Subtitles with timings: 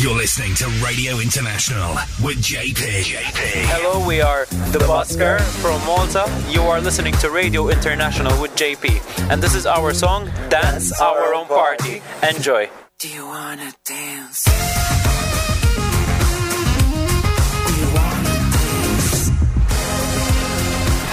[0.00, 3.02] You're listening to Radio International with JP.
[3.02, 3.34] JP.
[3.66, 6.24] Hello, we are the Busker from Malta.
[6.48, 11.34] You are listening to Radio International with JP, and this is our song Dance Our
[11.34, 12.00] Own Party.
[12.22, 12.70] Enjoy.
[13.00, 14.46] Do you wanna dance?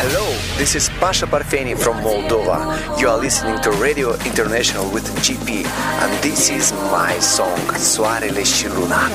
[0.07, 0.29] Hello,
[0.59, 2.77] this is Pasha Parfeni from Moldova.
[3.01, 8.67] You are listening to Radio International with GP, and this is my song, Soarele și
[8.67, 9.09] Luna.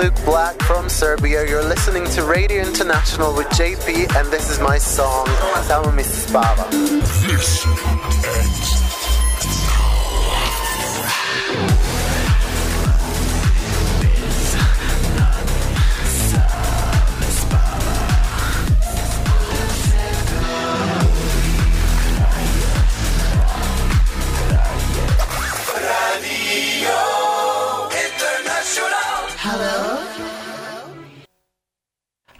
[0.00, 1.46] Luke Black from Serbia.
[1.46, 5.26] You're listening to Radio International with JP, and this is my song,
[5.66, 6.64] Samo mi se spava.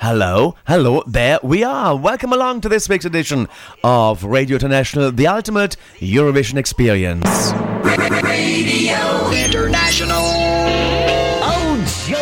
[0.01, 1.95] Hello, hello, there we are.
[1.95, 3.47] Welcome along to this week's edition
[3.85, 7.53] of Radio International, the ultimate Eurovision experience.
[7.85, 10.25] Radio International.
[11.45, 11.77] Oh,
[12.09, 12.17] joy!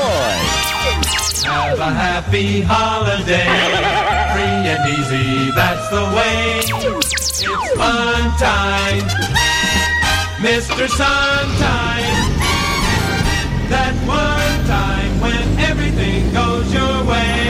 [1.48, 3.46] Have a happy holiday,
[4.34, 6.58] free and easy, that's the way.
[6.58, 7.44] It's
[7.76, 9.06] fun time,
[10.42, 10.88] Mr.
[10.88, 12.26] Suntime.
[13.70, 17.47] That one time when everything goes your way.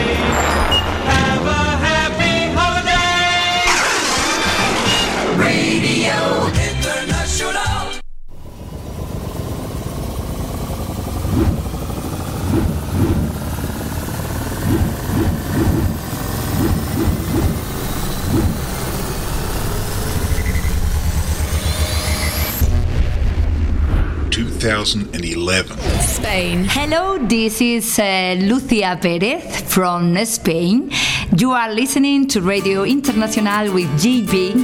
[24.59, 25.79] 2011.
[26.01, 26.65] Spain.
[26.69, 30.91] Hello, this is uh, Lucia Perez from Spain.
[31.37, 34.55] You are listening to Radio Internacional with GB,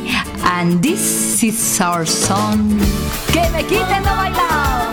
[0.43, 2.81] and this is our song.
[3.33, 4.84] Que me quiten lo bailado.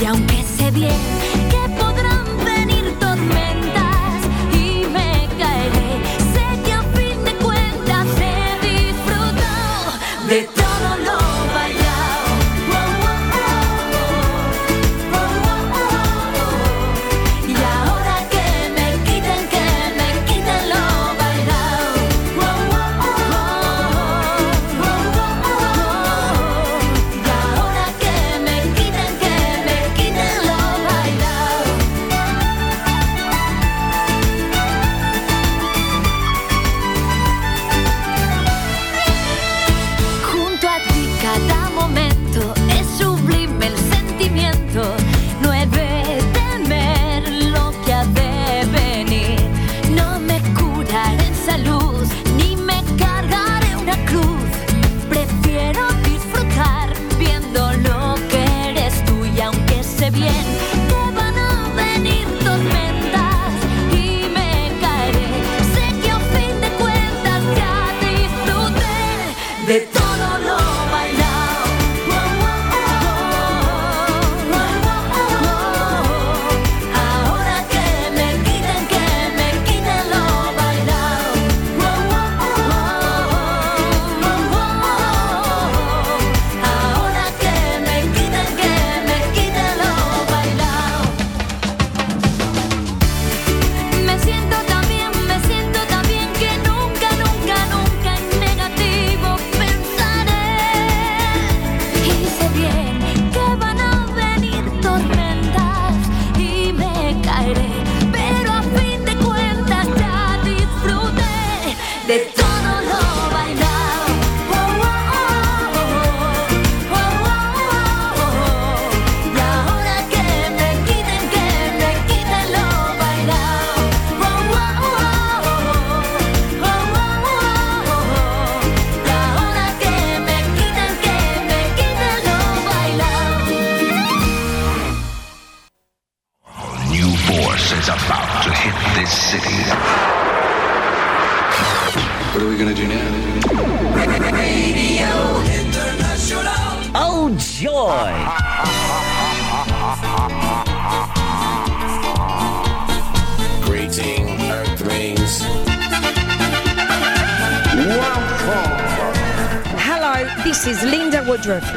[0.00, 1.37] y aunque sé bien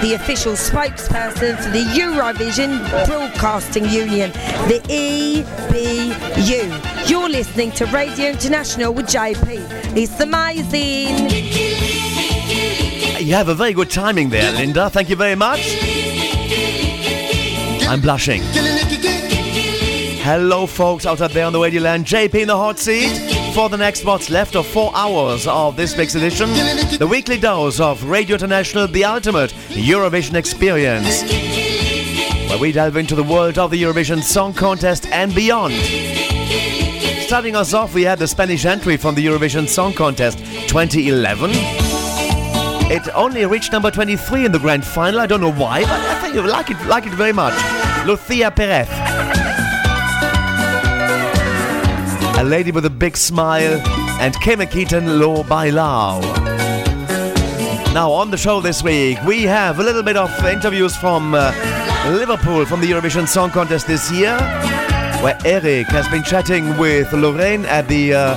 [0.01, 4.31] the official spokesperson for the Eurovision Broadcasting Union,
[4.67, 6.63] the EBU.
[7.09, 9.95] You're listening to Radio International with JP.
[9.95, 11.29] It's amazing.
[13.23, 14.89] You have a very good timing there, Linda.
[14.89, 15.61] Thank you very much.
[17.87, 18.41] I'm blushing.
[20.23, 22.05] Hello, folks out there on the radio land.
[22.05, 25.97] JP in the hot seat for the next what's left of four hours of this
[25.97, 26.49] week's edition.
[26.97, 31.23] The weekly dose of Radio International, the ultimate Eurovision experience.
[32.49, 35.73] Where we delve into the world of the Eurovision Song Contest and beyond.
[37.25, 40.37] Starting us off, we had the Spanish entry from the Eurovision Song Contest
[40.69, 41.51] 2011.
[42.91, 45.19] It only reached number 23 in the grand final.
[45.19, 47.53] I don't know why, but I think you like it, like it very much.
[48.05, 49.00] Lucia Perez.
[52.41, 53.79] A lady with a big smile,
[54.19, 56.21] and Que me quiten lo bailado.
[57.93, 61.53] Now, on the show this week, we have a little bit of interviews from uh,
[62.07, 64.35] Liverpool from the Eurovision Song Contest this year,
[65.21, 68.35] where Eric has been chatting with Loreen at the uh,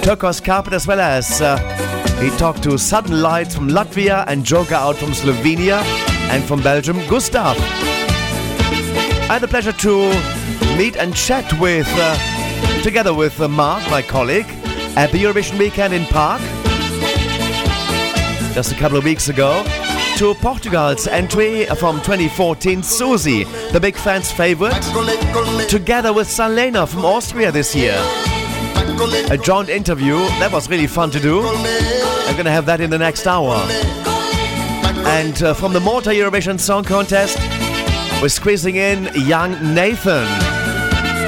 [0.00, 1.58] Turquoise Carpet, as well as uh,
[2.20, 5.80] he talked to Sudden Lights from Latvia and Joker out from Slovenia,
[6.32, 7.56] and from Belgium, Gustaph.
[9.28, 10.08] I had the pleasure to
[10.76, 12.35] meet and chat with, uh,
[12.82, 14.46] together with uh, Mark, my colleague,
[14.96, 16.40] at the Eurovision weekend in Prague
[18.54, 19.62] just a couple of weeks ago
[20.16, 24.72] to Portugal's entry from 2014, Suzy, the big fans' favorite,
[25.68, 27.94] together with Salena from Austria this year.
[29.30, 31.42] A joint interview, that was really fun to do.
[31.42, 33.56] I'm gonna have that in the next hour.
[35.06, 37.38] And uh, from the Malta Eurovision Song Contest,
[38.22, 40.26] we're squeezing in young Nathan,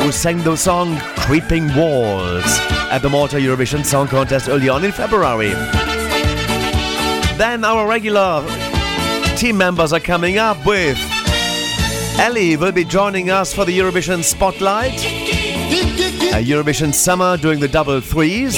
[0.09, 0.97] who sang the song
[1.27, 2.43] Creeping Walls
[2.91, 5.51] at the Malta Eurovision Song Contest early on in February.
[7.37, 8.43] Then our regular
[9.37, 10.97] team members are coming up with
[12.19, 14.99] Ellie will be joining us for the Eurovision Spotlight.
[16.33, 18.55] A Eurovision Summer doing the double threes.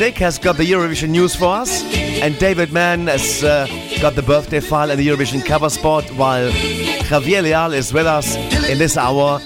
[0.00, 1.84] Nick has got the Eurovision news for us,
[2.22, 3.66] and David Mann has uh,
[4.00, 8.34] got the birthday file and the Eurovision cover spot, while Javier Leal is with us
[8.66, 9.40] in this hour,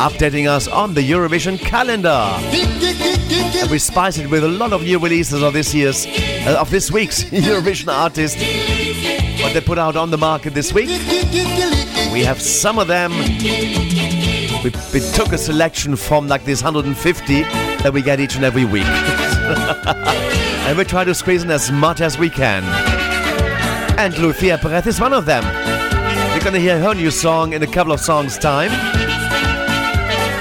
[0.00, 2.24] updating us on the Eurovision calendar.
[3.60, 6.70] And we spice it with a lot of new releases of this year's, uh, of
[6.70, 8.38] this week's Eurovision artist.
[9.42, 10.88] What they put out on the market this week.
[12.12, 13.12] We have some of them.
[14.64, 18.64] We, we took a selection from like this 150 that we get each and every
[18.64, 18.86] week.
[18.86, 22.64] and we try to squeeze in as much as we can.
[23.98, 25.44] And Lucia Perez is one of them.
[26.32, 28.70] We're gonna hear her new song in a couple of songs' time.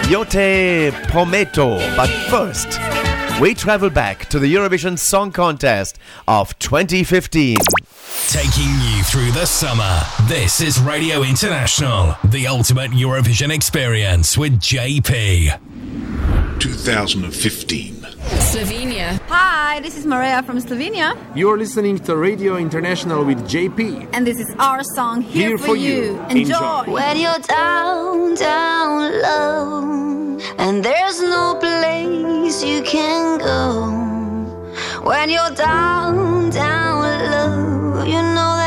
[0.09, 1.77] Yo te prometo.
[1.95, 2.79] But first,
[3.39, 7.57] we travel back to the Eurovision Song Contest of 2015.
[8.27, 10.01] Taking you through the summer.
[10.27, 15.59] This is Radio International, the ultimate Eurovision experience with JP.
[16.59, 17.93] 2015.
[18.39, 18.78] Slovenia.
[19.09, 21.17] Hi, this is Maraaya from Slovenia.
[21.35, 24.07] You're listening to Radio International with JP.
[24.13, 25.89] And this is our song Here, Here for, for you.
[25.89, 26.21] You.
[26.29, 26.37] Enjoy.
[26.37, 26.83] Enjoy.
[26.93, 33.89] When you're down, down low, and there's no place you can go.
[35.01, 37.01] When you're down, down
[37.31, 38.58] low, you know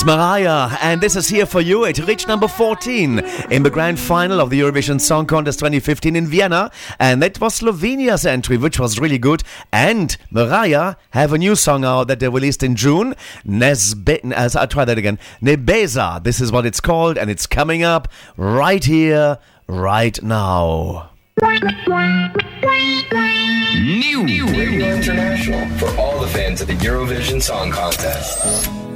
[0.00, 1.84] It's Maraaya, and this is here for you.
[1.84, 3.18] It reached number 14
[3.50, 7.60] in the grand final of the Eurovision Song Contest 2015 in Vienna, and that was
[7.60, 9.42] Slovenia's entry, which was really good.
[9.70, 13.14] And Maraaya have a new song out that they released in June.
[13.46, 16.24] Nesbe- as I try that again, Nebesa.
[16.24, 21.10] This is what it's called, and it's coming up right here, right now.
[23.82, 28.89] New Radio International for all the fans of the Eurovision Song Contest.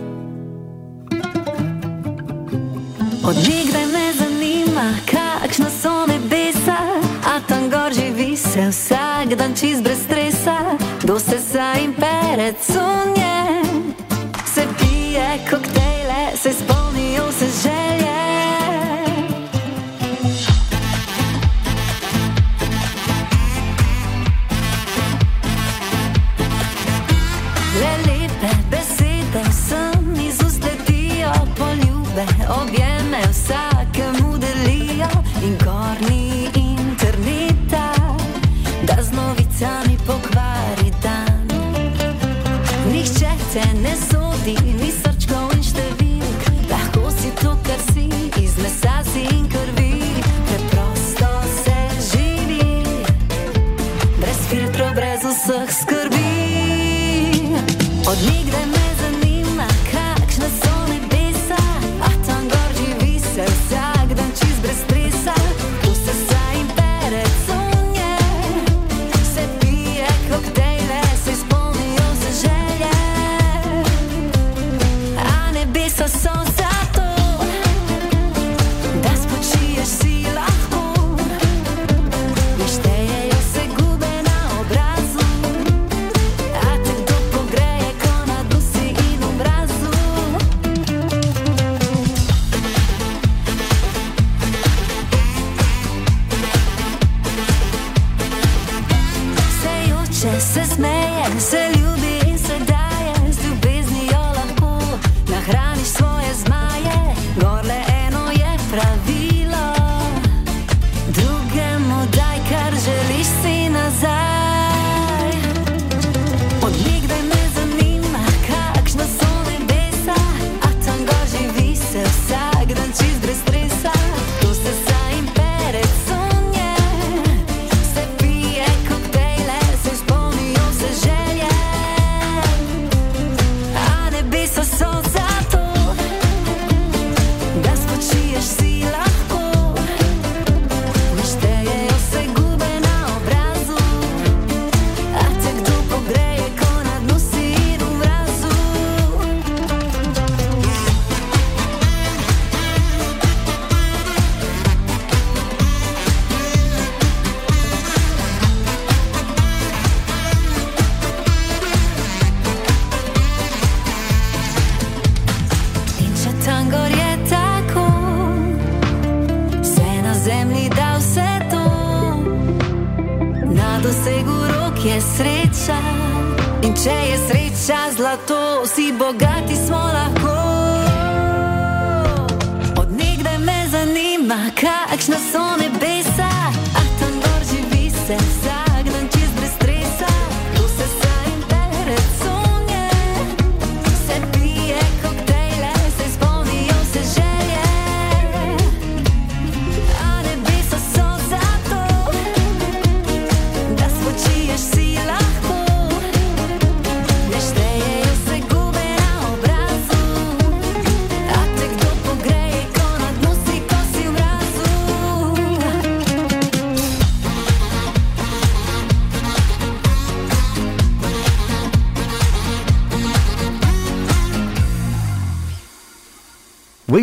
[3.26, 6.76] Od nikdaj me zanima, kakšna so nebesa,
[7.24, 10.56] a tam gor živi se vsak dan čist brez stresa,
[11.04, 13.62] do se sa in pere cunje,
[14.54, 15.63] se pije koktejle,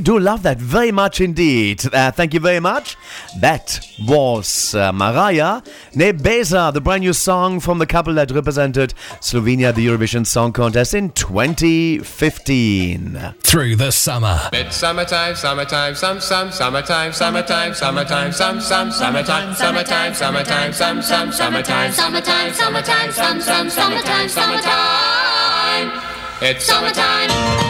[0.01, 1.85] We do love that very much indeed.
[1.93, 2.97] Uh, thank you very much.
[3.39, 9.65] That was uh, Maraaya Nebesa, the brand new song from the couple that represented Slovenia
[9.65, 13.35] at the Eurovision Song Contest in 2015.
[13.41, 14.39] Through the summer.
[14.51, 21.31] It's summertime, summertime, some, some, summertime, summertime, summertime, some, some, summertime, summertime, summertime, some, some,
[21.31, 25.91] summertime, summertime, summertime, some, some, summertime, summertime.
[26.41, 27.60] It's summertime.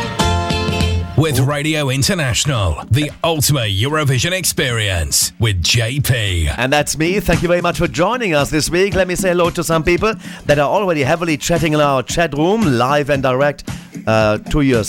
[1.17, 6.53] With Radio International, the ultimate Eurovision experience with JP.
[6.57, 7.19] And that's me.
[7.19, 8.95] Thank you very much for joining us this week.
[8.95, 10.13] Let me say hello to some people
[10.45, 13.69] that are already heavily chatting in our chat room, live and direct
[14.07, 14.83] uh, to your.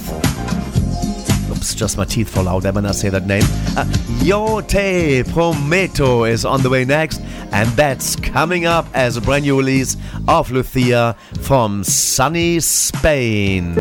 [1.51, 3.43] Oops, just my teeth fall out when I say that name.
[3.75, 3.85] Uh,
[4.23, 7.19] Yo Te Prometo is on the way next,
[7.51, 13.75] and that's coming up as a brand new release of Lucia from sunny Spain.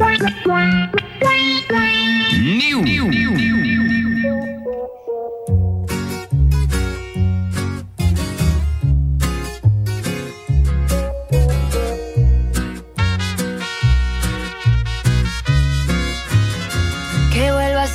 [2.40, 2.82] New.
[2.84, 3.29] Que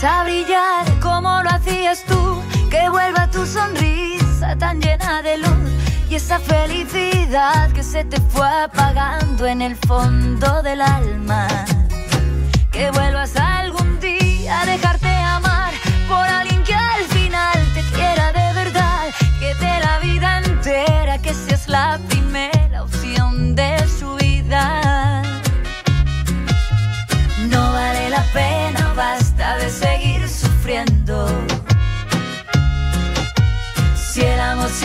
[0.06, 5.72] a brillar como lo hacías tú, que vuelva tu sonrisa tan llena de luz
[6.10, 11.48] y esa felicidad que se te fue apagando en el fondo del alma.
[12.72, 14.95] Que vuelvas algún día a dejarte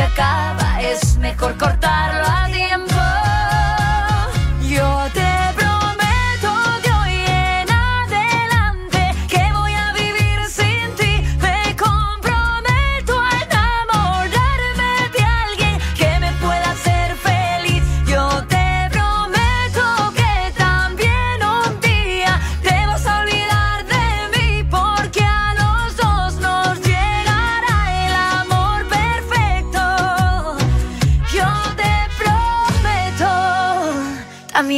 [0.02, 1.79] acaba, es mejor cortarlo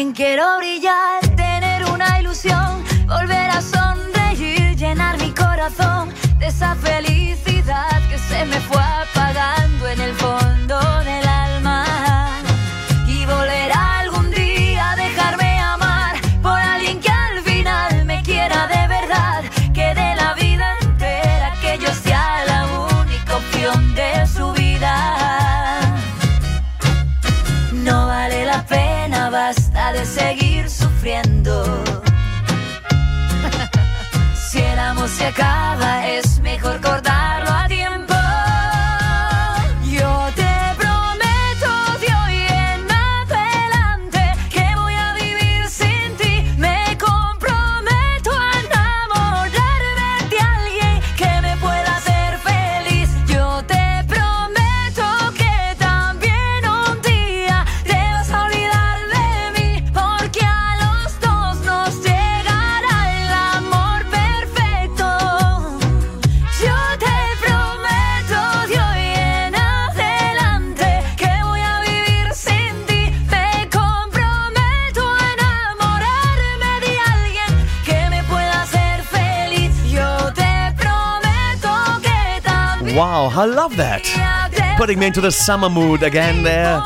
[0.03, 0.72] También quiero brillar,
[83.35, 84.05] I love that.
[84.77, 86.83] Putting me into the summer mood again there.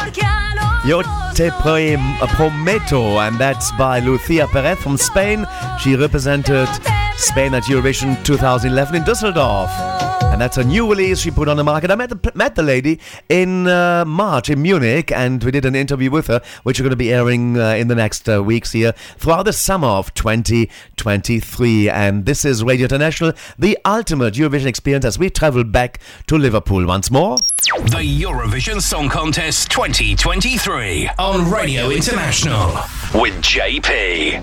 [0.87, 1.03] Yo
[1.35, 5.45] te uh, prometo, and that's by Lucia Perez from Spain.
[5.81, 6.69] She represented
[7.17, 9.96] Spain at Eurovision 2011 in Düsseldorf.
[10.37, 11.91] And that's a new release she put on the market.
[11.91, 15.75] I met the, met the lady in uh, March in Munich, and we did an
[15.75, 18.73] interview with her, which we're going to be airing uh, in the next uh, weeks
[18.73, 21.89] here throughout the summer of 2023.
[21.89, 26.85] And this is Radio International, the ultimate Eurovision experience as we travel back to Liverpool
[26.85, 27.39] once more.
[27.39, 32.75] The Eurovision Song Contest 2023 on Radio International
[33.19, 34.35] with JP.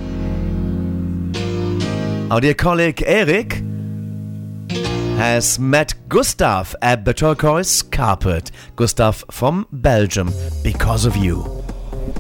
[2.32, 3.62] Our dear colleague Eric
[5.18, 8.52] has met Gustaph at the turquoise carpet.
[8.76, 10.32] Gustaph from Belgium,
[10.64, 11.64] because of you.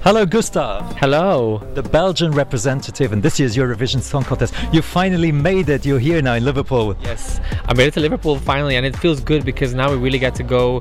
[0.03, 0.95] Hello, Gustaph.
[0.97, 1.65] Hello.
[1.73, 4.53] The Belgian representative in this year's Eurovision Song Contest.
[4.71, 5.85] You finally made it.
[5.85, 6.95] You're here now in Liverpool.
[7.01, 10.19] Yes, I made it to Liverpool finally, and it feels good because now we really
[10.19, 10.79] get to go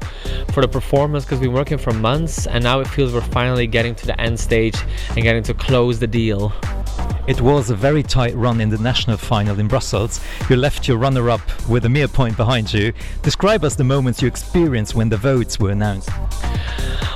[0.53, 3.67] for the performance because we've been working for months, and now it feels we're finally
[3.67, 4.77] getting to the end stage
[5.11, 6.53] and getting to close the deal.
[7.27, 10.21] It was a very tight run in the national final in Brussels.
[10.51, 12.93] You left your runner up with a mere point behind you.
[13.23, 16.11] Describe us the moments you experienced when the votes were announced.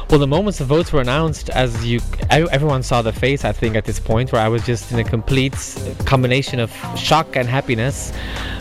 [0.09, 1.99] Well, the moments the votes were announced, as you
[2.31, 5.05] everyone saw the face, I think, at this point, where I was just in a
[5.05, 5.57] complete
[6.05, 8.13] combination of shock and happiness.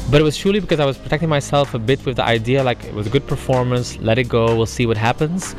[0.10, 2.84] But it was truly because I was protecting myself a bit with the idea like
[2.84, 5.56] it was a good performance, let it go, we'll see what happens.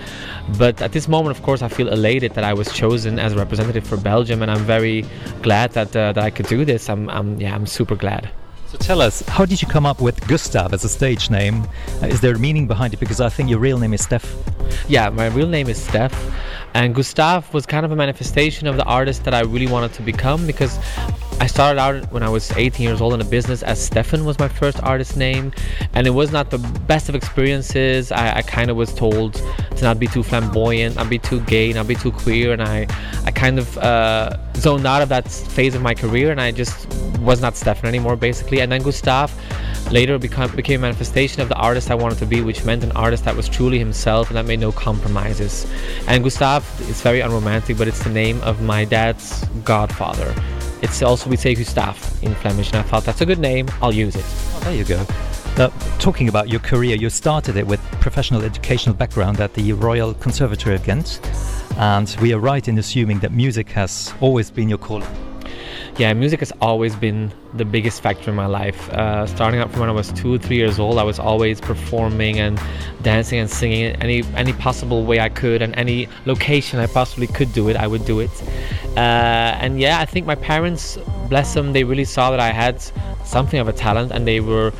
[0.59, 3.37] But at this moment, of course, I feel elated that I was chosen as a
[3.37, 5.05] representative for Belgium, and I'm very
[5.47, 6.89] glad that uh, that I could do this.
[6.93, 8.29] I'm, I'm yeah, I'm super glad.
[8.71, 11.57] So tell us, how did you come up with Gustaph as a stage name?
[12.03, 12.99] Uh, is there a meaning behind it?
[12.99, 14.27] Because I think your real name is Steph.
[14.89, 16.17] Yeah, my real name is Steph.
[16.75, 20.03] And Gustaph was kind of a manifestation of the artist that I really wanted to
[20.03, 20.75] become because
[21.39, 24.39] I started out when I was 18 years old in a business as Stefan was
[24.39, 25.53] my first artist name,
[25.93, 28.11] and it was not the best of experiences.
[28.11, 31.75] I, I kind of was told to not be too flamboyant, not be too gay,
[31.75, 32.87] not be too queer, and I,
[33.25, 36.89] I kind of uh, zoned out of that phase of my career, and I just
[37.21, 38.61] was not Stefan anymore, basically.
[38.61, 39.37] And then Gustaph
[39.93, 43.25] later became a manifestation of the artist I wanted to be, which meant an artist
[43.25, 45.67] that was truly himself and that made no compromises.
[46.09, 50.35] And Gustaph is very unromantic, but it's the name of my dad's godfather.
[50.83, 53.69] It's also we say Gustav in Flemish, and I thought that's a good name.
[53.81, 54.25] I'll use it.
[54.27, 55.05] Oh, there you go.
[55.57, 60.13] Now, talking about your career, you started it with professional educational background at the Royal
[60.15, 61.21] Conservatory of Ghent,
[61.79, 65.09] and we are right in assuming that music has always been your calling.
[65.99, 68.91] Yeah, music has always been the biggest factor in my life.
[68.91, 72.39] Uh, starting out from when I was two, three years old, I was always performing
[72.39, 72.61] and
[73.01, 77.51] dancing and singing any any possible way I could, and any location I possibly could
[77.55, 78.31] do it, I would do it.
[78.95, 80.99] Uh, and yeah, I think my parents,
[81.31, 82.83] bless them, they really saw that I had
[83.25, 84.73] something of a talent, and they were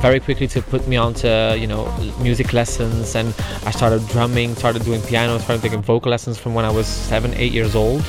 [0.00, 1.84] very quickly to put me onto you know
[2.22, 3.34] music lessons, and
[3.66, 7.34] I started drumming, started doing piano, started taking vocal lessons from when I was seven,
[7.34, 8.02] eight years old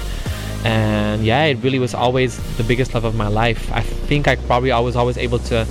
[0.63, 3.71] and yeah it really was always the biggest love of my life.
[3.71, 5.67] I think i probably I was always able to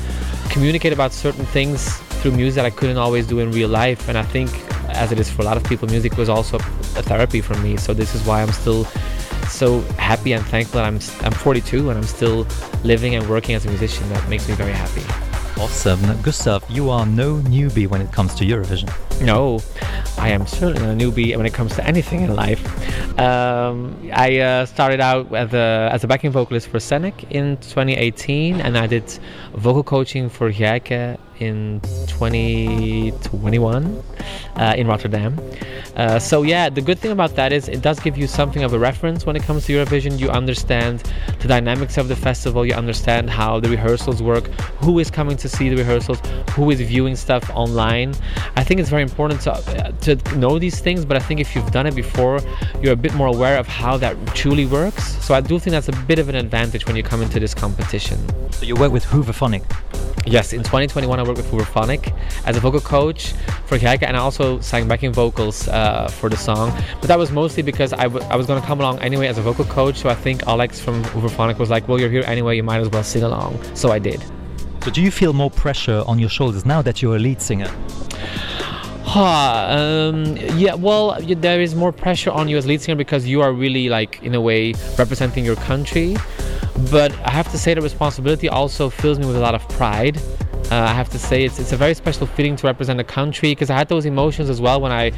[0.51, 4.09] communicate about certain things through music that i couldn't always do in real life.
[4.09, 4.51] And i think
[4.91, 7.77] as it is for a lot of people music was also a therapy for me.
[7.77, 8.85] So this is why i'm still
[9.49, 12.47] so happy and thankful that i'm i'm 42 and i'm still
[12.85, 16.01] living and working as a musician that makes me very happy Awesome.
[16.23, 18.91] Gustaph, you are no newbie when it comes to Eurovision.
[19.21, 19.61] No,
[20.19, 22.63] I am certainly a newbie when it comes to anything in life.
[23.19, 28.61] Um, I uh, started out as a, as a backing vocalist for Sennek in 2018,
[28.61, 29.09] and I did
[29.55, 34.03] vocal coaching for Geike in 2021
[34.57, 35.39] uh, in Rotterdam.
[35.97, 38.73] Uh, so yeah, the good thing about that is it does give you something of
[38.73, 40.19] a reference when it comes to Eurovision.
[40.19, 41.03] You understand
[41.41, 42.65] the dynamics of the festival.
[42.65, 44.47] You understand how the rehearsals work,
[44.85, 46.19] who is coming to see the rehearsals,
[46.53, 48.15] who is viewing stuff online.
[48.57, 51.05] I think it's very important to uh, to know these things.
[51.05, 52.41] But I think if you've done it before,
[52.81, 55.05] you're a bit more aware of how that truly works.
[55.25, 57.55] So I do think that's a bit of an advantage when you come into this
[57.55, 58.19] competition.
[58.53, 59.65] So you work with Hooverphonic.
[60.25, 62.13] Yes, in 2021 I worked with Hooverphonic
[62.47, 63.33] as a vocal coach
[63.67, 66.73] for Geike and I also sang backing vocals uh, for the song.
[67.01, 69.39] But that was mostly because I, w- I was going to come along anyway as
[69.39, 69.97] a vocal coach.
[69.97, 72.89] So I think Alex from Hooverphonic was like, well, you're here anyway, you might as
[72.91, 73.61] well sing along.
[73.75, 74.23] So I did.
[74.83, 77.71] So do you feel more pressure on your shoulders now that you're a lead singer?
[79.05, 83.41] Huh, um, yeah, well, there is more pressure on you as lead singer because you
[83.43, 86.17] are really, like, in a way, representing your country.
[86.91, 90.21] But I have to say, the responsibility also fills me with a lot of pride
[90.71, 93.51] Uh, I have to say it's it's a very special feeling to represent a country
[93.51, 95.13] because I had those emotions as well when I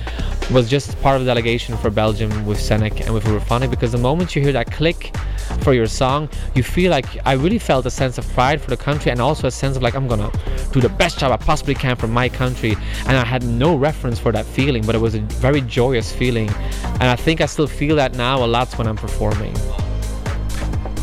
[0.50, 3.98] was just part of the delegation for Belgium with Sennek and with Hooverphonic because the
[3.98, 5.14] moment you hear that click
[5.61, 8.76] for your song, you feel like I really felt a sense of pride for the
[8.76, 10.30] country and also a sense of like I'm gonna
[10.72, 12.76] do the best job I possibly can for my country.
[13.07, 16.48] And I had no reference for that feeling, but it was a very joyous feeling.
[16.85, 19.54] And I think I still feel that now a lot when I'm performing.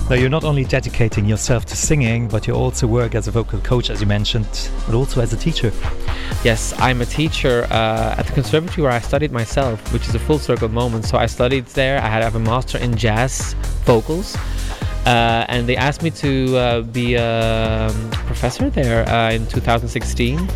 [0.09, 3.59] Now, you're not only dedicating yourself to singing, but you also work as a vocal
[3.61, 5.71] coach, as you mentioned, but also as a teacher.
[6.43, 10.19] Yes, I'm a teacher uh, at the conservatory where I studied myself, which is a
[10.19, 11.05] full circle moment.
[11.05, 12.01] So I studied there.
[12.01, 13.53] I had have a master in jazz
[13.85, 14.35] vocals.
[15.05, 20.47] Uh, and they asked me to uh, be a um, professor there uh, in 2016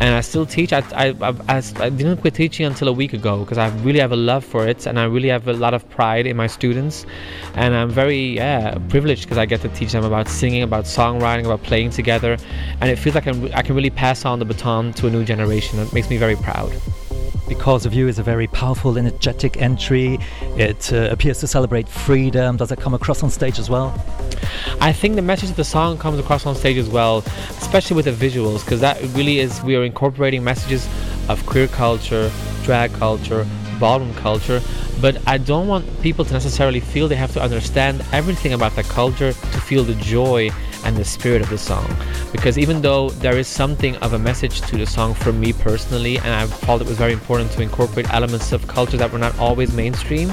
[0.00, 0.72] and I still teach.
[0.72, 1.08] I, I,
[1.48, 4.44] I, I didn't quit teaching until a week ago because I really have a love
[4.44, 7.06] for it and I really have a lot of pride in my students.
[7.54, 11.44] And I'm very yeah, privileged because I get to teach them about singing, about songwriting,
[11.44, 12.36] about playing together.
[12.80, 15.24] And it feels like I'm, I can really pass on the baton to a new
[15.24, 15.78] generation.
[15.78, 16.72] It makes me very proud.
[17.48, 20.18] Because of You is a very powerful, energetic entry.
[20.56, 22.56] It uh, appears to celebrate freedom.
[22.56, 23.92] Does it come across on stage as well?
[24.80, 27.18] I think the message of the song comes across on stage as well,
[27.50, 30.88] especially with the visuals, because that really is we are incorporating messages
[31.28, 32.30] of queer culture,
[32.64, 33.46] drag culture,
[33.78, 34.60] ballroom culture,
[35.00, 38.84] but I don't want people to necessarily feel they have to understand everything about the
[38.84, 40.50] culture to feel the joy
[40.84, 41.86] and the spirit of the song.
[42.32, 46.18] Because even though there is something of a message to the song for me personally,
[46.18, 49.38] and I felt it was very important to incorporate elements of culture that were not
[49.38, 50.32] always mainstream,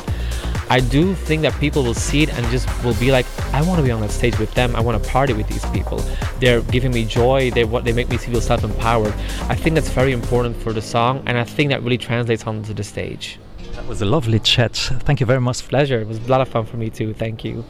[0.72, 3.80] I do think that people will see it and just will be like, I want
[3.80, 4.76] to be on that stage with them.
[4.76, 5.98] I want to party with these people.
[6.40, 7.50] They're giving me joy.
[7.50, 9.14] They what they make me feel self-empowered.
[9.50, 12.76] I think that's very important for the song, and I think that really translates onto
[12.76, 13.40] the stage.
[13.74, 14.76] That was a lovely chat.
[14.76, 15.68] Thank you very much.
[15.68, 16.02] Pleasure.
[16.02, 17.14] It was a lot of fun for me too.
[17.16, 17.66] Thank you.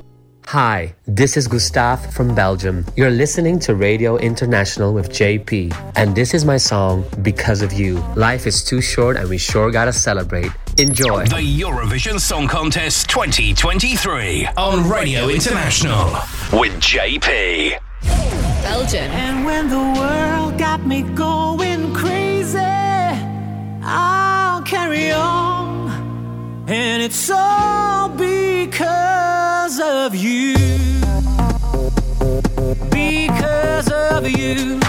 [0.50, 2.84] Hi, this is Gustaph from Belgium.
[2.96, 8.04] You're listening to Radio International with JP, and this is my song, Because of You.
[8.16, 10.52] Life is too short, and we sure gotta celebrate.
[10.80, 11.26] Enjoy.
[11.26, 16.06] The Eurovision Song Contest 2023 on Radio International
[16.52, 17.78] with JP.
[18.64, 19.12] Belgium.
[19.12, 22.58] And when the world got me going crazy,
[23.84, 25.59] I'll carry on.
[26.72, 30.54] And it's all because of you.
[32.92, 34.80] Because of you.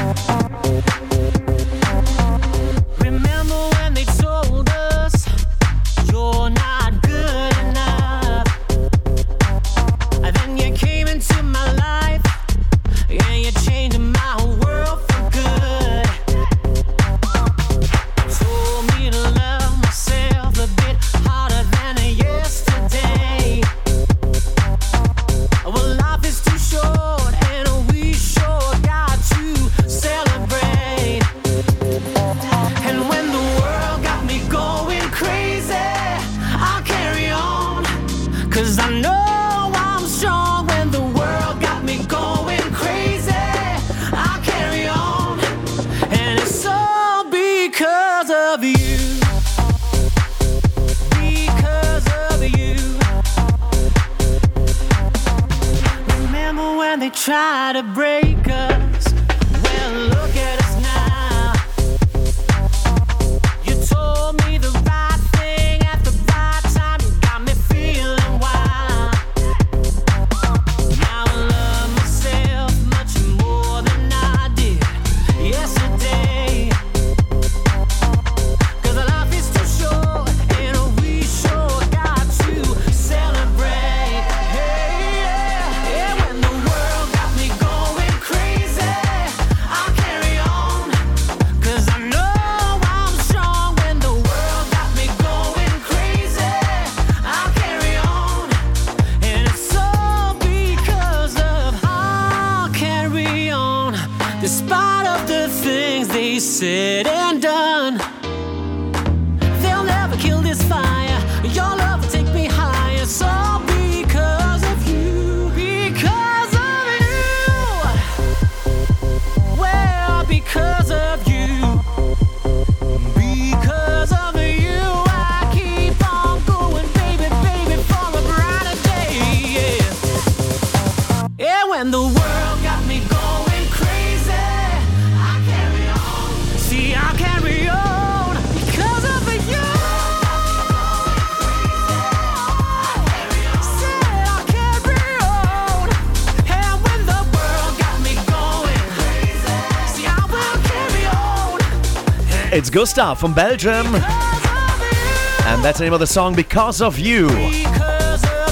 [152.70, 153.84] It's Gustaph from Belgium.
[153.84, 157.26] And that's the name of the song, Because of You.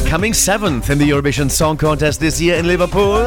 [0.09, 3.25] Coming seventh in the Eurovision Song Contest this year in Liverpool.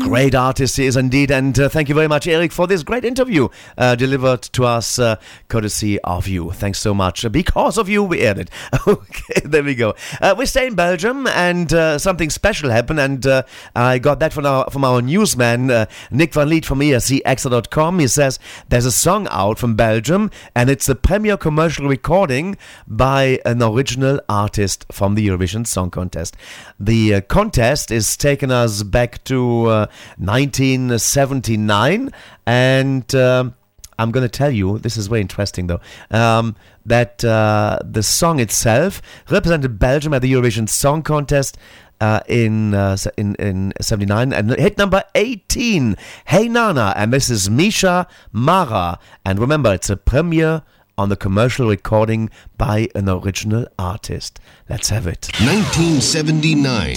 [0.00, 3.06] Great artist he is indeed, and uh, thank you very much, Eric, for this great
[3.06, 5.16] interview uh, delivered to us uh,
[5.48, 6.50] courtesy of you.
[6.50, 7.24] Thanks so much.
[7.32, 8.50] Because of you, we aired it.
[9.44, 9.94] there we go.
[10.20, 13.42] Uh, we stay in Belgium, and uh, something special happened, and uh,
[13.74, 17.98] I got that from our from our newsman uh, Nick van Lith from escXtra.com.
[17.98, 23.40] He says there's a song out from Belgium, and it's the premier commercial recording by
[23.44, 26.36] an original artist from the Eurovision Song Contest.
[26.78, 29.86] The uh, contest is taking us back to uh,
[30.18, 32.10] 1979,
[32.46, 33.54] and um
[34.02, 38.40] I'm going to tell you this is very interesting though um, that uh, the song
[38.40, 41.56] itself represented Belgium at the Eurovision Song Contest.
[42.00, 47.30] Uh, in, uh, se- in in 79 and hit number 18 Hey Nana and this
[47.30, 50.62] is Micha Marah and remember it's a premiere
[50.98, 56.96] on the commercial recording by an original artist let's have it 1979.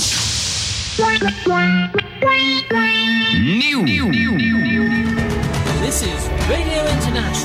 [3.37, 3.85] New.
[5.81, 6.84] This is Radio
[7.15, 7.44] International.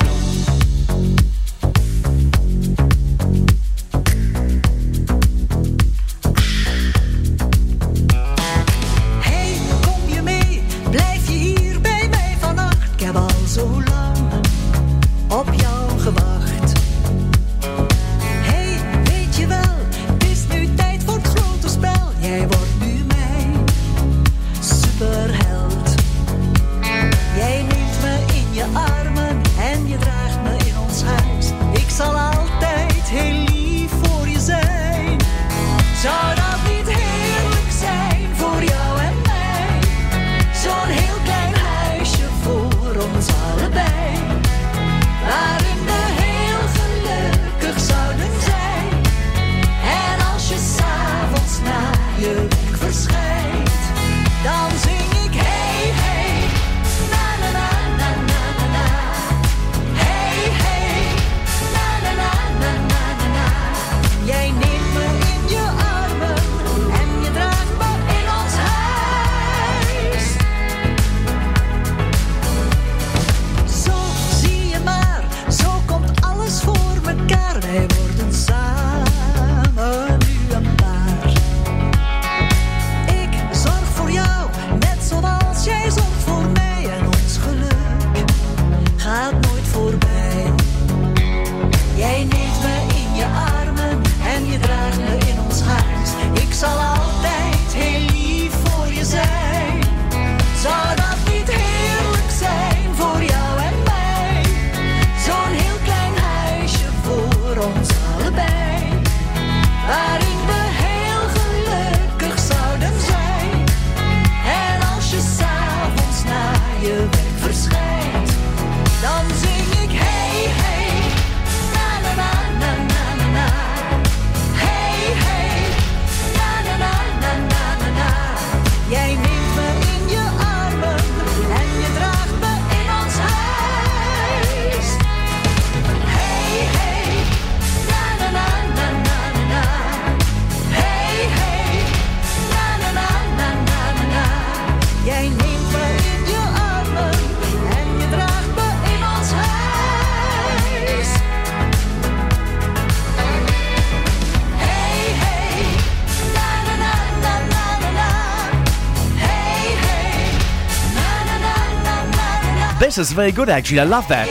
[162.81, 164.27] This is very good actually I love that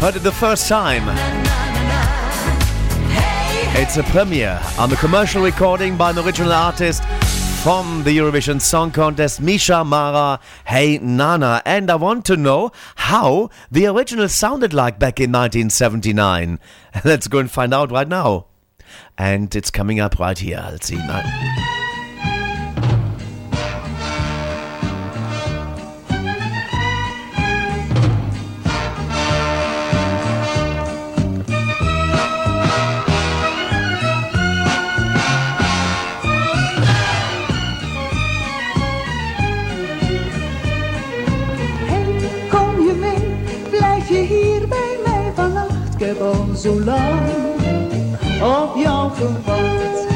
[0.00, 1.02] heard it the first time
[3.76, 7.04] It's a premiere on the commercial recording by an original artist
[7.62, 11.60] from the Eurovision Song Contest, Micha Marah, Hey Nana.
[11.66, 16.58] And I want to know how the original sounded like back in 1979.
[17.04, 18.46] Let's go and find out right now.
[19.18, 20.66] And it's coming up right here.
[20.70, 20.96] Let's see.
[20.96, 21.71] Now.
[46.12, 47.20] Heb al zo lang
[48.42, 50.06] op jou gewacht.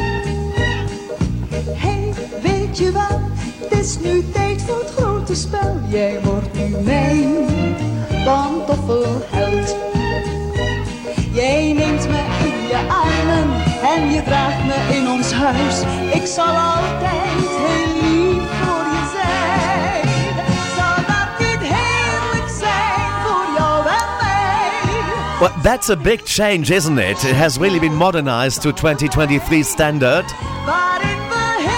[1.73, 3.21] Hey, weet je wel,
[3.61, 5.77] het is nu tijd voor het grote spel.
[5.89, 7.35] Jij wordt nu mijn
[8.25, 9.77] pantoffelheld.
[11.33, 13.49] Jij neemt me in je armen
[13.95, 15.83] en je draagt me in ons huis.
[16.13, 17.96] Ik zal altijd heel
[25.39, 27.23] Well, that's a big change, isn't it?
[27.23, 30.25] It has really been modernized to 2023 standard.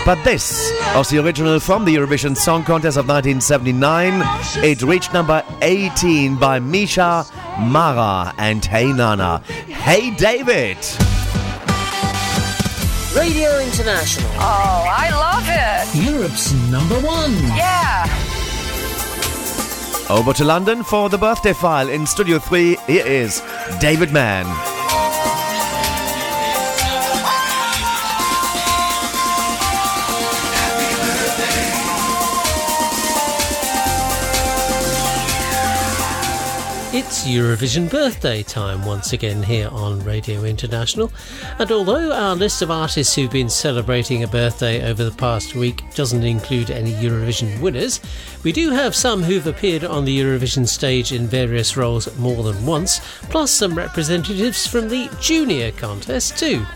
[0.07, 4.23] But this was the original from the Eurovision Song Contest of 1979.
[4.65, 7.29] It reached number 18 by Micha
[7.59, 9.41] Marah and Hey Nana.
[9.41, 10.79] Hey David!
[13.17, 14.31] Radio International.
[14.35, 16.13] Oh, I love it.
[16.13, 17.33] Europe's number one.
[17.57, 18.28] Yeah.
[20.11, 22.77] Over to London for the birthday file in Studio 3.
[22.87, 23.43] Here is
[23.79, 24.78] David Mann.
[37.01, 41.13] It's Eurovision birthday time once again here on Radio International.
[41.61, 45.85] And although our list of artists who've been celebrating a birthday over the past week
[45.95, 48.01] doesn't include any Eurovision winners,
[48.43, 52.67] we do have some who've appeared on the Eurovision stage in various roles more than
[52.67, 52.99] once,
[53.31, 56.67] plus some representatives from the junior contest too.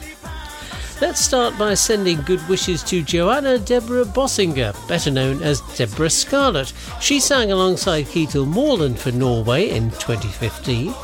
[1.02, 6.72] Let's start by sending good wishes to Joanna Deborah Bossinger, better known as Debrah Scarlett.
[7.00, 10.94] She sang alongside Kjetil Mørland for Norway in 2015.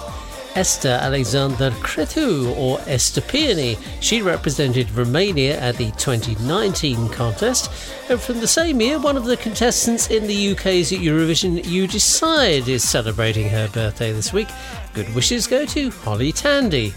[0.55, 3.76] Esther Alexander Cretu, or Ester Peony.
[4.01, 7.68] She represented Romania at the 2019 contest.
[8.09, 12.68] And from the same year, one of the contestants in the UK's Eurovision You Decide
[12.68, 14.49] is celebrating her birthday this week.
[14.94, 16.94] Good wishes go to Holly Tandy.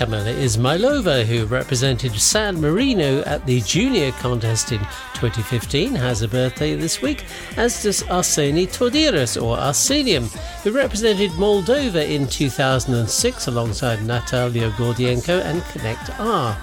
[0.00, 6.74] Kamila Ismailova, who represented San Marino at the junior contest in 2015, has a birthday
[6.74, 7.26] this week,
[7.58, 10.24] as does Arsenie Todiraș, or Arsenium,
[10.62, 16.56] who represented Moldova in 2006 alongside Natalia Gordienko and Connect R.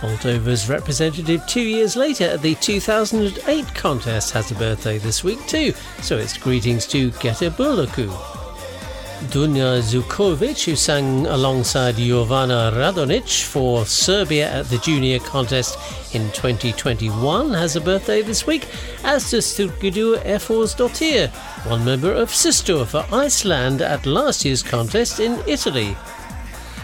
[0.00, 5.74] Moldova's representative two years later at the 2008 contest has a birthday this week too,
[6.00, 8.37] so it's greetings to Geta Burlacu.
[9.26, 15.76] Dunja Zukovic, who sang alongside Jovana Radonic for Serbia at the junior contest
[16.14, 18.68] in 2021, has a birthday this week,
[19.02, 21.30] as does Sturgidur Eforsdottir,
[21.68, 25.96] one member of Systur for Iceland at last year's contest in Italy.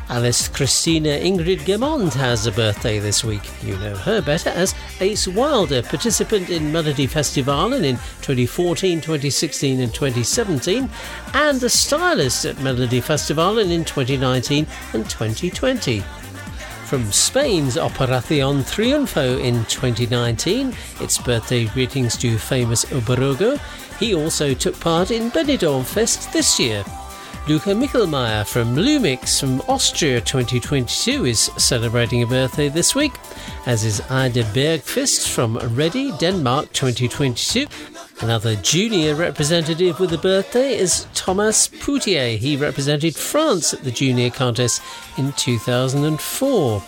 [0.09, 3.42] Alice Christina Ingrid Gernandt has a birthday this week.
[3.62, 10.90] You know her better as Ace Wilder, participant in Melodifestivalen in 2014, 2016, and 2017,
[11.32, 16.00] and a stylist at Melodifestivalen in 2019 and 2020.
[16.84, 23.59] From Spain's Operacion Triunfo in 2019, its birthday greetings to Famous Oberogo.
[23.98, 26.84] He also took part in Benidorm Fest this year.
[27.47, 33.12] Luca Michlmayr from Lumix from Austria 2022 is celebrating a birthday this week,
[33.66, 37.66] as is Ida Bergkvist from REDDI, Denmark 2022.
[38.22, 42.38] Another junior representative with a birthday is Thomas Pontier.
[42.38, 44.80] He represented France at the junior contest
[45.18, 46.82] in 2004.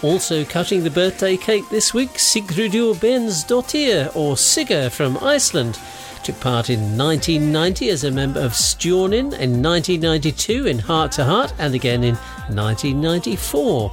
[0.00, 5.78] Also cutting the birthday cake this week, Sigridur Bensdottir, or Sigga from Iceland.
[6.24, 11.54] Took part in 1990 as a member of Stjornin, in 1992 in Heart to Heart,
[11.58, 12.16] and again in
[12.54, 13.90] 1994.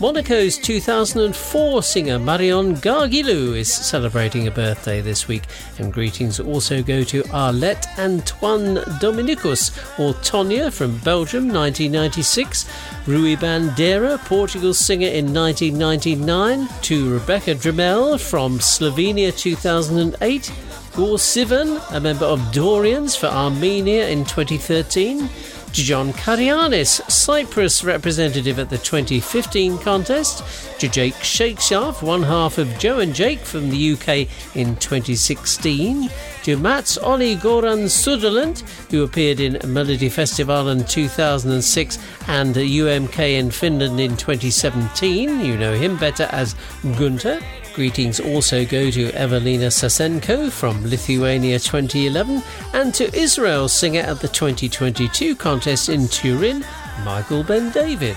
[0.00, 5.42] Monaco's 2004 singer Marion Gargilou is celebrating a birthday this week,
[5.78, 12.66] and greetings also go to Arlette Antoine Dominicus, or Tonia from Belgium 1996,
[13.06, 20.50] Rui Bandeira, Portugal singer in 1999, to Rebeka Dremelj from Slovenia 2008,
[20.94, 25.28] Gor Sivan, a member of Dorians for Armenia in 2013,
[25.72, 30.42] to John Karagiannis, Cyprus representative at the 2015 contest,
[30.80, 34.26] Jake Shakeshaft, one half of Joe and Jake from the UK
[34.56, 36.10] in 2016,
[36.42, 38.60] to Mats Ollie Goran Söderlund,
[38.90, 45.44] who appeared in Melody Festival in 2006 and UMK in Finland in 2017.
[45.44, 46.56] You know him better as
[46.98, 47.40] Gunter.
[47.74, 52.42] Greetings also go to Evelina Sasenko from Lithuania 2011
[52.72, 56.64] and to Israel singer at the 2022 contest in Turin,
[57.04, 58.16] Michael Ben David.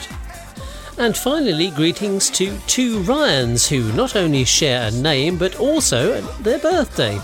[0.97, 6.59] And finally, greetings to two Ryans who not only share a name but also their
[6.59, 7.19] birthday.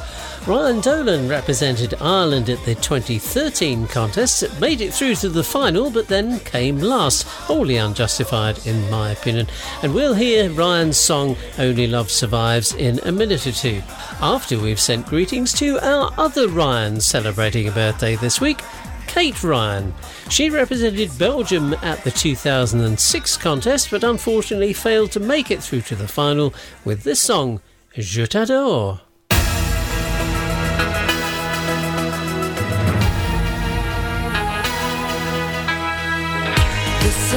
[0.48, 6.08] Ryan Dolan represented Ireland at the 2013 contest, made it through to the final, but
[6.08, 9.48] then came last, wholly unjustified in my opinion.
[9.84, 13.84] And we'll hear Ryan's song Only Love Survives in a minute or two,
[14.22, 18.62] after we've sent greetings to our other Ryan celebrating a birthday this week.
[19.08, 19.94] Kate Ryan.
[20.30, 25.96] She represented Belgium at the 2006 contest, but unfortunately failed to make it through to
[25.96, 26.54] the final
[26.86, 27.62] with this song,
[27.94, 29.02] Je t'adore.
[37.02, 37.34] This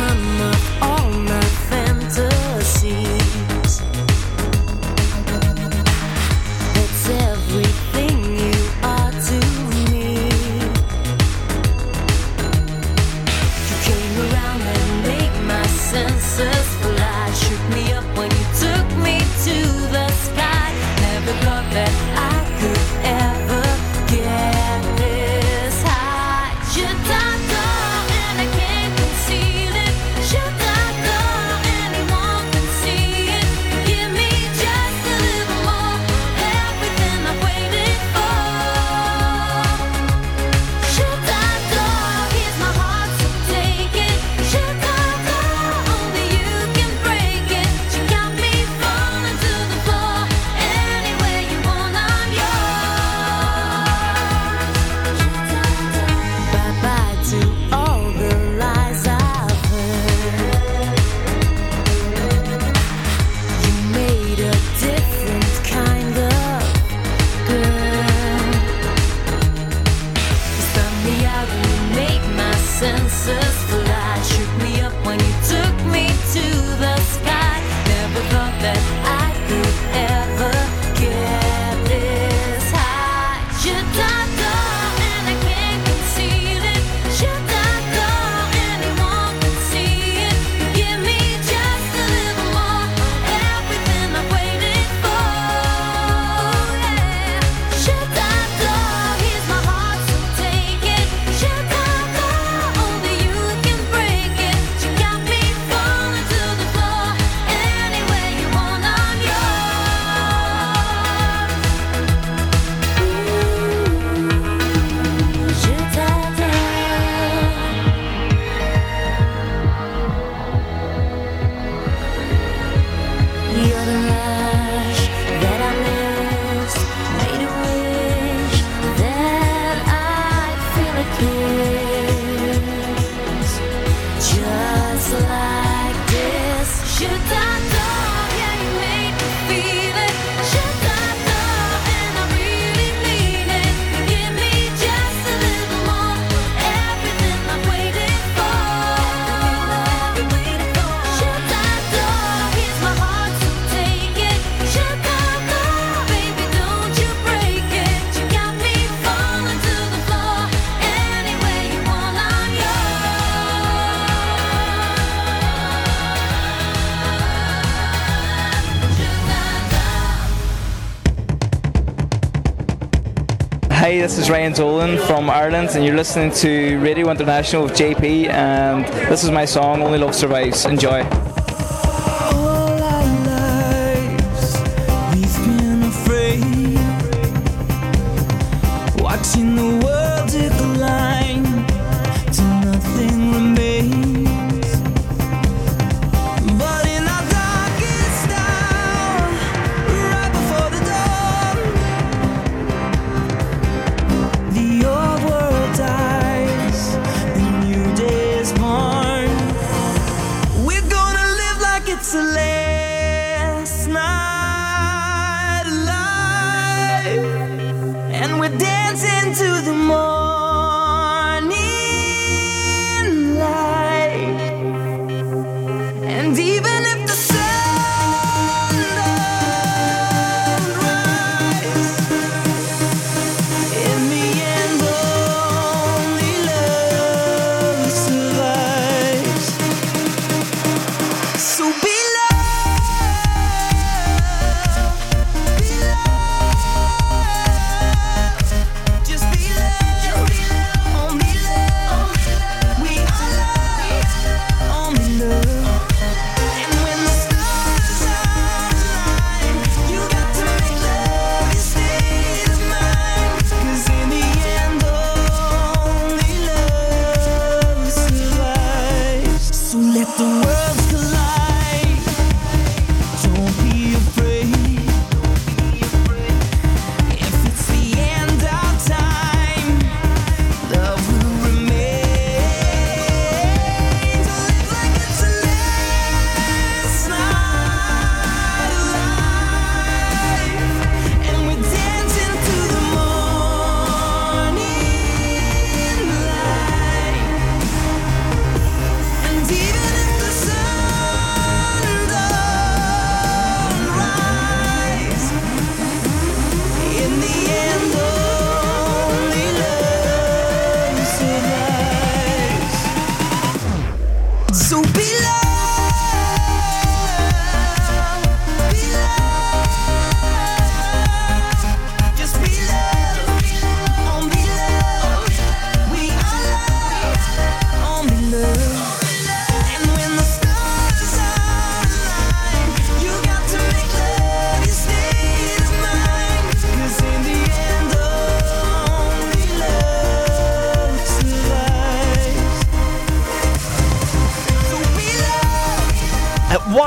[175.22, 179.80] from Ireland, and you're listening to Radio International with JP, and this is my song,
[179.80, 180.64] Only Love Survives.
[180.64, 181.21] Enjoy.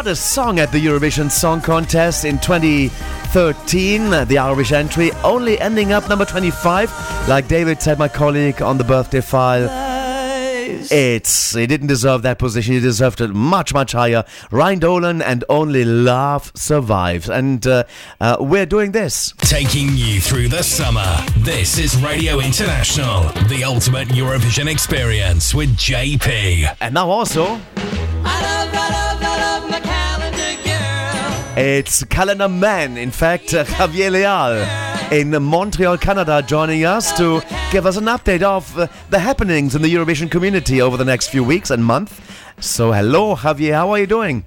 [0.06, 4.14] What a song at the Eurovision Song Contest in 2013.
[4.14, 7.28] uh, The Irish entry only ending up number 25.
[7.28, 9.68] Like David said, my colleague on the birthday file.
[10.92, 12.76] It's he didn't deserve that position.
[12.76, 14.26] He deserved it much, much higher.
[14.52, 17.86] Ryan Dolan and Only Love survives, and uh,
[18.22, 19.34] uh, we're doing this.
[19.40, 21.18] Taking you through the summer.
[21.38, 26.78] This is Radio International, the ultimate Eurovision experience with JP.
[26.80, 27.60] And now also,
[31.58, 32.98] it's Calendar Man.
[32.98, 34.66] In fact, uh, Javier Leal
[35.12, 37.42] in Montreal, Canada, joining us to
[37.72, 41.30] give us an update of uh, the happenings in the Eurovision community over the next
[41.30, 42.22] few weeks and month.
[42.60, 43.74] So, hello, Javier.
[43.74, 44.46] How are you doing?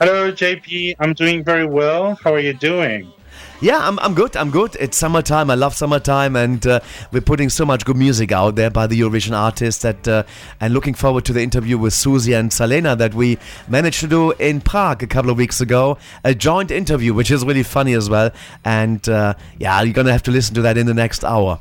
[0.00, 0.96] Hello, JP.
[1.00, 2.18] I'm doing very well.
[2.22, 3.12] How are you doing?
[3.60, 4.36] Yeah, I'm, I'm good.
[4.36, 4.76] I'm good.
[4.78, 5.50] It's summertime.
[5.50, 6.78] I love summertime, and uh,
[7.10, 9.82] we're putting so much good music out there by the Eurovision artists.
[9.82, 10.22] That uh,
[10.60, 13.36] and looking forward to the interview with Suzy and Salena that we
[13.66, 15.98] managed to do in Prague a couple of weeks ago.
[16.22, 18.30] A joint interview, which is really funny as well.
[18.64, 21.60] And uh, yeah, you're gonna have to listen to that in the next hour.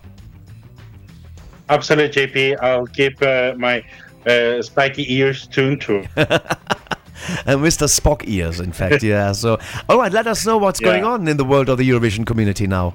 [1.69, 2.61] Absolutely, JP.
[2.61, 3.83] I'll keep uh, my
[4.27, 6.07] uh, spiky ears tuned to.
[7.45, 7.87] and Mr.
[7.87, 9.31] Spock ears, in fact, yeah.
[9.43, 9.59] So,
[9.89, 10.89] all right, let us know what's Yeah.
[10.89, 12.93] going on in the world of the Eurovision community now.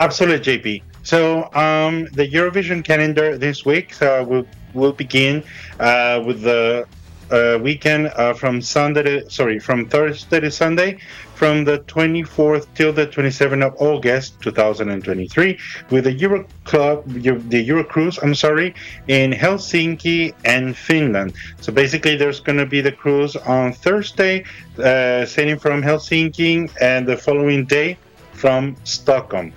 [0.00, 0.82] Absolutely, JP.
[1.02, 5.42] So um, the Eurovision calendar this week uh, will will begin
[5.80, 6.84] uh, with the
[7.30, 10.98] uh, weekend uh, from Sunday, to, sorry, from Thursday to Sunday,
[11.34, 15.58] from the 24th till the 27th of August 2023,
[15.90, 18.74] with the Euro Club, the Euro Cruise, I'm sorry,
[19.08, 21.34] in Helsinki and Finland.
[21.60, 24.44] So basically, there's going to be the cruise on Thursday,
[24.78, 27.98] uh, sailing from Helsinki, and the following day
[28.32, 29.52] from Stockholm.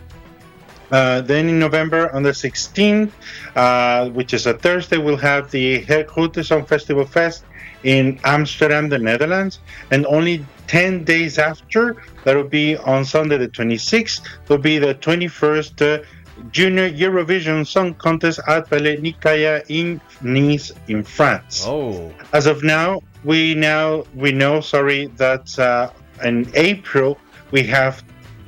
[0.92, 3.12] Uh, then in November, on the 16th,
[3.56, 7.44] uh, which is a Thursday, we'll have the Grote Song Festival Fest
[7.84, 9.60] in Amsterdam, the Netherlands.
[9.92, 14.96] And only 10 days after, that will be on Sunday, the 26th, will be the
[14.96, 16.04] 21st uh,
[16.52, 21.66] Junior Eurovision Song Contest at Palais Nikaïa in Nice, in France.
[21.66, 22.14] Oh.
[22.34, 25.90] As of now, we now we know, sorry, that uh,
[26.24, 27.18] in April
[27.52, 28.04] we have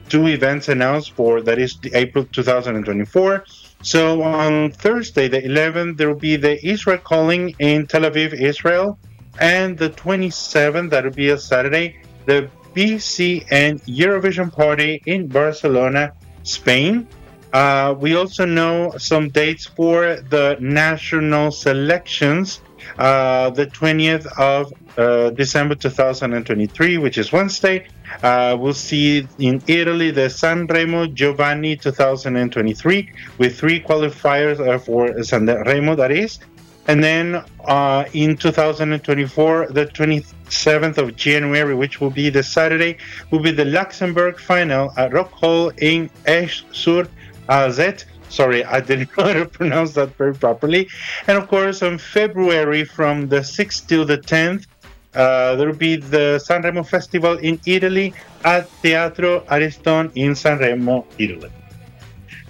[0.07, 3.43] two events announced for that is the April 2024.
[3.81, 8.99] So on Thursday, the 11th, there will be the Israel calling in Tel Aviv, Israel,
[9.39, 16.13] and the 27th, that will be a Saturday, the BCN Eurovision Party in Barcelona,
[16.43, 17.07] Spain.
[17.53, 22.61] Uh, we also know some dates for the national selections.
[22.97, 27.87] Uh, the 20th of uh, December 2023, which is Wednesday.
[28.21, 35.95] Uh, we'll see in Italy the Sanremo Giovani 2023 with three qualifiers uh, for Sanremo,
[35.95, 36.39] that is.
[36.87, 42.97] And then uh, in 2024, the 27th of January, which will be the Saturday,
[43.29, 47.07] will be the Luxembourg final at Rockhal in Esch sur
[47.47, 48.05] Alzette.
[48.29, 50.89] Sorry, I didn't know how to pronounce that very properly.
[51.27, 54.65] And of course, on February from the 6th till the 10th,
[55.13, 58.13] uh, there will be the Sanremo Festival in Italy
[58.45, 61.51] at Teatro Ariston in Sanremo, Italy.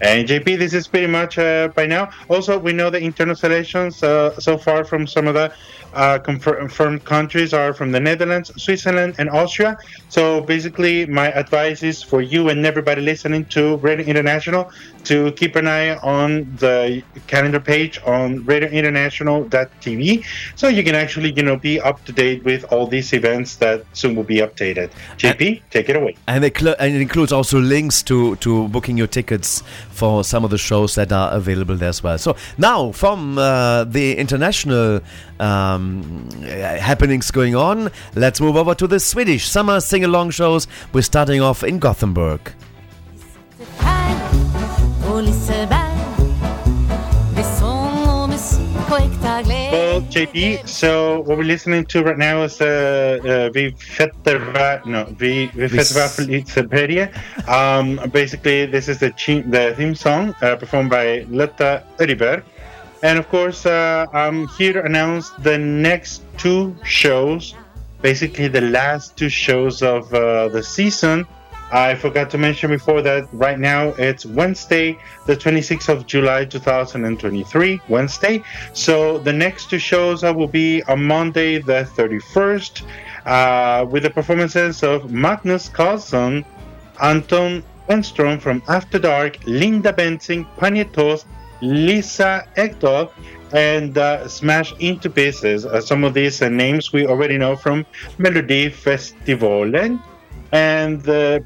[0.02, 2.10] And JP, this is pretty much uh, by now.
[2.28, 5.54] Also, we know the internal selections uh, so far from some of the
[5.94, 9.78] uh, confirmed countries are from the Netherlands, Switzerland, and Austria.
[10.10, 14.72] So basically, my advice is for you and everybody listening to Radio International
[15.06, 20.24] to keep an eye on the calendar page on radiointernational.tv
[20.56, 23.84] so you can actually, you know, be up to date with all these events that
[23.94, 24.92] soon will be updated.
[25.18, 26.16] JP, take it away.
[26.28, 30.44] And it, cl- and it includes also links to, to booking your tickets for some
[30.44, 32.18] of the shows that are available there as well.
[32.18, 35.02] So now, from uh, the international
[35.40, 35.81] um,
[36.80, 40.68] happenings going on, let's move over to the Swedish summer sing along shows.
[40.94, 42.54] We're starting off in Gothenburg.
[45.12, 45.98] på Liseberg
[47.36, 52.18] Med sång och musik och äkta glädje Well, JP, so what we're listening to right
[52.18, 56.24] now is uh, uh, Vi Fetterva, no, Vi, vi Fetterva för
[57.48, 59.12] Um, basically, this is the,
[59.52, 62.42] the theme song uh, performed by Lotta Engberg.
[63.04, 67.56] And of course, uh, I'm here to announce the next two shows,
[68.02, 71.26] basically the last two shows of uh, the season.
[71.72, 77.82] I forgot to mention before that right now it's Wednesday, the 26th of July 2023,
[77.88, 78.44] Wednesday.
[78.74, 82.84] So the next two shows uh, will be on Monday, the 31st,
[83.26, 86.46] uh, with the performances of Magnus Carlsson,
[87.02, 91.26] Anton Enstrom from After Dark, Linda Bengtzing, Panetoz,
[91.62, 93.12] Lisa Ekdahl,
[93.54, 95.66] and uh, Smash Into Pieces.
[95.66, 97.86] Uh, some of these uh, names we already know from
[98.18, 100.02] Melodifestivalen.
[100.52, 101.44] And the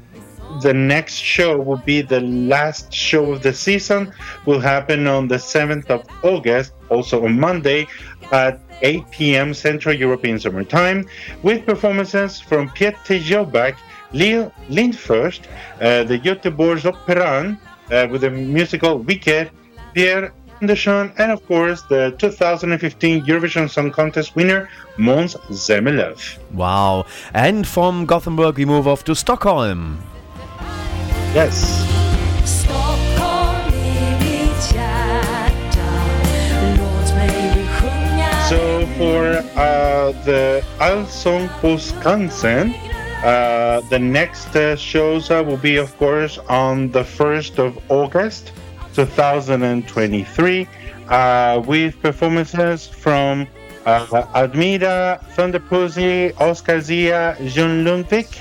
[0.62, 4.12] the next show will be the last show of the season.
[4.46, 7.86] Will happen on the 7th of August, also on Monday
[8.32, 9.54] at 8 p.m.
[9.54, 11.06] Central European Summer Time,
[11.42, 13.76] with performances from Peter Joback,
[14.12, 15.46] Leo Lindförst,
[15.80, 17.58] uh, the Göteborgs Operan,
[17.90, 19.50] uh, with the musical Wicked,
[19.96, 20.30] Pierre
[20.60, 24.68] Andersson, and of course the 2015 Eurovision Song Contest winner,
[24.98, 26.38] Måns Zelmerlöw.
[26.52, 27.06] Wow.
[27.32, 29.98] And from Gothenburg, we move off to Stockholm.
[31.34, 31.80] Yes.
[32.44, 35.88] Stockholm i mitt hjärta
[36.76, 42.68] Låt mig sjunga So for uh, the Allsång på Skansen,
[43.24, 48.52] uh, the next uh, shows uh, will be, of course, on the 1st of August
[48.96, 50.68] 2023
[51.08, 53.46] uh, with performances from
[53.84, 58.40] uh, Admira, Thunder Pussy, Oscar Zia, John Lundvik,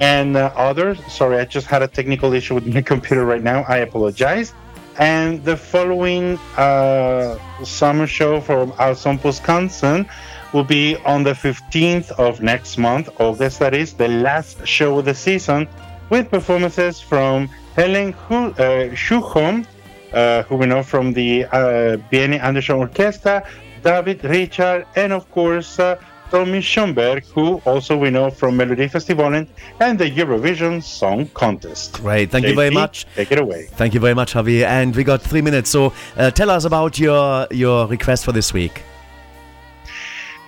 [0.00, 0.98] and uh, others.
[1.10, 3.62] Sorry, I just had a technical issue with my computer right now.
[3.68, 4.52] I apologize.
[4.98, 10.08] And the following uh, summer show from Allsång på Skansen
[10.52, 15.04] will be on the 15th of next month, August, that is, the last show of
[15.04, 15.68] the season,
[16.10, 17.48] with performances from
[17.78, 19.64] Helen Hu- uh, Sjöholm,
[20.12, 23.46] uh, who we know from the uh, Benny Andersson Orchestra,
[23.84, 25.94] David Richard, and of course, uh,
[26.28, 29.46] Tommy Körberg, who also we know from Melodifestivalen
[29.78, 32.02] and the Eurovision Song Contest.
[32.02, 33.06] Great, thank you very much.
[33.14, 33.68] Take it away.
[33.70, 34.64] Thank you very much, Javier.
[34.64, 38.52] And we got three minutes, so uh, tell us about your your request for this
[38.52, 38.82] week.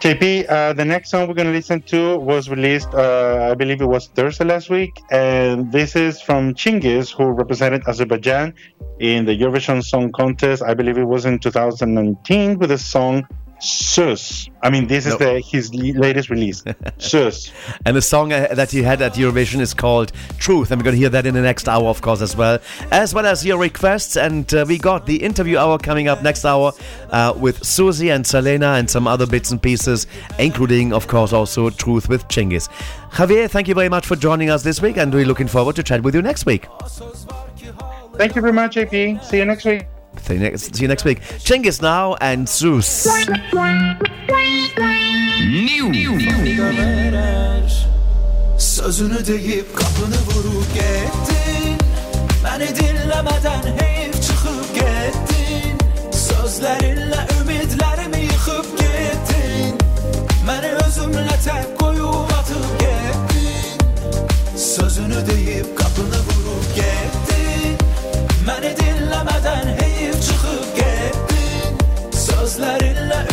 [0.01, 3.82] JP, uh, the next song we're going to listen to was released, uh, I believe
[3.82, 8.55] it was Thursday last week, and this is from Chingiz, who represented Azerbaijan
[8.98, 10.62] in the Eurovision Song Contest.
[10.62, 13.28] I believe it was in 2019 with the song
[13.61, 14.48] Sus.
[14.62, 16.64] I mean, this is the his latest release.
[16.98, 17.50] Sus.
[17.84, 20.96] And the song uh, that you had at Eurovision is called Truth, and we're going
[20.96, 22.58] to hear that in the next hour, of course, as well,
[22.90, 24.16] as well as your requests.
[24.16, 26.72] And uh, we got the interview hour coming up next hour
[27.11, 30.06] uh, with Suzy and Salena and some other bits and pieces,
[30.38, 32.68] including, of course, also Truth with Chingiz.
[33.12, 35.82] Javier, thank you very much for joining us this week, and we're looking forward to
[35.82, 36.66] chat with you next week.
[38.14, 39.24] Thank you very much, JP.
[39.24, 39.99] See you next week.
[40.18, 41.20] See you next, see you next week.
[41.38, 43.06] Chingiz now and Sus.
[48.58, 51.78] Sözünü deyip kapını vurup gittin.
[52.44, 53.62] Beni dinlemeden
[54.12, 55.78] çıkıp gittin.
[56.12, 59.78] Sözlerinle ümitlerimi yıkıp gittin.
[60.48, 63.78] Beni özümle tek koyup atıp gittin.
[64.56, 67.76] Sözünü deyip kapını vurup gittin.
[68.46, 69.80] Beni dinlemeden
[72.51, 73.30] Sözlerinle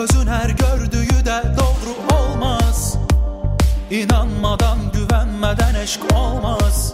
[0.00, 2.96] Gözün her gördüğü de doğru olmaz.
[3.90, 6.92] İnanmadan güvenmeden eşk olmaz.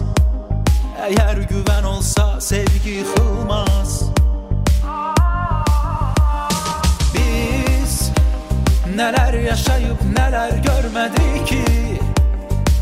[1.01, 4.03] Eğer güven olsa sevgi kılmaz.
[7.13, 8.11] Biz
[8.95, 11.65] neler yaşayıp neler görmedik ki.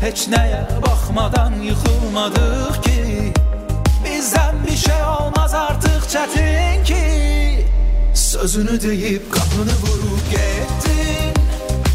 [0.00, 3.32] Heç neye bakmadan yıkılmadık ki.
[4.04, 7.35] Bizden bir şey olmaz artık çetin ki.
[8.40, 11.32] Sözünü deyip qapını vurub getdin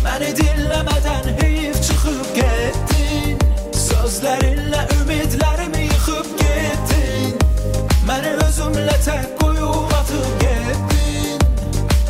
[0.03, 3.43] Məni dinləmədən heyif çıxıb getdin
[3.77, 7.35] Sözlərinlə ümidlərimi yıxıb getdin
[8.07, 11.45] Məni özümlə tək qoyub atıb getdin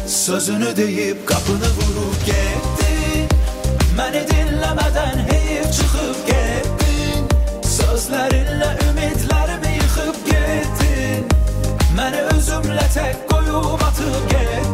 [0.08, 3.28] Sözünü deyib qapını vurub getdin
[3.98, 7.28] Məni dinləmədən heyif çıxıb getdin
[7.74, 11.28] Sözlərinlə ümidlərimi yıxıb getdin
[12.00, 14.71] Məni özümlə tək koyup atıp gittin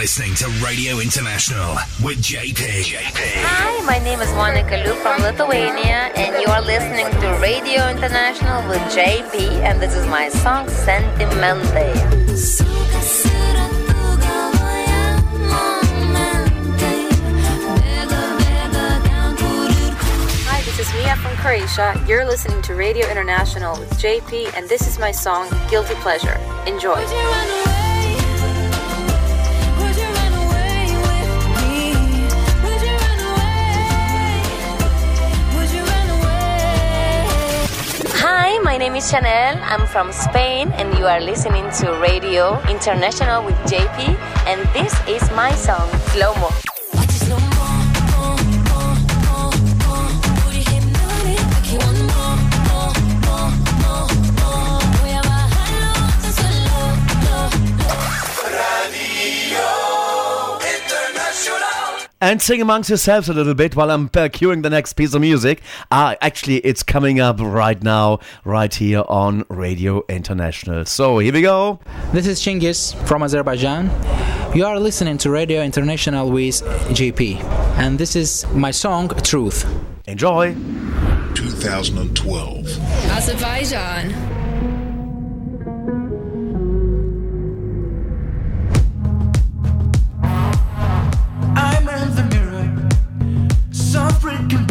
[0.00, 2.56] listening to Radio International with JP.
[3.44, 8.66] Hi, my name is Monika Liu from Lithuania, and you are listening to Radio International
[8.66, 11.92] with JP, and this is my song Sentimentai.
[20.48, 22.02] Hi, this is Mia from Croatia.
[22.08, 26.40] You're listening to Radio International with JP, and this is my song Guilty Pleasure.
[26.66, 27.04] Enjoy.
[38.42, 39.60] Hi, my name is Chanel.
[39.60, 44.16] I'm from Spain, and you are listening to Radio International with JP,
[44.48, 46.69] and this is my song Slow Mo.
[62.22, 65.22] And sing amongst yourselves a little bit while I'm uh, cueing the next piece of
[65.22, 65.62] music.
[65.90, 70.84] Ah, actually, it's coming up right now, right here on Radio International.
[70.84, 71.80] So here we go.
[72.12, 73.86] This is Chingiz from Azerbaijan.
[74.54, 76.60] You are listening to Radio International with
[76.92, 77.40] JP,
[77.78, 79.64] and this is my song Truth.
[80.06, 80.52] Enjoy.
[81.34, 82.66] 2012.
[83.12, 84.39] Azerbaijan.
[93.92, 94.69] Mirror So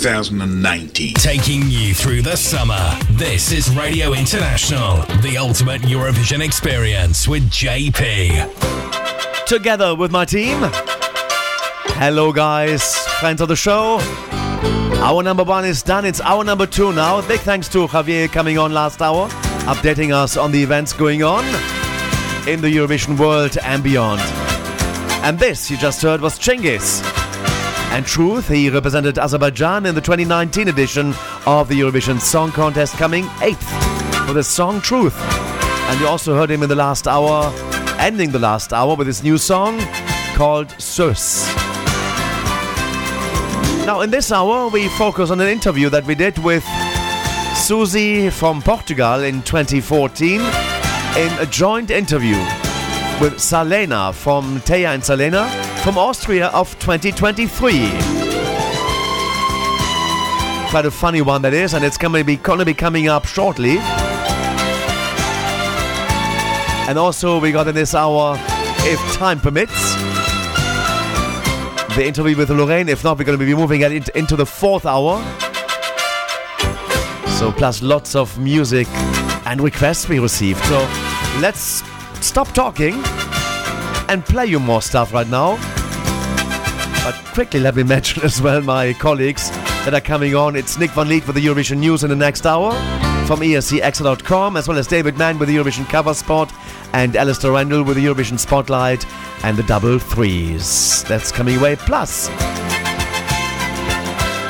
[0.00, 1.12] 2019.
[1.14, 2.98] Taking you through the summer.
[3.10, 9.44] This is Radio International, the ultimate Eurovision experience with JP.
[9.44, 10.58] Together with my team.
[12.00, 13.98] Hello, guys, friends of the show.
[15.02, 16.06] Our number one is done.
[16.06, 17.20] It's our number two now.
[17.28, 19.28] Big thanks to Javier coming on last hour,
[19.68, 21.44] updating us on the events going on
[22.48, 24.22] in the Eurovision world and beyond.
[25.22, 27.09] And this you just heard was Chingiz.
[27.90, 31.12] And Truth, he represented Azerbaijan in the 2019 edition
[31.44, 33.68] of the Eurovision Song Contest, coming eighth
[34.26, 35.16] for the song Truth.
[35.18, 37.52] And you also heard him in the last hour,
[37.98, 39.80] ending the last hour with his new song
[40.34, 41.52] called Sus.
[43.84, 46.64] Now, in this hour, we focus on an interview that we did with
[47.56, 52.36] Susie from Portugal in 2014 in a joint interview
[53.20, 57.72] with Salena from Teya and Salena from Austria of 2023.
[60.68, 63.24] Quite a funny one that is, and it's going to be, to be coming up
[63.24, 63.78] shortly.
[66.86, 68.36] And also, we got in this hour,
[68.80, 69.94] if time permits,
[71.96, 72.88] the interview with Loreen.
[72.88, 75.16] If not, we're going to be moving it into the fourth hour.
[77.38, 78.86] So, plus lots of music
[79.46, 80.62] and requests we received.
[80.64, 80.78] So,
[81.40, 81.82] let's
[82.20, 83.02] stop talking
[84.10, 85.54] and play you more stuff right now.
[87.04, 89.50] But quickly, let me mention as well my colleagues
[89.84, 90.56] that are coming on.
[90.56, 92.72] It's Nick van Lith with the Eurovision News in the next hour
[93.26, 96.52] from E escXtra.com, as well as David Mann with the Eurovision Cover Spot
[96.92, 99.06] and Alasdair Rendall with the Eurovision Spotlight
[99.44, 101.04] and the Double Threes.
[101.04, 101.76] That's coming away.
[101.76, 102.28] Plus,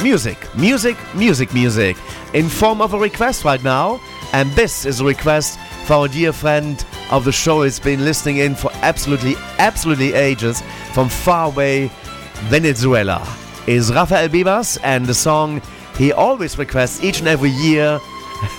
[0.03, 1.99] music, music, music, music
[2.33, 4.01] in form of a request right now.
[4.33, 8.39] And this is a request for our dear friend of the show who's been listening
[8.39, 11.91] in for absolutely, absolutely ages from far away
[12.49, 13.27] Venezuela.
[13.67, 15.61] Is Rafael Bibas and the song
[15.97, 18.01] he always requests each and every year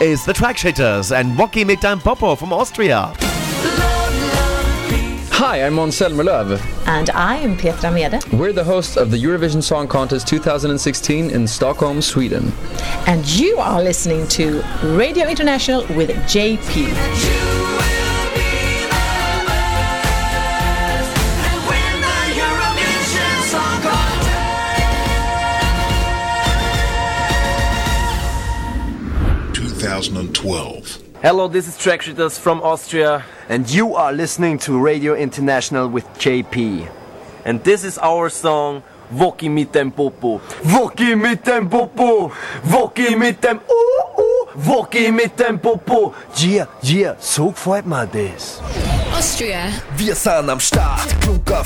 [0.00, 3.31] is The Trackshittaz and Woki mit Popo from Austria.
[5.34, 6.60] Hi, I'm Måns Zelmerlöw.
[6.86, 8.22] And I am Petra Mede.
[8.32, 12.52] We're the hosts of the Eurovision Song Contest 2016 in Stockholm, Sweden.
[13.06, 17.42] And you are listening to Radio International with JP.
[31.22, 36.90] Hello, this is Trackshittaz from Austria, and you are listening to Radio International with JP.
[37.44, 38.82] And this is our song,
[39.14, 40.40] Woki mit deim Popo.
[40.64, 42.32] Woki mit dem Popo!
[42.64, 44.46] Woki mit dem Uh, uh!
[44.56, 46.12] Woki mit dem Popo!
[46.38, 48.60] Yeah, yeah, so gefällt mir das.
[49.16, 49.70] Austria.
[49.96, 51.62] Wir sind am Start, Klunker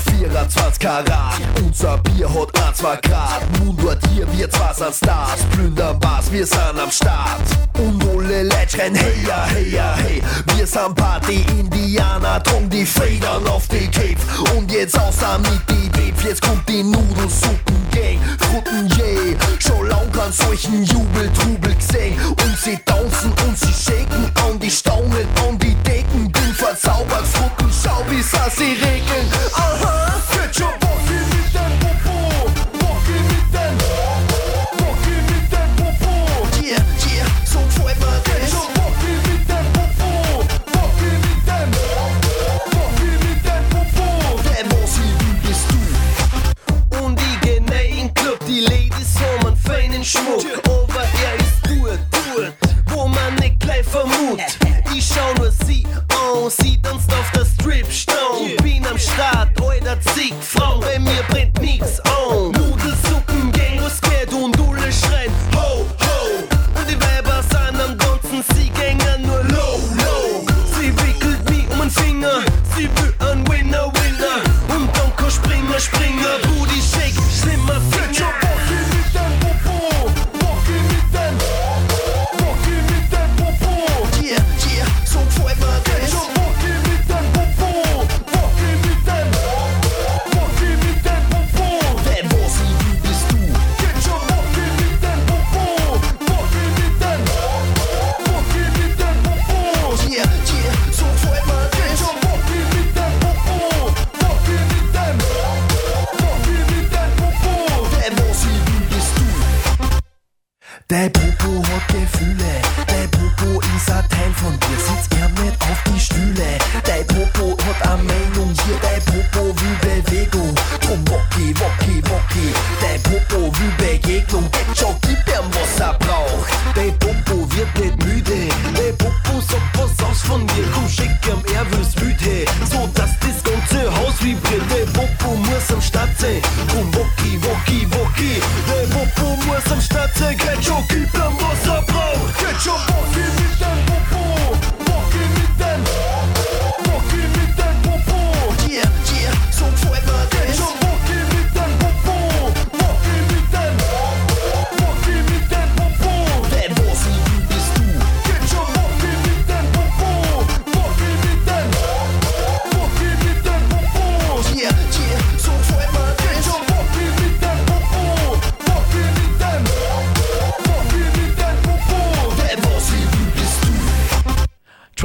[0.77, 1.41] 24 Karat.
[1.63, 3.41] Unser Bier hat 1, 2 Grad.
[3.59, 5.41] Nun dort hier, wir zwar sind Stars.
[5.51, 7.41] Plündern was, wir sind am Start.
[7.77, 10.21] Und alle Leute rennen, hey ja, hey ja, hey.
[10.55, 14.17] Wir sind Party-Indianer, drum die Federn auf die Cape.
[14.55, 18.19] Und jetzt außer mit die Babe, jetzt kommt die Nudelsuppen-Gang.
[18.39, 22.19] Frutten, yeah, schon lang kann solchen Jubel-Trubel gesehen.
[22.29, 26.31] Und sie tanzen und sie shaken an die Staunen, an die Decken.
[26.31, 29.27] Bin verzaubert, Frutten, schau wie sie regeln.
[29.53, 29.96] Aha,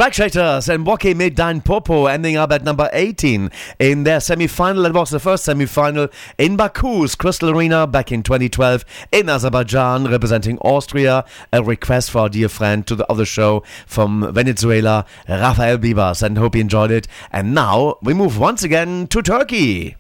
[0.03, 3.48] Trackshittaz and Woki mit deim Popo ending up at number 18
[3.78, 4.84] in their semi final.
[4.84, 10.11] It was the first semi final in Baku's Crystal Arena back in 2012 in Azerbaijan,
[10.11, 11.24] representing Austria.
[11.53, 16.37] A request for our dear friend to the other show from Venezuela, Rafael Bibas, and
[16.37, 17.07] hope you enjoyed it.
[17.30, 19.95] And now we move once again to Turkey.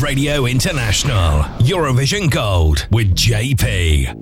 [0.00, 4.12] Radio International, Eurovision Gold with JP.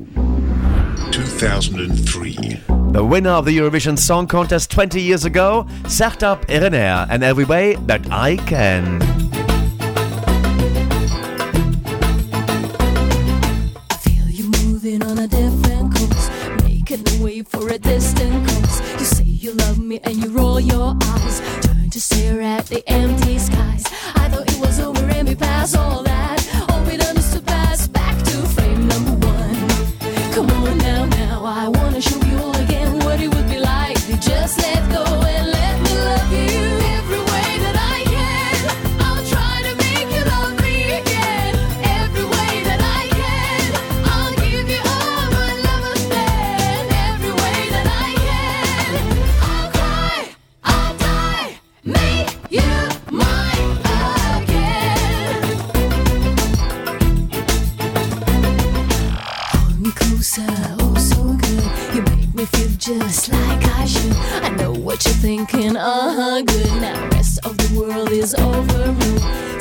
[1.11, 2.78] 2003.
[2.91, 7.75] The winner of the Eurovision Song Contest 20 years ago, Sertab Erener, and every way
[7.87, 9.01] that I can.
[14.01, 16.31] Feel you moving on a different course,
[16.65, 18.51] making a way for a distant.
[18.99, 22.83] You say you love me and you roll your eyes, turn to stare at the
[22.89, 23.85] empty skies.
[24.17, 25.35] I thought it was over and we.
[25.77, 26.08] All
[65.29, 66.81] thinking, uh huh, good.
[66.81, 69.58] Now the rest of the world is overruled.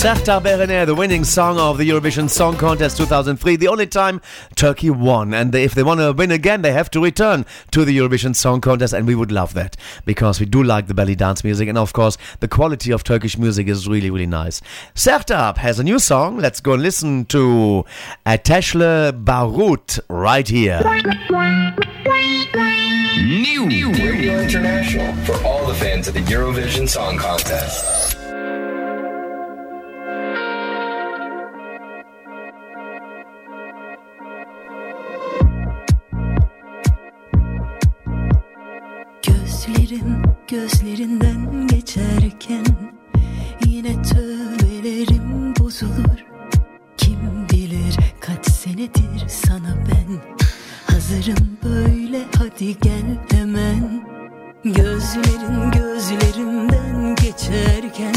[0.00, 4.22] Sertab Erener, the winning song of the Eurovision Song Contest 2003, the only time
[4.56, 5.34] Turkey won.
[5.34, 8.62] And if they want to win again, they have to return to the Eurovision Song
[8.62, 11.76] Contest, and we would love that because we do like the belly dance music, and
[11.76, 14.62] of course, the quality of Turkish music is really, really nice.
[14.94, 16.38] Sertab has a new song.
[16.38, 17.84] Let's go and listen to
[18.24, 20.80] Ateşle Barut right here.
[23.22, 28.19] New Radio International for all the fans of the Eurovision Song Contest.
[39.66, 42.64] Gözlerin gözlerinden geçerken
[43.66, 46.24] Yine tövbelerim bozulur.
[46.96, 50.18] Kim bilir kaç senedir sana ben
[50.94, 54.04] Hazırım böyle hadi gel hemen.
[54.64, 58.14] Gözlerin gözlerimden geçerken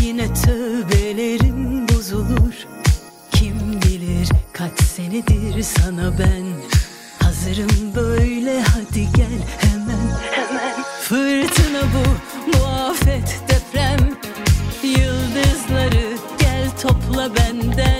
[0.00, 2.66] Yine tövbelerim bozulur.
[3.32, 6.44] Kim bilir kaç senedir sana ben
[7.22, 9.73] Hazırım böyle hadi gel hemen.
[11.08, 12.04] Fırtına bu
[12.58, 13.98] muafet deprem.
[14.82, 17.93] Yıldızları gel topla benden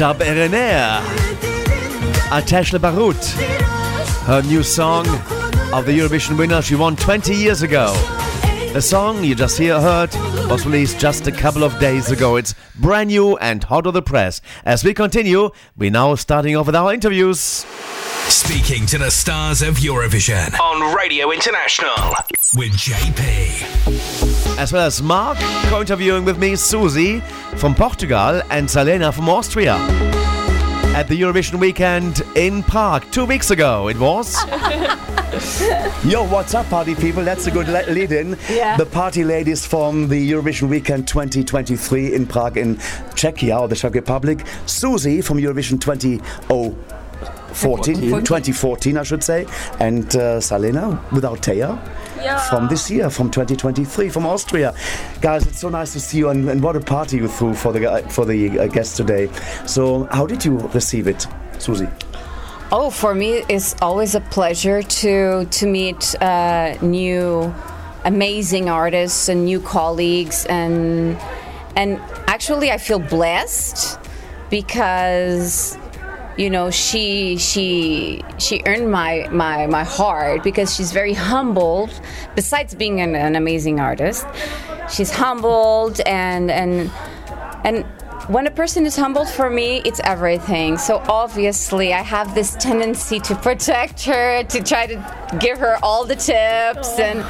[0.00, 1.02] yana Sertab Erener.
[2.30, 3.36] Ateşle Barut.
[4.26, 5.06] Her new song
[5.72, 7.94] of the Eurovision winner she won 20 years ago.
[8.72, 10.10] The song you just hear heard
[10.50, 12.36] was released just a couple of days ago.
[12.36, 14.40] It's brand new and hot on the press.
[14.64, 17.66] As we continue, we're now starting off with our interviews.
[18.28, 22.14] Speaking to the stars of Eurovision on Radio International
[22.56, 24.17] with JP.
[24.58, 25.38] As well as Mark,
[25.70, 27.20] co-interviewing with me Suzy
[27.58, 29.76] from Portugal and Salena from Austria.
[30.96, 34.36] At the Eurovision weekend in Prague two weeks ago, it was.
[36.04, 37.22] Yo, what's up, party people?
[37.22, 38.36] That's a good le- lead in.
[38.50, 38.76] Yeah.
[38.76, 42.74] The party ladies from the Eurovision Weekend 2023 in Prague, in
[43.14, 44.44] Czechia, or the Czech Republic.
[44.66, 49.46] Suzy from Eurovision 2014, 2014, I should say.
[49.78, 51.78] And uh, Salena without Teya.
[52.22, 52.38] Yeah.
[52.50, 54.74] From this year, from 2023, from Austria,
[55.20, 57.72] guys, it's so nice to see you, and, and what a party you threw for
[57.72, 59.30] the gu- for the uh, guests today.
[59.66, 61.26] So, how did you receive it,
[61.58, 61.88] Suzy?
[62.70, 67.54] Oh, for me, it's always a pleasure to to meet uh, new,
[68.04, 71.16] amazing artists and new colleagues, and
[71.76, 73.98] and actually, I feel blessed
[74.50, 75.78] because
[76.38, 81.90] you know she she she earned my my my heart because she's very humbled.
[82.36, 84.24] Besides being an, an amazing artist,
[84.88, 86.90] she's humbled and and
[87.64, 87.84] and
[88.28, 90.76] when a person is humbled for me, it's everything.
[90.76, 96.04] So obviously, I have this tendency to protect her, to try to give her all
[96.04, 97.24] the tips and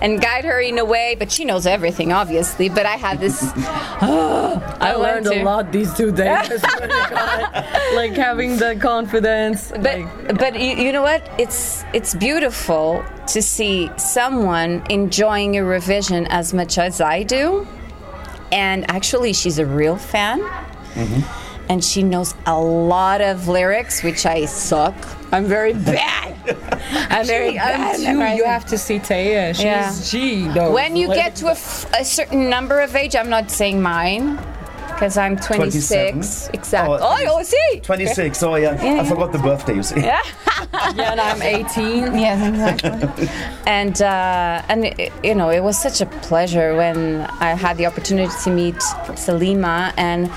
[0.00, 1.16] and guide her in a way.
[1.18, 2.68] But she knows everything, obviously.
[2.68, 3.42] But I have this.
[3.56, 6.28] I learned a lot these two days.
[6.28, 7.94] I swear to God.
[7.96, 9.72] like having the confidence.
[9.72, 11.28] But but you, you know what?
[11.36, 17.66] It's it's beautiful to see someone enjoying Eurovision as much as I do.
[18.54, 20.40] And actually, she's a real fan.
[20.40, 21.70] Mm-hmm.
[21.70, 24.94] And she knows a lot of lyrics, which I suck.
[25.32, 26.36] I'm very bad.
[27.10, 28.32] I'm very Actually, I'm bad.
[28.36, 28.36] too.
[28.38, 29.54] You have to see Teya.
[29.56, 30.72] She's she knows.
[30.74, 33.80] When you like- get to a, f- a certain number of age, I'm not saying
[33.82, 34.38] mine,
[34.94, 36.48] because I'm 26.
[36.52, 36.98] Exactly.
[37.00, 37.80] Oh, Oh, see.
[37.80, 38.42] 26.
[38.42, 38.72] Oh, yeah.
[38.82, 39.02] Yeah, I yeah.
[39.04, 40.00] forgot the birthday, you see.
[40.00, 40.20] Yeah.
[40.94, 42.18] yeah, and I'm 18.
[42.18, 43.28] Yes, exactly.
[43.66, 47.86] and uh, and it- you know, it was such a pleasure when I had the
[47.86, 48.80] opportunity to meet
[49.16, 50.30] Salena, and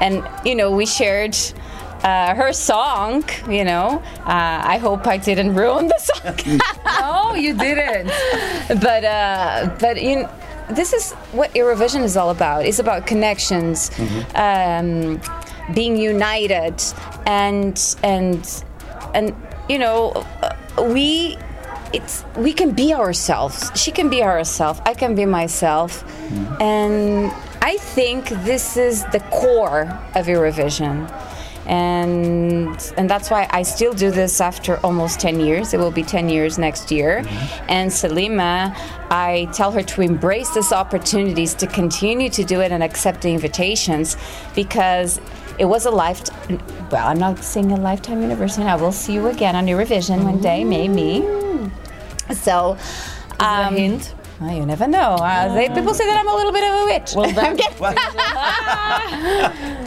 [0.00, 1.36] and you know, we shared.
[2.04, 4.02] Uh, her song, you know.
[4.26, 6.58] Uh, I hope I didn't ruin the song.
[7.00, 8.08] no, you didn't.
[8.80, 10.30] But uh, but you, know,
[10.70, 12.64] this is what Eurovision is all about.
[12.64, 13.90] It's about connections,
[14.34, 15.20] um,
[15.74, 16.82] being united,
[17.26, 18.64] and and
[19.14, 19.34] and
[19.68, 20.26] you know,
[20.78, 21.38] we.
[21.92, 23.70] It's we can be ourselves.
[23.74, 24.80] She can be herself.
[24.86, 26.02] I can be myself,
[26.58, 27.30] and
[27.60, 29.82] I think this is the core
[30.14, 31.06] of Eurovision
[31.66, 35.74] and and that's why I still do this after almost 10 years.
[35.74, 37.24] It will be 10 years next year.
[37.68, 38.74] And Salena,
[39.10, 43.32] I tell her to embrace these opportunities to continue to do it and accept the
[43.32, 44.16] invitations
[44.54, 45.20] because
[45.58, 46.60] it was a lifetime.
[46.90, 48.64] Well, I'm not saying a lifetime anniversary.
[48.64, 51.22] I will see you again on Eurovision one day, maybe.
[52.34, 52.76] So,
[53.38, 54.14] um, hint?
[54.44, 55.14] Oh, you never know.
[55.14, 57.12] Uh, they, people say that I'm a little bit of a witch.
[57.14, 57.78] Well, I'm kidding.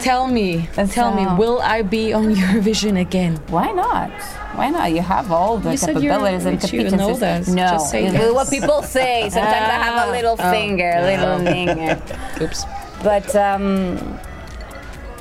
[0.00, 3.36] Tell me, and tell me, will I be on Eurovision again?
[3.48, 4.10] Why not?
[4.54, 4.92] Why not?
[4.92, 7.54] You have all the You capabilities and rich, you know competencies.
[7.54, 8.32] No, Just say it's yes.
[8.32, 9.28] what people say.
[9.36, 10.50] Sometimes I have a little Oh.
[10.50, 12.00] finger, a little finger.
[12.40, 12.64] Oops.
[13.02, 14.18] But um,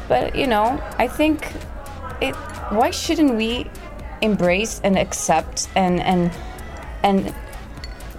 [0.07, 1.51] but you know, I think
[2.21, 2.35] it.
[2.69, 3.69] Why shouldn't we
[4.21, 6.31] embrace and accept and and
[7.03, 7.33] and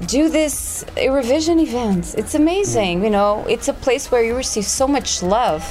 [0.05, 2.15] do this revision events?
[2.15, 3.03] It's amazing.
[3.05, 5.65] You know, it's a place where you receive so much love.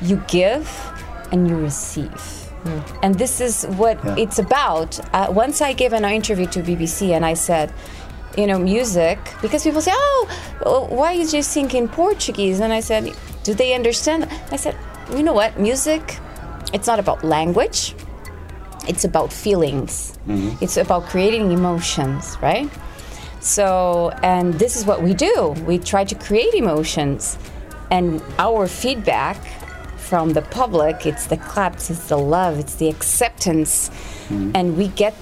[0.00, 0.68] You give
[1.32, 2.22] and you receive.
[3.02, 4.16] And this is what Yeah.
[4.18, 4.98] it's about.
[5.14, 7.72] Uh, once I gave an interview to BBC and I said,
[8.36, 12.58] you know, music, because people say, oh, why is you sing in Portuguese?
[12.60, 13.12] And I said,
[13.44, 14.28] do they understand?
[14.50, 14.74] I said,
[15.14, 15.58] you know what?
[15.60, 16.18] Music,
[16.72, 17.94] it's not about language,
[18.88, 20.18] it's about feelings,
[20.60, 22.68] it's about creating emotions, right?
[23.46, 25.54] So, and this is what we do.
[25.66, 27.38] We try to create emotions,
[27.92, 29.36] and our feedback
[29.96, 33.90] from the public, it's the claps, it's the love, it's the acceptance,
[34.30, 35.14] and we get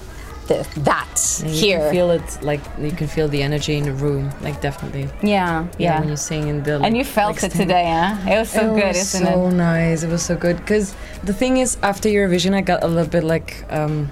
[0.47, 1.77] the, that And here.
[1.77, 5.07] You can feel it, like you can feel the energy in the room, like definitely.
[5.21, 5.99] Yeah, yeah.
[5.99, 6.81] when you sing in the.
[6.81, 8.31] And you felt it today, huh?
[8.31, 9.51] It was so good, was isn't so it?
[9.51, 10.03] So nice.
[10.03, 10.57] It was so good.
[10.57, 14.11] Because the thing is, after Eurovision, I got a little bit like, um,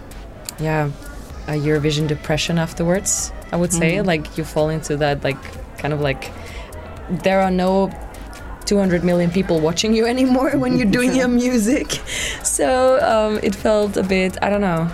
[0.60, 0.92] yeah,
[1.48, 3.32] a Eurovision depression afterwards.
[3.52, 4.06] I would say, Mhm.
[4.08, 5.38] like you fall into that, like
[5.78, 6.32] kind of like
[7.10, 7.92] there are no
[8.66, 12.00] 200 million people watching you anymore when you're doing your music.
[12.44, 14.90] So um, it felt a bit, I don't know,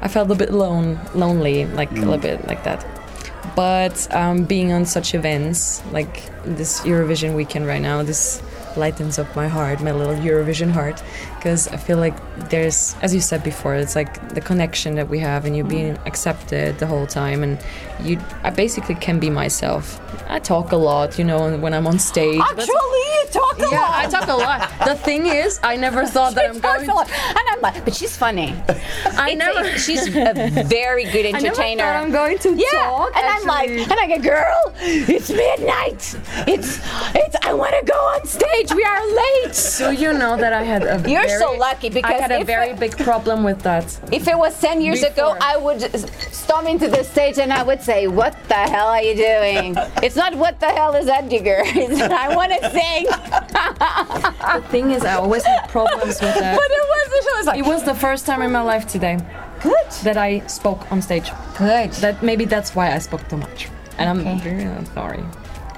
[0.00, 2.84] I felt a bit lone, lonely, like a little bit like that.
[3.54, 8.42] But um, being on such events, like this Eurovision weekend right now, this
[8.76, 11.00] lightens up my heart, my little Eurovision heart,
[11.36, 12.14] because I feel like
[12.50, 15.94] there's, as you said before, it's like the connection that we have, and you being
[15.94, 16.06] mm.
[16.06, 17.58] accepted the whole time, and
[18.02, 20.00] you, I basically can be myself.
[20.28, 22.40] I talk a lot, you know, when I'm on stage.
[22.40, 23.90] Actually, you talk a yeah, lot.
[23.90, 24.70] Yeah i talk a lot.
[24.84, 26.88] The thing is, I never thought that I'm going.
[26.88, 27.10] a lot.
[27.10, 28.54] And I'm like, but she's funny.
[29.04, 29.60] I never.
[29.60, 31.82] a- she's a very good I never entertainer.
[31.82, 36.16] thought I'm going to yeah, talk, and I'm like, and I go, girl, it's midnight.
[36.46, 36.80] It's,
[37.14, 37.36] it's.
[37.44, 38.72] I want to go on stage.
[38.74, 39.54] We are late.
[39.54, 41.08] So you know that I had a.
[41.08, 43.84] You're very, so lucky because I had a very big problem with that.
[44.12, 45.82] If it was 10 years ago, I would
[46.32, 49.74] storm into the stage and I would say, What the hell are you doing?
[50.02, 51.62] it's not what the hell is Edgar.
[52.26, 53.04] I want to sing.
[54.54, 56.56] The thing is, I always had problems with that.
[56.56, 59.18] But it was, it was like, It was the first time in my life today.
[59.62, 59.90] Good.
[60.02, 61.30] That I spoke on stage.
[61.56, 61.90] Good.
[62.04, 63.68] That maybe that's why I spoke too much,
[63.98, 65.24] and I'm very uh, sorry.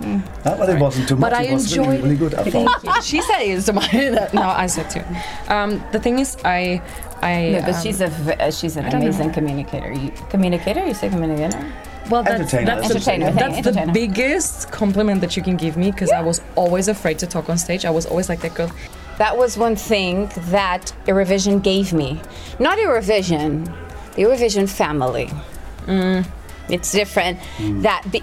[0.01, 1.31] No, but it wasn't too much.
[1.31, 1.87] But I it was enjoyed.
[1.89, 2.35] really, really good.
[2.35, 2.85] I Thank thought.
[2.97, 3.03] you.
[3.03, 3.93] She said it was too much.
[4.35, 5.03] no, I said too.
[5.49, 6.83] Um, the thing is, I,
[7.23, 7.51] I.
[7.53, 8.99] no, but um, she's a v- uh, she's an I know.
[8.99, 9.93] amazing communicator.
[9.93, 10.85] You, communicator?
[10.87, 11.65] You say communicator?
[12.11, 12.67] Well, that's, Entertainer.
[12.67, 13.93] that's, the, Entertainer, thank that's you, the entertainer.
[13.93, 17.59] biggest compliment that you can give me because I was always afraid to talk on
[17.59, 17.85] stage.
[17.85, 18.71] I was always like that girl.
[19.19, 22.21] That was one thing that Eurovision gave me.
[22.61, 23.65] Not Eurovision,
[24.15, 25.31] the Eurovision family.
[25.87, 26.25] Mm,
[26.69, 27.41] it's different.
[27.83, 28.23] That be,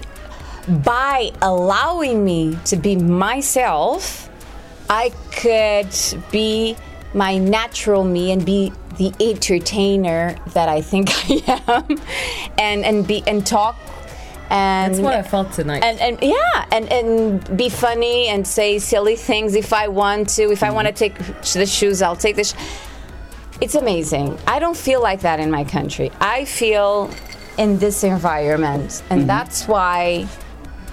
[0.68, 4.28] by allowing me to be myself,
[4.88, 5.94] I could
[6.30, 6.76] be
[7.14, 12.00] my natural me and be the entertainer that I think I am,
[12.58, 13.76] and and be and talk.
[14.50, 15.82] And That's what I felt tonight.
[15.82, 20.52] and, and yeah, and, and be funny and say silly things if I want to.
[20.52, 21.40] If I want to mm-hmm.
[21.40, 22.44] take the shoes, I'll take the.
[22.44, 22.54] Sh-
[23.60, 24.38] it's amazing.
[24.46, 26.12] I don't feel like that in my country.
[26.20, 27.10] I feel
[27.56, 29.26] in this environment, and mm-hmm.
[29.26, 30.28] that's why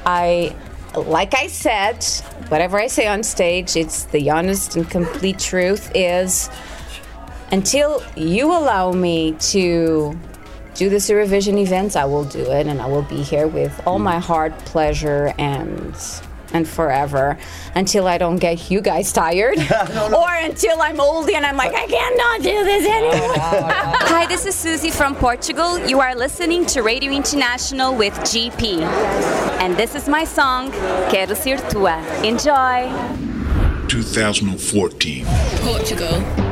[0.06, 0.56] I
[0.96, 2.04] like I said,
[2.50, 6.50] whatever I say on stage, it's the honest and complete truth is
[7.52, 10.18] until you allow me to
[10.74, 14.00] do this Eurovision event, I will do it and I will be here with all
[14.00, 14.04] mm.
[14.04, 15.96] my heart, pleasure and
[16.54, 17.38] and forever
[17.76, 19.58] until I don't get you guys tired
[20.14, 23.36] or until I'm old and I'm like I cannot do this ah, anymore.
[23.38, 25.80] Hi, this is Suzy from Portugal.
[25.88, 28.82] You are listening to Radio International with JP.
[29.62, 30.72] And this is my song,
[31.10, 31.98] Quero Ser Tua.
[32.24, 32.90] Enjoy!
[33.88, 35.26] 2014.
[35.62, 36.51] Portugal.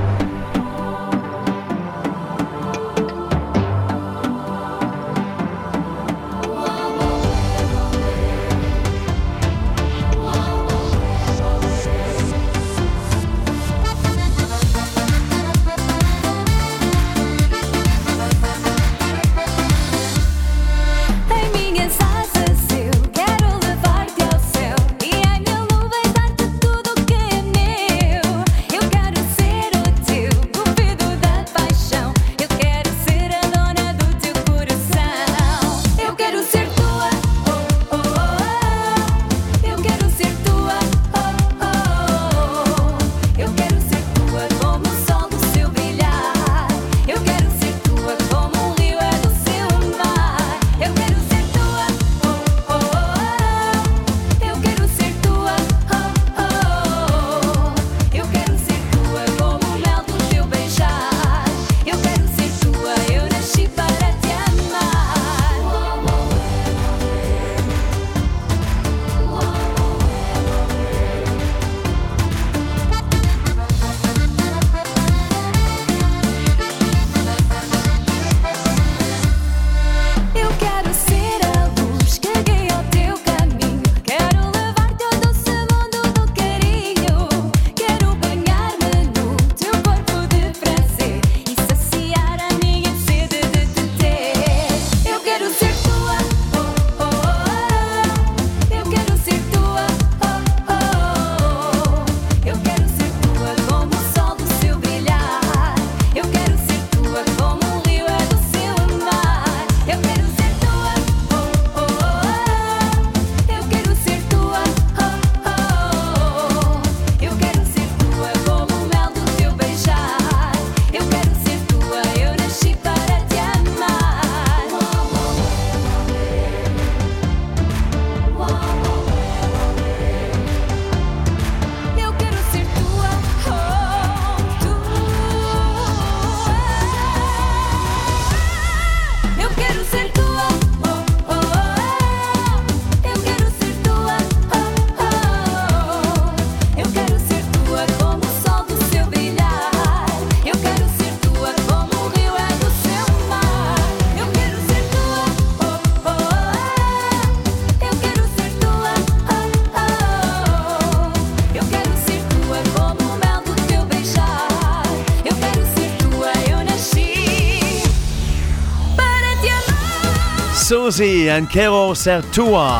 [170.92, 172.80] Suzy and Quero Ser Tua.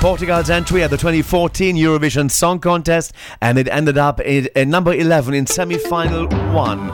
[0.00, 3.12] Portugal's entry at the 2014 Eurovision Song Contest,
[3.42, 6.88] and it ended up in number 11 in semi final one.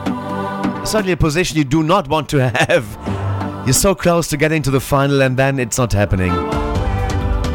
[0.84, 3.64] Certainly a position you do not want to have.
[3.66, 6.32] You're so close to getting to the final, and then it's not happening.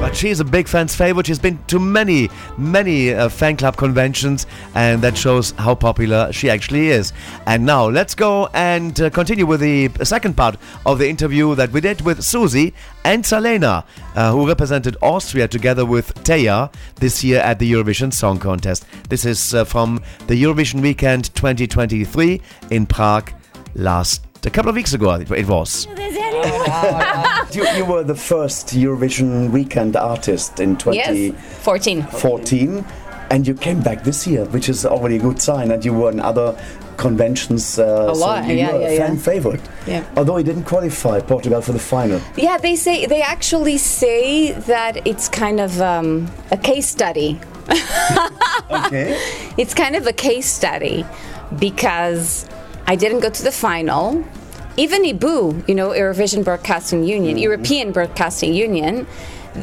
[0.03, 1.27] But she's a big fan's favorite.
[1.27, 6.49] She's been to many, many uh, fan club conventions, and that shows how popular she
[6.49, 7.13] actually is.
[7.45, 11.71] And now let's go and uh, continue with the second part of the interview that
[11.71, 12.73] we did with Suzy
[13.05, 13.85] and Salena,
[14.15, 18.85] uh, who represented Austria together with Teya this year at the Eurovision Song Contest.
[19.07, 23.31] This is uh, from the Eurovision Weekend 2023 in Prague
[23.73, 25.11] last a couple of weeks ago.
[25.13, 25.85] It, it was.
[27.55, 32.85] you, you were the first Eurovision weekend artist in 2014, Yes, 14.
[33.29, 35.71] and you came back this year, which is already a good sign.
[35.71, 36.57] And you were in other
[36.97, 37.79] conventions.
[37.79, 39.21] Uh, A lot, so you yeah, were yeah, a fan yeah.
[39.21, 39.61] favorite.
[39.87, 40.03] Yeah.
[40.17, 42.21] Although he didn't qualify Portugal for the final.
[42.35, 47.39] Yeah, they say they actually say that it's kind of um, a case study.
[48.71, 49.17] okay.
[49.57, 51.05] It's kind of a case study
[51.59, 52.47] because
[52.85, 54.23] I didn't go to the final.
[54.75, 57.43] Even EBU, you know, Eurovision Broadcasting Union, mm-hmm.
[57.43, 59.05] European Broadcasting Union,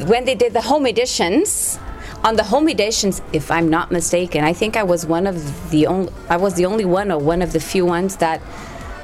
[0.05, 1.77] when they did the home editions,
[2.23, 5.87] on the home editions, if I'm not mistaken, I think I was one of the
[5.87, 8.41] only, I was the only one or one of the few ones that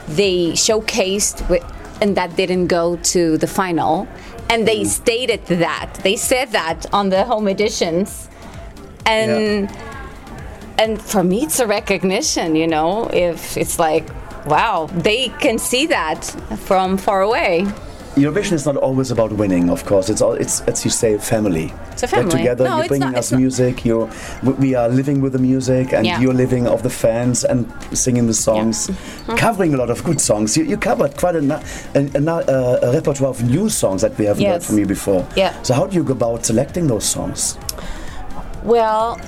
[0.08, 1.64] they showcased with
[2.00, 4.08] and that didn't go to the final.
[4.50, 4.90] And they mm-hmm.
[4.90, 5.94] stated that.
[6.04, 8.30] They said that on the home editions.
[9.06, 9.70] And
[10.78, 14.08] and for me it's a recognition, you know, if it's like
[14.48, 16.24] wow, they can see that
[16.66, 17.66] from far away.
[18.16, 20.10] Eurovision is not always about winning, of course.
[20.10, 21.72] It's all it's as you say, family.
[21.92, 22.32] It's a family.
[22.32, 22.38] Family.
[22.44, 23.86] together, No, you're bringing not- us music.
[23.86, 24.10] You're
[24.58, 26.20] we are living with the music, and Yeah.
[26.22, 29.36] you're living of the fans and singing the songs, Mm-hmm.
[29.36, 30.58] covering a lot of good songs.
[30.58, 31.44] You, you covered quite a,
[31.94, 35.24] a, a, uh, a repertoire of new songs that we haven't heard from you before.
[35.36, 35.54] Yeah.
[35.62, 37.56] So how do you go about selecting those songs?
[38.64, 39.20] Well,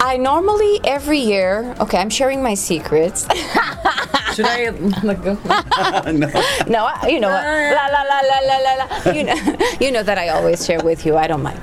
[0.00, 1.74] I normally every year.
[1.80, 3.22] Okay, I'm sharing my secrets.
[4.34, 5.34] Should I go?
[6.12, 6.28] no.
[6.68, 7.42] no, I- you know what?
[7.78, 9.12] La la la la la la la.
[9.12, 11.16] You know, you know that I always share with you.
[11.16, 11.60] I don't mind.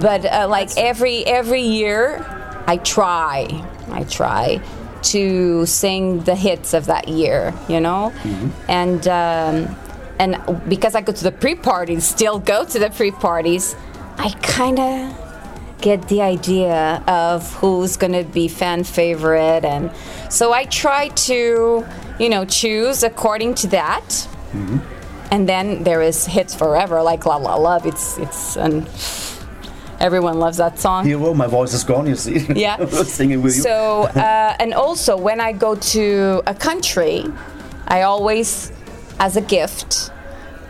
[0.00, 2.24] but uh, like every every year,
[2.66, 3.48] I try.
[3.90, 4.60] I try
[5.02, 7.52] to sing the hits of that year.
[7.68, 8.12] You know,
[8.68, 9.74] and um,
[10.20, 10.36] and
[10.68, 13.74] because I go to the pre-parties, still go to the pre-parties,
[14.18, 15.21] I kind of
[15.82, 19.90] get the idea of who's going to be fan favorite and
[20.30, 21.84] so i try to
[22.18, 24.26] you know choose according to that
[25.32, 28.86] and then there is hits forever like la la love it's it's and
[29.98, 32.06] everyone loves that song Hero, my voice is gone.
[32.06, 32.38] You see?
[32.54, 32.84] Yeah.
[33.04, 33.62] singing with you.
[33.62, 37.24] so, uh, and also when I go to a country,
[37.86, 38.72] I always,
[39.20, 40.10] as a gift,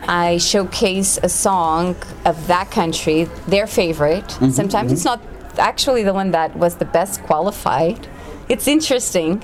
[0.07, 4.25] I showcase a song of that country, their favorite.
[4.27, 5.21] Mm-hmm, Sometimes it's not
[5.57, 8.07] actually the one that was the best qualified.
[8.49, 9.43] It's interesting.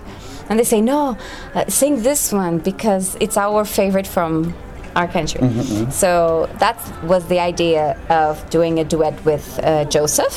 [0.49, 1.17] And they say, no,
[1.53, 4.53] uh, sing this one because it's our favorite from
[4.95, 5.41] our country.
[5.41, 10.33] Mm-hmm, So that was the idea of doing a duet with uh, Joseph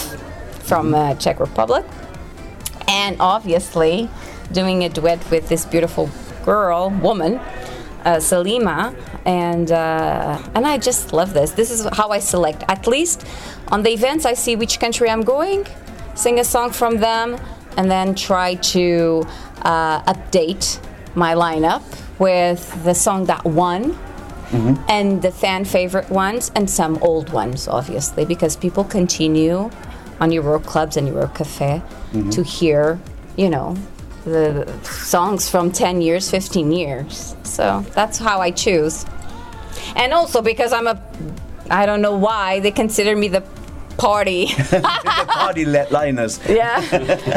[0.62, 1.84] from uh, Czech Republic
[2.86, 4.08] and obviously
[4.52, 6.10] doing a duet with this beautiful
[6.44, 7.40] girl woman
[8.04, 11.52] uh, Salena and uh, and I just love this.
[11.52, 12.64] This is how I select.
[12.68, 13.26] At least
[13.68, 15.66] on the events I see which country I'm going
[16.14, 17.38] sing a song from them
[17.76, 19.26] and then try to
[19.62, 20.78] uh, update
[21.14, 21.82] my lineup
[22.18, 23.96] with the song that won
[24.88, 29.70] and the fan favorite ones and some old ones obviously because people continue
[30.20, 31.82] on Euro clubs and Euro Cafe
[32.30, 33.00] to hear
[33.36, 33.76] you know
[34.24, 39.04] the songs from 10 years 15 years so that's how I choose
[39.96, 41.00] and also because I'm a
[41.70, 43.42] I don't know why they consider me the
[43.96, 46.40] party the party let liners.
[46.48, 46.80] yeah.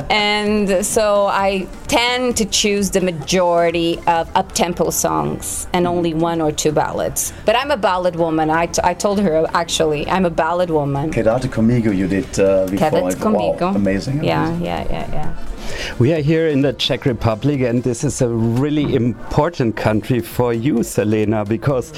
[0.09, 6.41] and so I tend to choose the majority of up tempo songs and only one
[6.41, 7.33] or two ballads.
[7.45, 8.49] But I'm a ballad woman.
[8.49, 11.11] I, t- I told her actually, I'm a ballad woman.
[11.11, 12.89] Quédate conmigo you did uh, before.
[12.89, 13.61] Quédate conmigo.
[13.61, 14.23] Wow, amazing.
[14.23, 14.65] Yeah, amazing.
[14.65, 15.54] yeah, yeah, yeah.
[15.99, 20.53] We are here in the Czech Republic, and this is a really important country for
[20.53, 21.93] you, Salena, because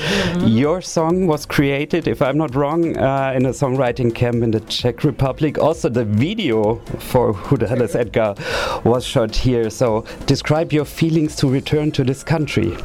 [0.45, 4.60] your song was created, if I'm not wrong, uh, in a songwriting camp in the
[4.61, 5.57] Czech Republic.
[5.57, 8.35] Also, the video for Who the Hell is Edgar
[8.84, 9.69] was shot here.
[9.69, 12.77] So, describe your feelings to return to this country.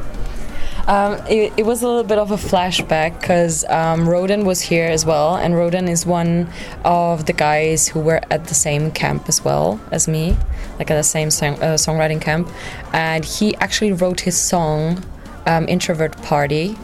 [0.87, 4.87] Um, it, it was a little bit of a flashback because um, Roden was here
[4.87, 6.49] as well, and Roden is one
[6.83, 10.35] of the guys who were at the same camp as well as me,
[10.79, 12.49] like at the same song, uh, songwriting camp.
[12.93, 15.03] And he actually wrote his song,
[15.45, 16.77] um, Introvert Party,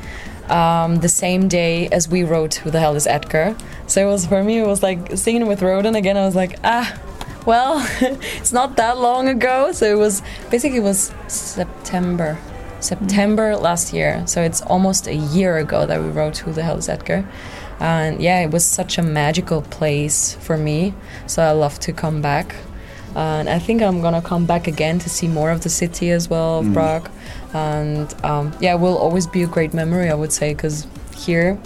[0.49, 3.55] um, the same day as we wrote Who the Hell is Edgar.
[3.87, 6.17] So it was for me, it was like singing with Roden again.
[6.17, 6.99] I was like, ah,
[7.45, 9.71] well, it's not that long ago.
[9.71, 12.37] So it was basically it was September.
[12.79, 16.77] September last year, so it's almost a year ago that we wrote Who the Hell
[16.77, 17.27] is Edgar?
[17.79, 20.93] And yeah, it was such a magical place for me,
[21.27, 22.55] so I love to come back.
[23.15, 26.29] And I think I'm gonna come back again to see more of the city as
[26.29, 26.73] well, of Mm.
[26.73, 27.09] Prague.
[27.53, 31.57] And um, yeah, it will always be a great memory, I would say, because here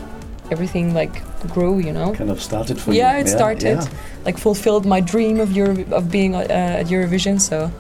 [0.51, 1.21] everything like
[1.53, 2.13] grew, you know.
[2.13, 2.99] Kind of started for you.
[2.99, 3.87] Yeah, it started, yeah.
[4.25, 6.47] like fulfilled my dream of Euro- of being uh,
[6.79, 7.39] at Eurovision.
[7.41, 7.71] So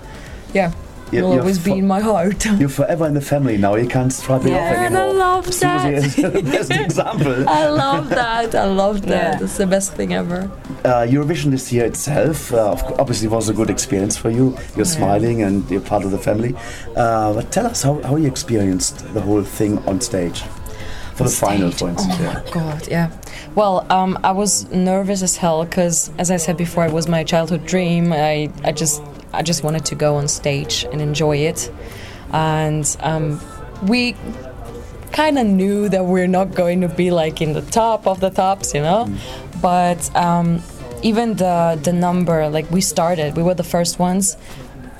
[0.53, 0.71] yeah,
[1.13, 2.45] You- will you're always be in my heart.
[2.59, 3.75] You're forever in the family now.
[3.75, 5.13] You can't strip it Yeah, off and I anymore.
[5.27, 5.93] love Suzy that.
[5.93, 7.49] is the best example.
[7.49, 8.55] I love that.
[8.55, 9.39] I love that.
[9.39, 9.43] Yeah.
[9.43, 10.49] It's the best thing ever.
[10.83, 14.57] Uh, Eurovision this year itself, uh, obviously, was a good experience for you.
[14.75, 16.55] You're smiling and you're part of the family.
[16.95, 20.41] Uh, but tell us how, how you experienced the whole thing on stage
[21.15, 22.15] for the final, for instance.
[22.19, 22.33] Oh yeah.
[22.43, 23.11] my god, yeah.
[23.55, 27.23] Well, um, I was nervous as hell because, as I said before, it was my
[27.23, 28.11] childhood dream.
[28.11, 28.99] I, I just,
[29.33, 31.71] I just wanted to go on stage and enjoy it,
[32.31, 33.39] and um,
[33.87, 34.15] we
[35.11, 38.29] kind of knew that we're not going to be like in the top of the
[38.29, 39.07] tops, you know.
[39.61, 40.61] But um,
[41.01, 44.37] even the the number, like we started, we were the first ones.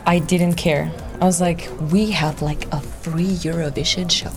[0.06, 0.92] I didn't care.
[1.22, 4.34] I was like, we have like a free Eurovision show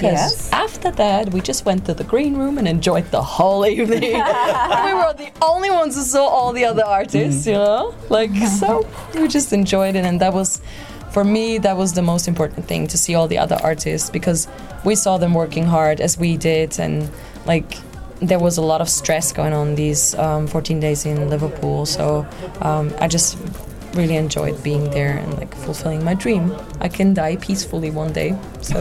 [0.00, 0.50] Yes.
[0.52, 4.00] after that, we just went to the green room and enjoyed the whole evening.
[4.02, 7.94] we were the only ones who saw all the other artists, you know?
[8.08, 10.04] Like, so we just enjoyed it.
[10.04, 10.60] And that was,
[11.10, 14.48] for me, that was the most important thing to see all the other artists because
[14.84, 16.78] we saw them working hard as we did.
[16.78, 17.10] And,
[17.46, 17.76] like,
[18.20, 21.84] there was a lot of stress going on these um, 14 days in Liverpool.
[21.86, 22.26] So
[22.60, 23.36] um, I just
[23.94, 26.54] really enjoyed being there and like fulfilling my dream.
[26.80, 28.36] I can die peacefully one day.
[28.60, 28.74] So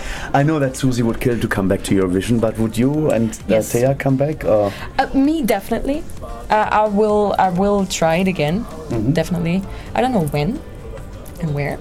[0.34, 3.30] I know that Suzy would kill to come back to Eurovision, but would you and
[3.32, 3.72] uh, Yes.
[3.72, 4.44] Teya come back?
[4.44, 6.02] Or uh, me definitely.
[6.50, 7.34] Uh, I will.
[7.38, 8.64] I will try it again.
[8.90, 9.14] Mhm.
[9.14, 9.62] Definitely.
[9.94, 10.60] I don't know when
[11.40, 11.78] and where,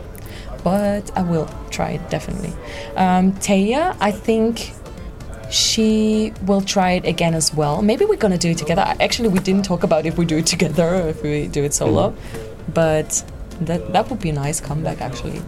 [0.64, 2.54] but I will try it definitely.
[2.96, 4.72] Um, Teya, I think
[5.50, 7.82] she will try it again as well.
[7.82, 8.82] Maybe we're gonna do it together.
[9.02, 11.74] Actually, we didn't talk about if we do it together or if we do it
[11.74, 12.14] solo,
[12.74, 13.24] but
[13.62, 15.42] that that would be a nice comeback actually.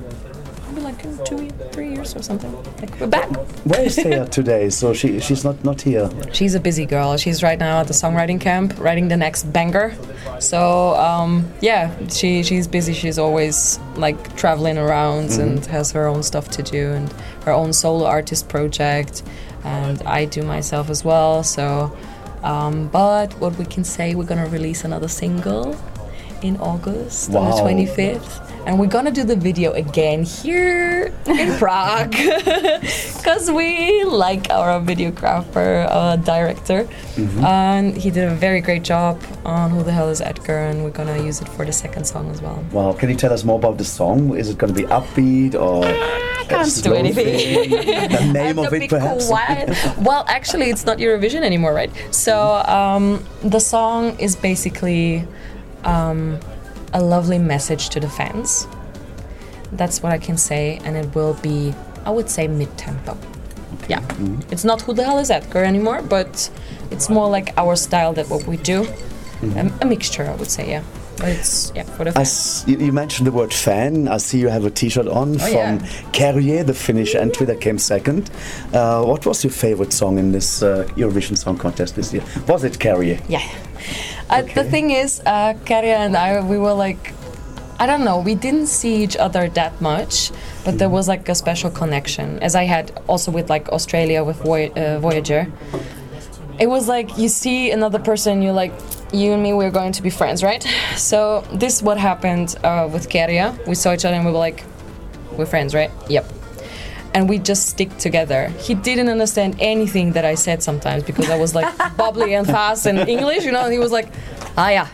[0.69, 2.51] Maybe like in two, three years or something.
[2.81, 3.29] Like we're back.
[3.65, 4.69] where is Teya today?
[4.69, 6.09] So she she's not not here.
[6.31, 7.17] She's a busy girl.
[7.17, 9.95] She's right now at the songwriting camp, writing the next banger.
[10.39, 12.93] So um, yeah, she she's busy.
[12.93, 17.11] She's always like traveling around and has her own stuff to do and
[17.45, 19.23] her own solo artist project.
[19.63, 21.43] And I do myself as well.
[21.43, 21.95] So,
[22.43, 25.75] um, but what we can say, we're gonna release another single
[26.43, 28.41] in August on the 25th.
[28.65, 32.11] And we're gonna do the video again here in Prague
[33.17, 36.87] because we like our videographer, uh, director,
[37.17, 37.43] Mhm.
[37.43, 40.91] and he did a very great job on Who the Hell is Edgar, and we're
[40.99, 42.63] gonna use it for the second song as well.
[42.71, 44.37] Wow, can you tell us more about the song?
[44.37, 47.69] Is it to be upbeat or I can't do anything.
[48.17, 49.27] the name of it, perhaps?
[49.97, 51.91] well, actually, it's not Eurovision anymore, right?
[52.11, 55.25] So um, the song is basically
[55.85, 56.37] um,
[56.93, 58.67] a lovely message to the fans.
[59.71, 61.73] That's what I can say, and it will be,
[62.05, 63.17] I would say, mid-tempo.
[63.89, 64.01] Yeah,
[64.51, 66.49] it's not who the hell is Edgar anymore, but
[66.91, 68.85] it's more like our style that what we do.
[69.41, 69.57] Mhm.
[69.81, 70.69] A, a mixture, I would say.
[70.69, 70.83] Yeah,
[71.17, 72.63] but it's yeah for the fans.
[72.67, 74.07] you, you mentioned the word fan.
[74.07, 75.77] I see you have a T-shirt on Oh, from yeah.
[76.11, 78.29] Käärijä, the Finnish entry that came second.
[78.73, 82.23] Uh, what was your favorite song in this uh, Eurovision Song Contest this year?
[82.47, 83.19] Was it Käärijä?
[83.29, 83.41] Yeah.
[84.29, 87.13] Uh, the thing is, uh, Käärijä and I, we were like,
[87.79, 90.31] I don't know, we didn't see each other that much,
[90.63, 94.37] but there was like a special connection, as I had also with like Australia with
[94.37, 95.47] Voy- uh, Voyager.
[96.59, 98.73] It was like you see another person, you're like,
[99.11, 100.65] you and me, we're going to be friends, right?
[100.95, 103.67] So this is what happened uh, with Käärijä.
[103.67, 104.63] We saw each other and we were like,
[105.37, 105.91] we're friends, right?
[106.09, 106.42] Yep
[107.13, 108.49] and we just stick together.
[108.59, 112.85] He didn't understand anything that I said sometimes because I was like bubbly and fast
[112.85, 113.63] in English, you know.
[113.63, 114.09] And he was like,
[114.57, 114.87] "Ah, yeah."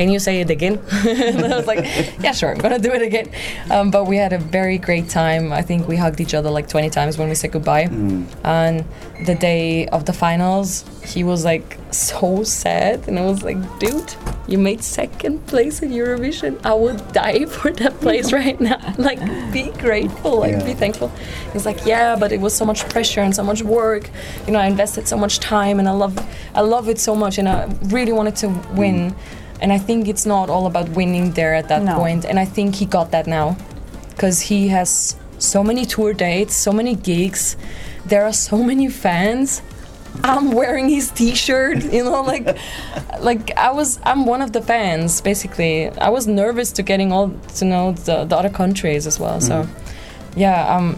[0.00, 0.78] Can you say it again?
[1.06, 1.84] and I was like,
[2.24, 3.28] yeah, sure, I'm gonna do it again.
[3.70, 5.52] Um, but we had a very great time.
[5.52, 7.82] I think we hugged each other like 20 times when we said goodbye.
[8.42, 8.86] And
[9.26, 14.14] the day of the finals, he was like so sad, and I was like, dude,
[14.48, 16.58] you made second place in Eurovision.
[16.64, 18.80] I would die for that place right now.
[19.10, 19.20] Like,
[19.52, 20.64] be grateful, like, Yeah.
[20.64, 21.08] be thankful.
[21.52, 24.08] He's like, yeah, but it was so much pressure and so much work.
[24.46, 26.16] You know, I invested so much time, and I love,
[26.54, 29.14] I love it so much, and I really wanted to win.
[29.62, 31.96] And I think it's not all about winning there at that No.
[31.96, 32.24] point.
[32.24, 33.56] And I think he got that now,
[34.10, 37.56] because he has so many tour dates, so many gigs.
[38.06, 39.62] There are so many fans.
[40.24, 42.56] I'm wearing his T-shirt, you know, like,
[43.20, 43.98] like I was.
[44.04, 45.88] I'm one of the fans, basically.
[46.00, 49.40] I was nervous to getting all to know the, the other countries as well.
[49.40, 49.68] So, Mhm.
[50.36, 50.96] yeah, um,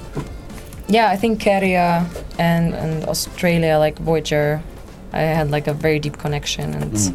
[0.88, 2.04] yeah, I think Käärijä
[2.38, 4.60] and and Australia, like Voyager,
[5.12, 7.12] I had like a very deep connection, and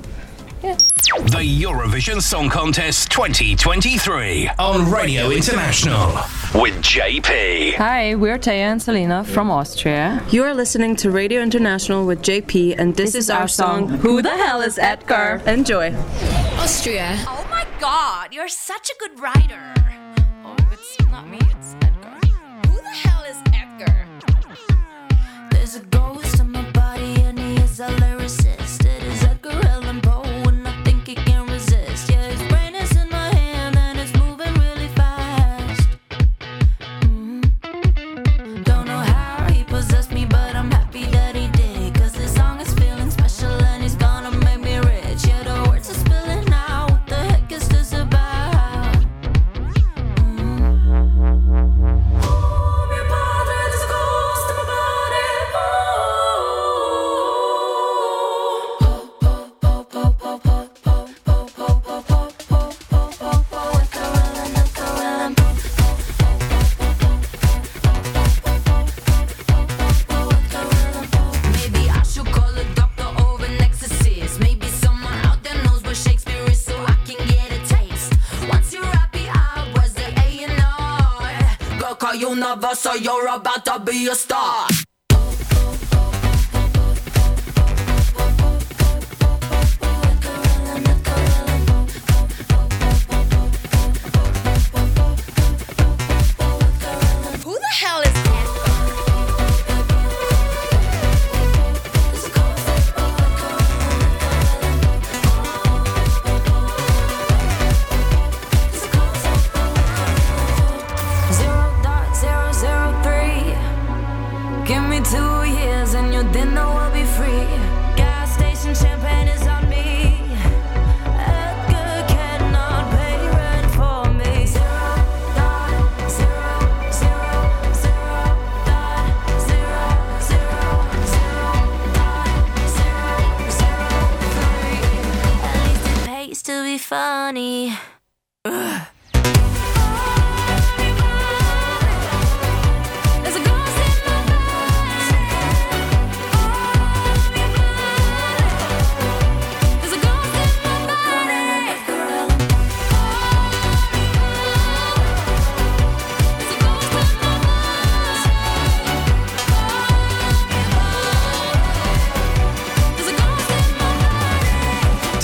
[1.18, 6.14] The Eurovision Song Contest 2023 on Radio International
[6.54, 7.74] with JP.
[7.74, 10.24] Hi, we're Teya and Salena from Austria.
[10.30, 14.30] You are listening to Radio International with JP, and this, is, our song, Who the
[14.30, 15.42] Hell is Edgar?
[15.48, 15.92] Enjoy.
[16.60, 17.16] Austria.
[17.28, 19.74] Oh my god, you're such a good writer.
[20.46, 22.28] Oh, it's not me, it's Edgar.
[22.68, 24.08] Who the hell is Edgar?
[25.50, 27.90] There's a ghost in my body and he is a
[83.00, 84.47] you're about to be a star.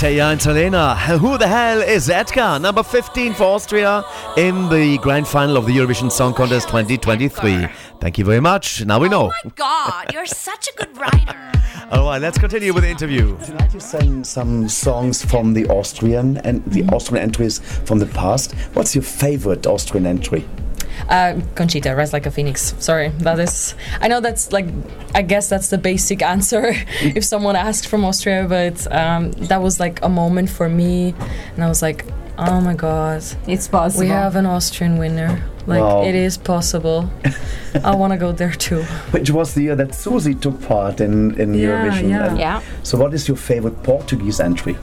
[0.04, 2.58] Teya and Salena, who the hell is Edgar?
[2.58, 4.04] Number 15 for Austria
[4.36, 7.66] in the grand final of the Eurovision Song Contest 2023.
[8.00, 8.84] Thank you very much.
[8.84, 9.32] Now we know.
[9.32, 11.52] Oh my God, you're such a good writer.
[11.90, 13.34] All right, let's continue with the interview.
[13.34, 17.98] Would you like to sing some songs from the Austrian and the Austrian entries from
[17.98, 18.52] the past?
[18.74, 20.44] What's your favorite Austrian entry?
[21.08, 22.74] Uh, Conchita, Rise Like a Phoenix.
[22.78, 23.74] Sorry, that is.
[24.00, 24.66] I know that's like.
[25.14, 26.72] I guess that's the basic answer
[27.02, 31.14] if someone asked from Austria, but um, that was like a moment for me,
[31.54, 32.04] and I was like,
[32.38, 34.02] oh my god, it's possible.
[34.04, 35.42] We have an Austrian winner.
[35.66, 36.02] Like Wow.
[36.04, 37.08] it is possible.
[37.84, 38.82] I want to go there too.
[39.12, 42.08] Which was the year that Susie took part in, in Yeah, Eurovision.
[42.10, 42.26] yeah.
[42.28, 42.60] And Yeah.
[42.82, 44.76] So, what is your favorite Portuguese entry?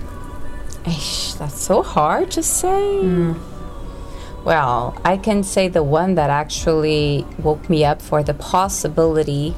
[0.85, 3.03] Eish, that's so hard to say.
[4.43, 9.53] Well, I can say the one that actually woke me up for the possibility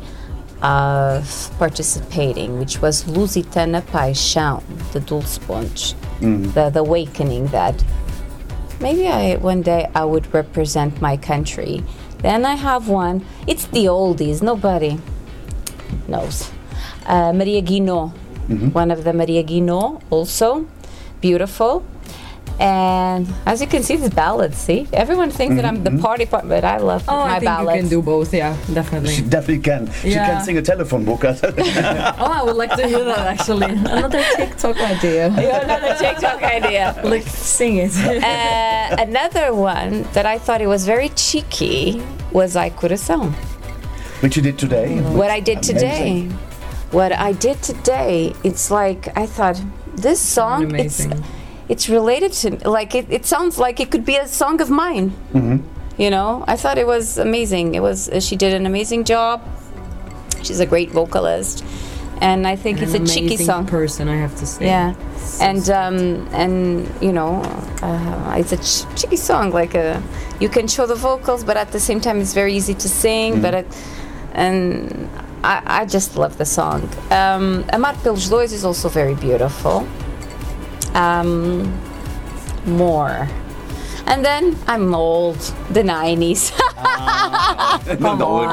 [0.61, 4.61] of participating, which was Lusitana Paixão,
[4.91, 7.83] the Dulce Ponte, the, the awakening that
[8.79, 11.83] maybe I one day I would represent my country.
[12.19, 13.25] Then I have one.
[13.47, 14.41] It's the oldies.
[14.41, 14.99] Nobody
[16.07, 16.51] knows.
[17.05, 18.11] Uh, Maria Guinot,
[18.73, 20.65] one of the Maria Guinot, also
[21.19, 21.83] beautiful.
[22.59, 24.57] And as you can see, it's ballads.
[24.57, 27.43] See, everyone thinks that I'm the party part, but I love Oh, my I think
[27.45, 27.75] ballads.
[27.75, 28.33] you can do both.
[28.33, 29.13] Yeah, definitely.
[29.15, 29.91] She definitely can.
[30.01, 31.23] She can sing a telephone book.
[31.25, 31.33] oh,
[32.39, 33.69] I would like to hear that actually.
[33.71, 35.29] Another TikTok idea.
[35.43, 36.99] Yeah, another TikTok idea.
[37.03, 37.95] Like sing it.
[37.97, 42.01] uh, another one that I thought it was very cheeky
[42.31, 43.31] was Ai Coração.
[44.21, 45.01] Which you did today.
[45.01, 46.29] What I did today.
[46.91, 49.59] What I did today, it's like I thought
[49.95, 51.11] this song amazing.
[51.11, 51.21] it's
[51.89, 55.11] related to like it, it sounds like it could be a song of mine.
[55.33, 55.57] Mm-hmm.
[56.01, 57.75] You know, I thought it was amazing.
[57.75, 59.41] It was she did an amazing job.
[60.43, 61.63] She's a great vocalist,
[62.19, 63.65] and I think An it's a cheeky song.
[63.65, 64.65] person, I have to say.
[64.65, 64.95] Yeah,
[65.39, 67.41] and um, and you know,
[67.81, 69.51] uh, it's a ch- cheeky song.
[69.51, 70.01] Like a,
[70.39, 73.41] you can show the vocals, but at the same time, it's very easy to sing.
[73.41, 73.67] But it,
[74.33, 75.07] and
[75.43, 76.89] I, I just love the song.
[77.11, 79.87] Um, Amar pelos dois is also very beautiful.
[80.95, 81.71] Um,
[82.65, 83.27] more.
[84.05, 85.37] And then I'm old,
[85.71, 86.51] the 90s.
[87.99, 88.47] Come on.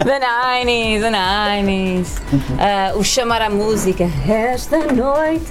[0.00, 2.20] the 90s, the 90s.
[2.58, 5.50] Uh, o chamar a música esta noite.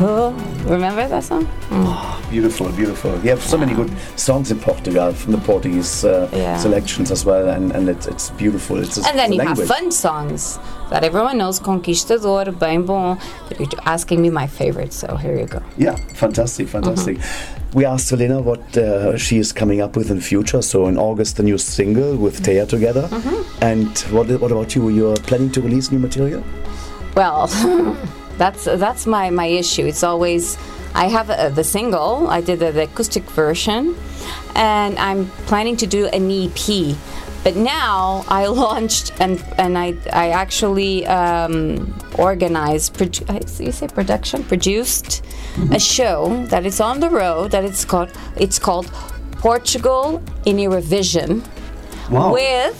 [0.00, 0.32] Oh,
[0.66, 1.46] remember that song?
[1.70, 2.30] Mm.
[2.30, 3.12] Beautiful, beautiful.
[3.22, 6.58] You have so many good songs in Portugal from the Portuguese uh, Yeah.
[6.58, 8.78] selections as well, and, and it's, it's beautiful.
[8.78, 9.68] It's just And then the you language.
[9.68, 10.58] have fun songs
[10.90, 11.58] that everyone knows.
[11.60, 13.18] Conquistador, bem bom.
[13.48, 15.62] But you're asking me my favorite, so here you go.
[15.76, 17.18] Yeah, fantastic, fantastic.
[17.18, 17.78] Mm-hmm.
[17.78, 20.62] We asked Salena what uh, she is coming up with in future.
[20.62, 23.08] So in August, the new single with Teya together.
[23.08, 23.64] Mm-hmm.
[23.64, 24.88] And what, what about you?
[24.88, 26.42] You're planning to release new material?
[27.14, 27.46] Well,
[28.38, 29.84] that's that's my my issue.
[29.86, 30.56] It's always
[30.94, 32.28] I have uh, the single.
[32.28, 33.96] I did the, the acoustic version,
[34.54, 36.96] and I'm planning to do an EP.
[37.44, 42.94] But now I launched and and I I actually um, organized.
[42.94, 45.24] Produ- you say production produced
[45.72, 47.50] a show that is on the road.
[47.52, 48.86] That it's called it's called
[49.38, 51.42] Portugal in Eurovision
[52.10, 52.32] Wow.
[52.32, 52.78] with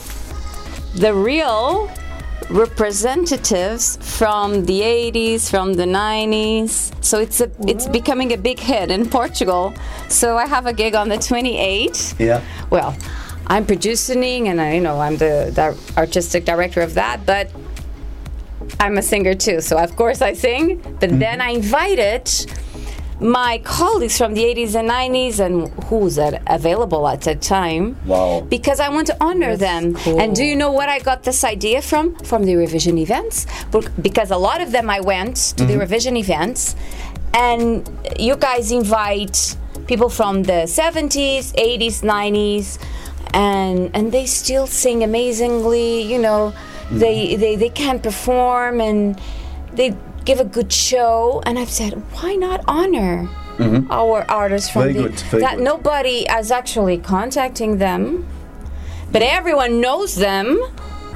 [0.96, 1.88] the real
[2.50, 8.90] representatives from the 80s from the 90s so it's a it's becoming a big hit
[8.90, 9.74] in portugal
[10.08, 12.40] so i have a gig on the 28th Yeah.
[12.70, 12.96] well
[13.48, 17.50] I'm producing and I, you know I'm the, the artistic director of that, but
[18.80, 19.60] I'm a singer too.
[19.60, 20.80] So of course I sing.
[21.00, 22.30] But then I invited
[23.20, 28.42] my colleagues from the 80s and 90s and who's at, available at that time Wow.
[28.48, 29.96] because I want to honor them.
[30.06, 32.14] And do you know what I got this idea from?
[32.16, 33.46] From the Eurovision events.
[34.00, 35.80] Because a lot of them I went to the Mhm.
[35.80, 36.76] Eurovision events,
[37.34, 37.88] and
[38.20, 39.56] you guys invite
[39.88, 42.78] people from the 70s, 80s, 90s,
[43.34, 46.02] and and they still sing amazingly.
[46.02, 46.52] You know,
[46.90, 49.20] they they they can perform and
[49.72, 49.94] they
[50.24, 51.42] give a good show.
[51.46, 53.28] And I've said, why not honor?
[53.58, 53.88] Mhm.
[53.90, 55.64] our artists from Very the good, that good.
[55.64, 58.24] nobody is actually contacting them
[59.10, 60.46] but everyone knows them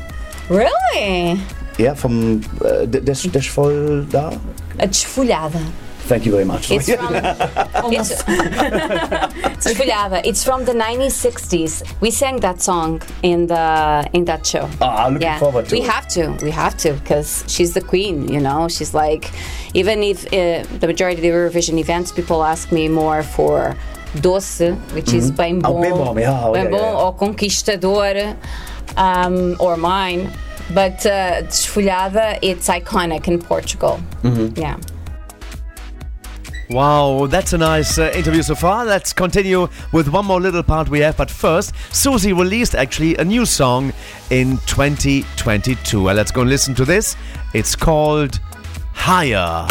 [0.50, 1.40] really?
[1.78, 4.06] Yeah, from uh, De- Des, Desfol
[4.78, 5.60] desfolhada.
[6.08, 6.70] Thank you very much.
[6.72, 7.16] It's from
[7.94, 8.12] it's.
[10.28, 11.84] It's from the 1960s.
[12.00, 14.70] We sang that song in the in that show.
[14.82, 15.90] Ah, looking yeah, forward to we it.
[15.90, 16.38] have to.
[16.44, 18.28] We have to because she's the queen.
[18.32, 19.32] You know, she's like,
[19.74, 23.76] even if uh, the majority of the Eurovision events, people ask me more for
[24.22, 25.36] doce, which is Mhm.
[25.38, 27.02] bem Oh, bom, bem bom, yeah, oh, bem yeah, bom, yeah.
[27.04, 28.36] or conquistador,
[28.98, 30.30] um, or mine.
[30.74, 34.00] But uh, desfolhada, it's iconic in Portugal.
[34.24, 34.58] Mhm.
[34.58, 34.78] Yeah.
[36.70, 38.86] Wow, that's a nice uh, interview so far.
[38.86, 41.16] Let's continue with one more little part we have.
[41.16, 43.94] But first, Suzy released actually a new song
[44.32, 46.02] in 2022.
[46.02, 47.16] Well, let's go and listen to this.
[47.54, 48.40] It's called
[48.94, 49.68] Higher.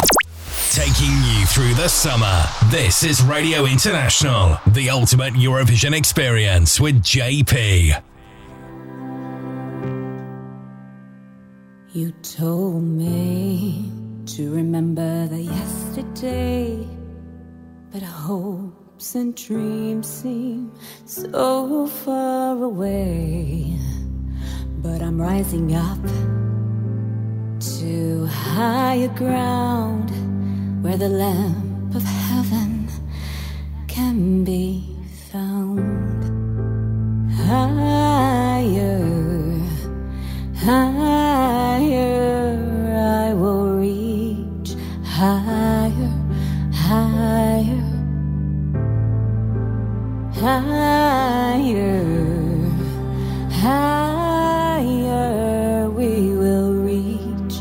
[0.71, 2.43] Taking you through the summer.
[2.71, 8.01] This is Radio International, the ultimate Eurovision experience with JP.
[11.95, 13.89] You told me
[14.27, 16.89] to remember the yesterday,
[17.93, 20.73] but hopes and dreams seem
[21.05, 23.79] so far away.
[24.83, 26.05] But I'm rising up
[27.79, 30.11] to higher ground
[30.83, 32.89] where the lamp of heaven
[33.87, 34.97] can be
[35.31, 36.25] found.
[37.37, 39.24] Higher,
[40.65, 42.57] higher,
[42.97, 44.75] I will reach
[45.05, 46.13] higher,
[46.73, 47.85] higher,
[50.33, 52.05] higher,
[53.51, 55.11] higher,
[55.91, 57.57] we will reach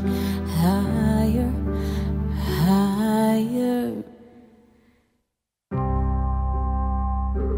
[0.61, 1.51] higher,
[2.63, 4.03] higher.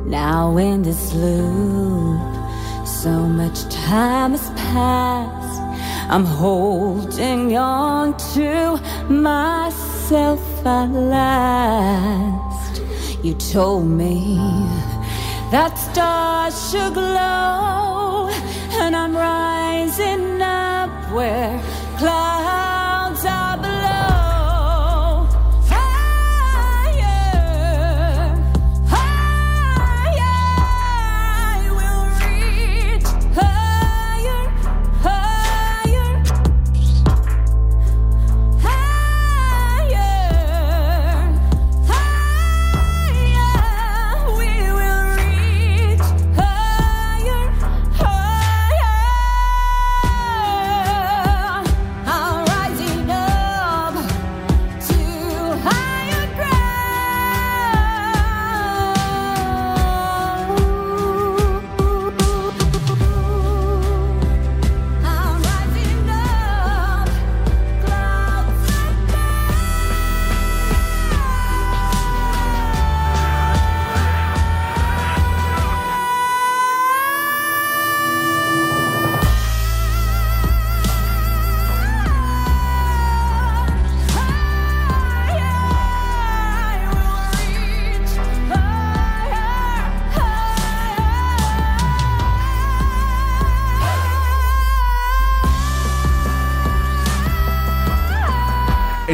[0.07, 2.14] Now in this loop,
[3.05, 5.61] so much time has passed.
[6.09, 12.81] I'm holding on to myself at last.
[13.23, 14.37] You told me
[15.51, 18.31] that stars should glow,
[18.81, 21.61] and I'm rising up where
[21.99, 22.64] clouds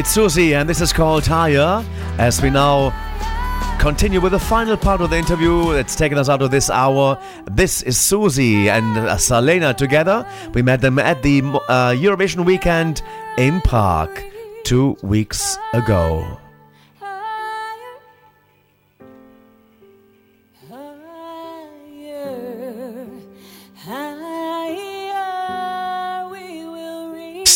[0.02, 1.84] It's Suzy, and this is called Higher.
[2.18, 2.90] As we now
[3.78, 7.16] continue with the final part of the interview that's taken us out of this hour.
[7.48, 10.26] This is Suzy and uh, Salena together.
[10.54, 13.00] We met them at the uh, Eurovision weekend
[13.38, 14.18] in Prague
[14.64, 16.41] two weeks ago.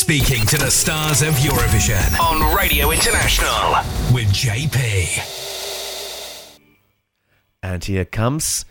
[0.06, 3.82] Speaking to the stars of Eurovision on Radio International
[4.14, 4.78] with JP.
[7.60, 8.64] And here comes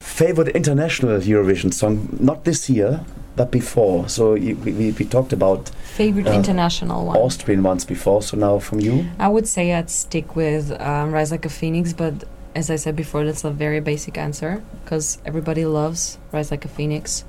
[0.00, 4.08] favorite international Eurovision song, not this year, but before.
[4.08, 7.16] So you, we, we, we talked about Favorite uh, international one.
[7.16, 8.22] Austrian ones before.
[8.22, 11.92] So now from you, I would say I'd stick with um, Rise Like a Phoenix,
[11.92, 12.14] but
[12.54, 16.68] as I said before, that's a very basic answer because everybody loves Rise Like a
[16.68, 17.24] Phoenix.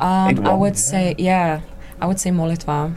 [0.00, 0.90] Um, I would yeah.
[0.90, 1.60] say, yeah,
[2.00, 2.92] I would say Molitva.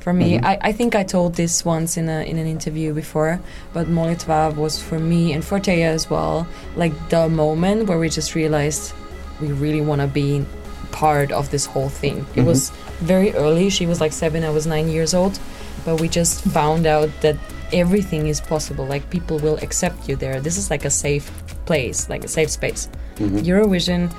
[0.00, 0.44] For me, Mhm.
[0.46, 3.38] I, I think I told this once in a in an interview before,
[3.74, 8.08] but Molitva was for me and for Teya as well, like the moment where we
[8.08, 8.94] just realized
[9.42, 10.42] we really want to be
[10.90, 12.24] part of this whole thing.
[12.34, 12.46] It Mhm.
[12.46, 13.68] was very early.
[13.68, 15.38] She was like seven, I was nine years old,
[15.84, 17.36] but we just found out that
[17.72, 18.86] everything is possible.
[18.86, 20.40] Like people will accept you there.
[20.40, 21.30] This is like a safe
[21.66, 22.88] place, like a safe space.
[23.18, 23.44] Mhm.
[23.44, 24.10] Eurovision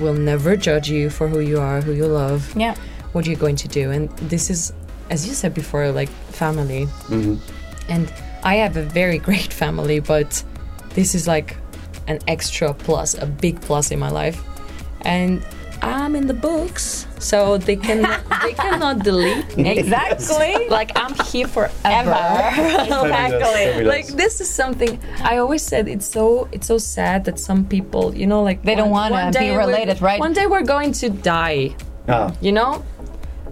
[0.00, 2.54] will never judge you for who you are, who you love.
[2.56, 2.74] Yeah.
[3.14, 3.90] What you're going to do.
[3.90, 4.72] And this is,
[5.08, 6.86] as you said before, like family.
[7.08, 7.36] Mm-hmm.
[7.88, 8.12] And
[8.42, 10.44] I have a very great family, but
[10.90, 11.56] this is like
[12.06, 14.42] an extra plus, a big plus in my life.
[15.02, 15.42] And
[15.82, 18.02] I'm in the books, so they can
[18.42, 19.78] they cannot delete me.
[19.78, 20.68] Exactly.
[20.68, 22.14] like I'm here forever.
[23.04, 23.84] Exactly.
[23.84, 25.88] Like this is something I always said.
[25.88, 29.50] It's so it's so sad that some people, you know, like They don't wanna be
[29.50, 30.18] related, right?
[30.18, 31.76] One day we're going to die
[32.08, 32.84] ah, you know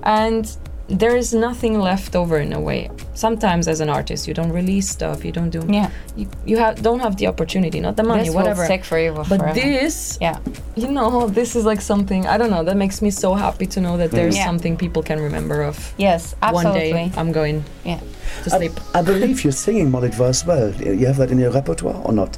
[0.04, 0.56] and
[0.88, 4.88] there is nothing left over in a way sometimes as an artist you don't release
[4.88, 5.90] stuff you don't do Yeah.
[6.16, 8.98] you, you have don't have the opportunity not the money This will whatever stick for
[8.98, 9.54] you but forever.
[9.54, 10.38] this Yeah.
[10.74, 13.80] you know this is like something i don't know that makes me so happy to
[13.80, 14.14] know that mm.
[14.16, 14.44] there's Yeah.
[14.44, 16.92] something people can remember of Yes, absolutely.
[16.92, 18.00] one day i'm going Yeah.
[18.44, 20.72] to I, sleep I believe you're singing Molitva as well.
[20.74, 22.36] You have that in your repertoire or not?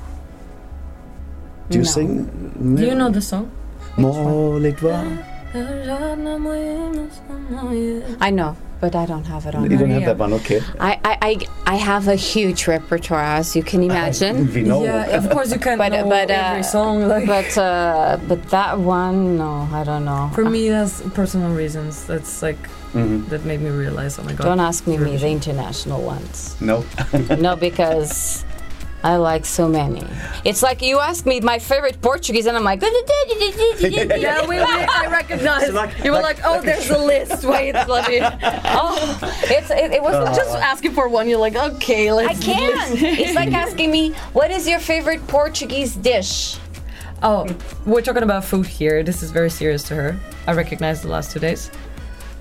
[1.70, 1.90] Do you No.
[1.90, 2.10] sing?
[2.76, 3.50] do you know the song
[3.96, 5.33] Molitva?
[8.20, 9.70] I know, but I don't have it on.
[9.70, 10.60] You don't my- have that one, okay.
[10.80, 14.52] I, I, I, I have a huge repertoire, as you can imagine.
[14.52, 14.82] We know.
[14.82, 18.42] yeah of course you can't But- know but, uh, every song like But uh, but
[18.50, 20.30] that one, no, I don't know.
[20.34, 22.58] for me that's personal reasons that's like
[22.94, 23.28] Mhm.
[23.28, 26.56] that made me realize oh my god Don't ask me me the international ones.
[26.60, 26.84] No.
[27.38, 28.44] no, because
[29.04, 30.02] I like so many.
[30.46, 35.08] It's like you ask me my favorite Portuguese, and I'm like, yeah, we, we, I
[35.10, 35.68] recognize.
[36.02, 37.44] you were like, oh, there's a list.
[37.44, 38.20] Wait, let me.
[38.22, 41.28] oh, it's it, it was just asking for one.
[41.28, 42.40] You're like, okay, I let's.
[42.40, 42.96] I can.
[42.96, 46.56] it's like asking me, what is your favorite Portuguese dish?
[47.22, 47.46] Oh,
[47.84, 49.02] we're talking about food here.
[49.02, 50.18] This is very serious to her.
[50.46, 51.70] I recognize the last two days.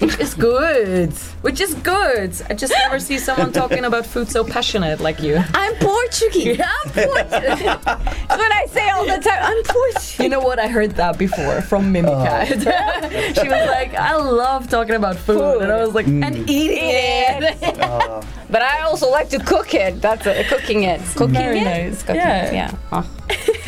[0.03, 1.13] Which is good.
[1.41, 2.35] Which is good.
[2.49, 5.41] I just never see someone talking about food so passionate like you.
[5.53, 6.59] I'm Portuguese.
[6.59, 7.63] I'm Portuguese.
[7.63, 9.39] That's what I say all the time.
[9.41, 10.19] I'm Portuguese.
[10.19, 10.59] You know what?
[10.59, 12.67] I heard that before from Mimicat.
[12.67, 13.33] Oh.
[13.41, 15.61] she was like, I love talking about food.
[15.61, 16.49] And I was like, and mm.
[16.49, 18.25] eating it.
[18.53, 19.99] But I also like to cook it.
[19.99, 20.45] That's it.
[20.47, 21.01] Cooking it.
[21.15, 21.63] Cooking Very it.
[21.63, 22.03] nice.
[22.03, 22.45] Cooking Yeah.
[22.45, 22.53] it.
[22.53, 22.75] Yeah.
[22.91, 23.09] Oh.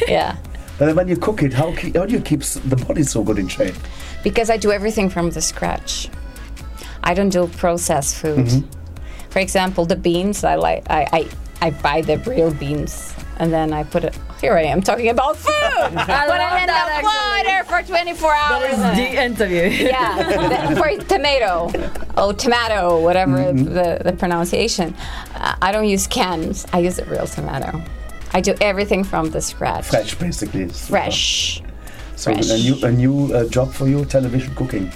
[0.08, 0.38] yeah.
[0.78, 3.40] But when you cook it, how, ke- how do you keep the body so good
[3.40, 3.74] in shape?
[4.24, 6.10] Because I do everything from the scratch.
[7.06, 8.46] I don't do processed food.
[8.48, 9.30] Mm-hmm.
[9.30, 13.74] For example, the beans, I like I, I I buy the real beans and then
[13.74, 15.54] I put it here I am talking about food.
[15.54, 18.78] I Put it love in that, the water for 24 hours.
[18.78, 19.64] That is the interview.
[19.90, 21.72] yeah, the- for tomato,
[22.18, 23.74] oh tomato, whatever Mm-hmm.
[23.74, 24.94] the, the pronunciation.
[25.36, 26.66] Uh, I don't use cans.
[26.74, 27.82] I use a real tomato.
[28.34, 29.86] I do everything from the scratch.
[29.88, 30.68] Fresh, basically.
[30.68, 31.62] Fresh.
[32.16, 32.50] So Fresh.
[32.50, 34.92] a new, a new uh, job for you, television cooking.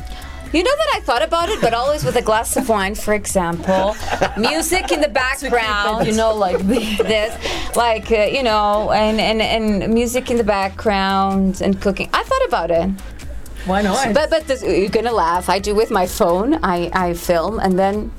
[0.52, 3.14] You know that I thought about it, but always with a glass of wine, for
[3.14, 3.96] example.
[4.36, 9.94] Music in the background, you know, like this, like uh, you know, and, and and
[9.94, 12.10] music in the background and cooking.
[12.14, 12.90] I thought about it.
[13.66, 14.14] Why not?
[14.16, 15.50] But but this, you're gonna laugh.
[15.50, 16.56] I do with my phone.
[16.64, 18.12] I I film and then,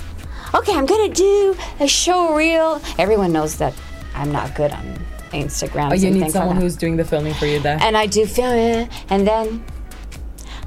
[0.55, 2.81] okay, I'm gonna do a show reel.
[2.97, 3.75] Everyone knows that
[4.15, 4.99] I'm not good on
[5.33, 5.91] Instagram.
[5.91, 7.79] Oh, you need things like someone who's doing the filming for you there.
[7.81, 9.65] And I do film it, and then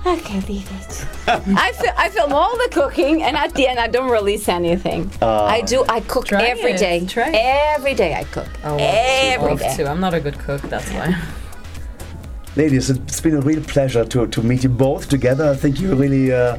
[0.06, 1.06] okay, leave it.
[1.28, 5.12] I fil- I film all the cooking, and at the end, I don't release anything.
[5.22, 5.46] Ah.
[5.48, 5.84] I do.
[5.90, 7.06] I cook Try every it, day.
[7.06, 7.36] try it.
[7.78, 8.48] Every day I cook.
[8.64, 9.76] I love every love day.
[9.78, 9.90] to.
[9.90, 11.16] I'm not a good cook, that's why.
[12.56, 15.50] Ladies, it's been a real pleasure to, to meet you both together.
[15.50, 16.58] I think you really uh,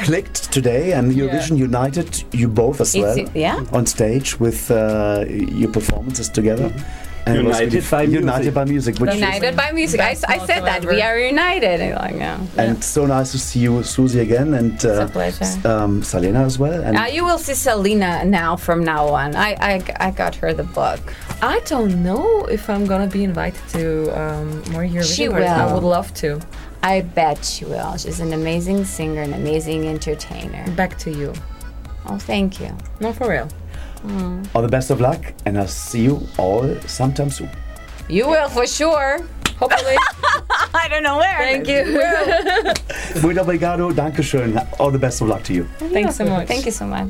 [0.02, 3.62] clicked today, and Eurovision united you both as It's- well yeah.
[3.72, 6.72] on stage with uh, your performances together.
[7.28, 8.54] And it was United by united music.
[8.54, 10.00] by music, which United by music.
[10.00, 11.80] I, I said that we are united.
[11.80, 12.40] And Like, yeah.
[12.64, 16.80] and so nice to see you, Suzy, again, and uh, a um, Salena as well.
[16.86, 19.36] And Uh, you will see Salena now from now on.
[19.36, 19.74] I, I,
[20.06, 21.00] I got her the book.
[21.42, 23.82] I don't know if I'm gonna be invited to
[24.20, 25.16] um, more Eurovision.
[25.16, 25.48] She parties.
[25.48, 26.40] I would love to.
[26.82, 27.96] I bet she will.
[27.96, 30.64] She's an amazing singer, an amazing entertainer.
[30.76, 31.32] Back to you.
[32.06, 32.70] Oh, thank you.
[33.00, 33.48] No, for real.
[34.54, 37.50] All the best of luck, and I'll see you all sometime soon.
[38.08, 39.18] You will for sure.
[39.58, 39.96] Hopefully.
[40.74, 41.38] I don't know where.
[41.38, 41.84] Thank you.
[43.22, 44.56] Muito obrigado, Dankeschön.
[44.78, 45.64] All the best of luck to you.
[45.92, 46.46] Thanks so much.
[46.46, 47.08] Thank you so much.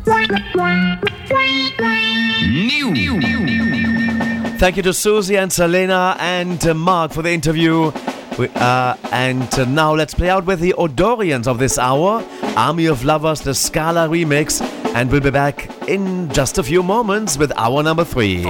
[4.59, 7.93] Thank you to Suzy and Salena and uh, Mark for the interview.
[8.39, 12.25] We, uh, and now let's play out with the Odorians of this hour,
[12.57, 14.61] Army of Lovers, the Scala remix,
[14.95, 18.45] and we'll be back in just a few moments with hour number three.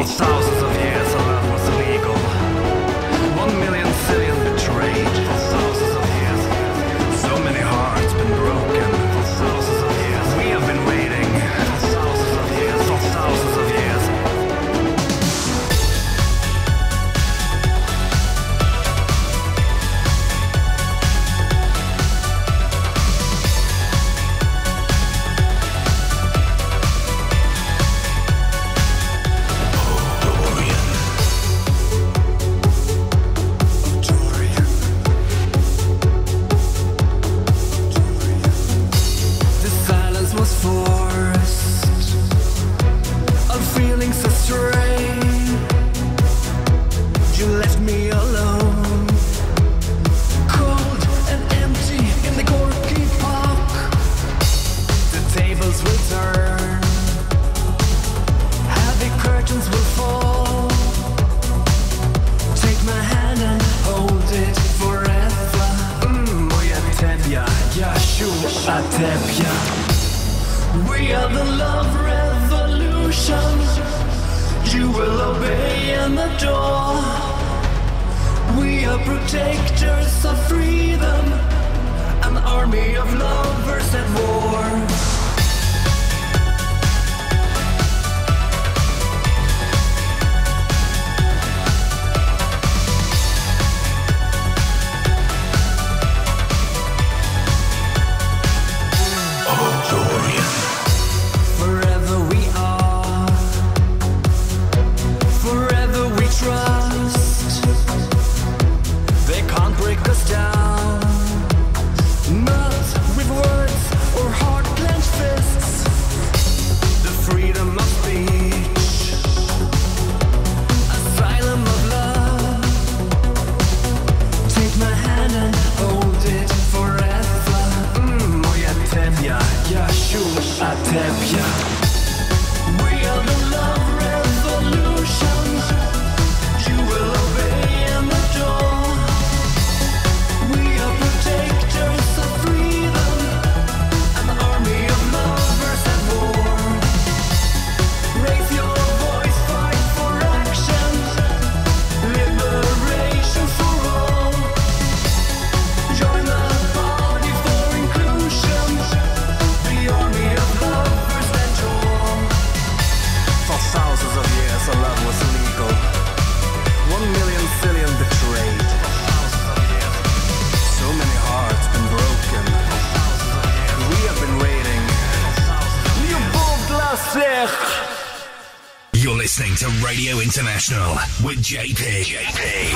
[181.51, 182.05] With JP.
[182.05, 182.73] JP.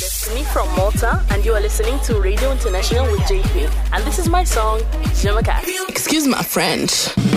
[0.00, 3.70] Destiny from Malta, and you are listening to Radio International with JP.
[3.92, 4.80] And this is my song,
[5.14, 5.78] Je me.
[5.88, 7.31] Excuse my French.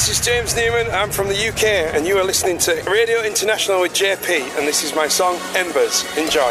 [0.00, 0.86] This is James Newman.
[0.92, 4.82] I'm from the UK, and you are listening to Radio International with JP, and this
[4.82, 6.06] is my song Embers.
[6.16, 6.50] Enjoy.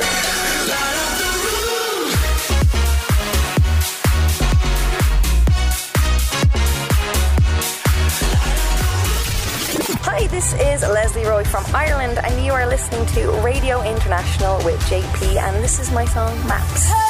[10.03, 14.80] Hi, this is Lesley Roy from Ireland, and you are listening to Radio International with
[14.81, 17.09] JP, and this is my song Maps.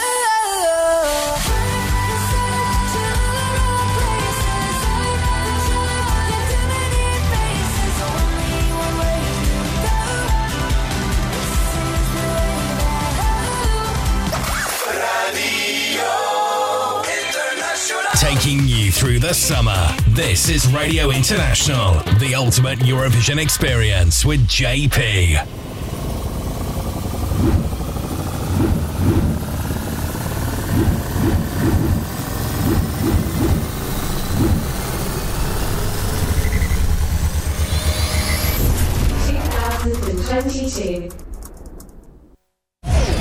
[19.50, 19.88] Summer.
[20.10, 25.44] This is Radio International, the ultimate Eurovision experience with JP.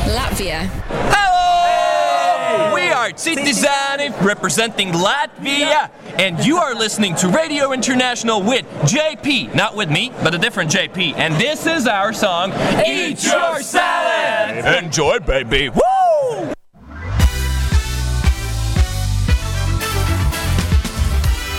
[0.06, 0.68] Latvia.
[1.09, 2.74] Hello!
[2.74, 9.54] We are Citi Zēni representing Latvia, and you are listening to Radio International with JP.
[9.54, 11.14] Not with me, but a different JP.
[11.16, 12.52] And this is our song,
[12.84, 14.84] Eat Your Salad!
[14.84, 15.68] Enjoy, baby.
[15.68, 16.52] Woo!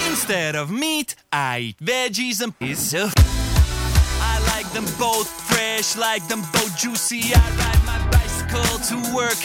[0.10, 3.12] Instead of meat, I eat veggies and pizza.
[3.18, 7.34] I like them both fresh, like them both juicy.
[7.34, 9.38] I ride my bicycle to work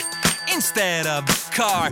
[0.53, 1.91] instead of a car.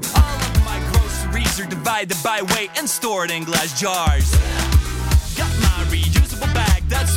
[1.53, 4.31] Groceries are divided by weight and stored in glass jars.
[5.37, 7.15] Got my reusable bag, that's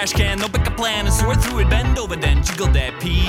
[0.00, 1.70] trash can, no pick a plan and sort through it.
[1.70, 3.19] Bend over, then jiggle that peach.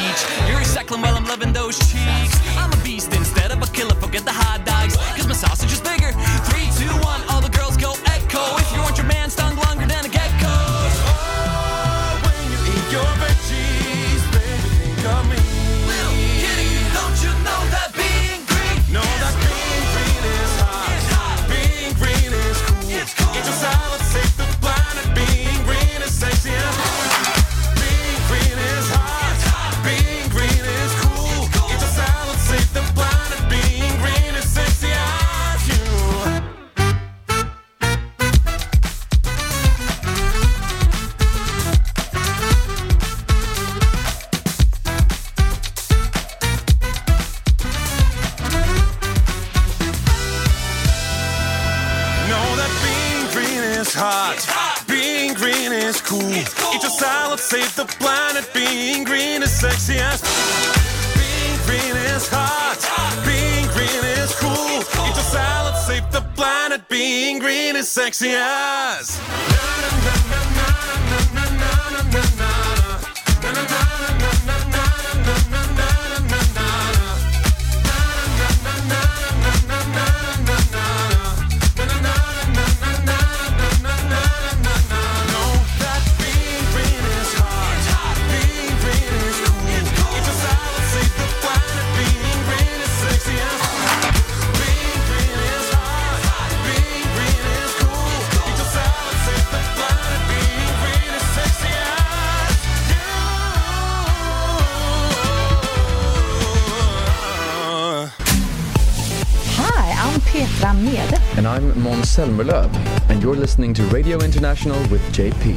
[112.17, 115.55] I'm and you're listening to Radio International with JP.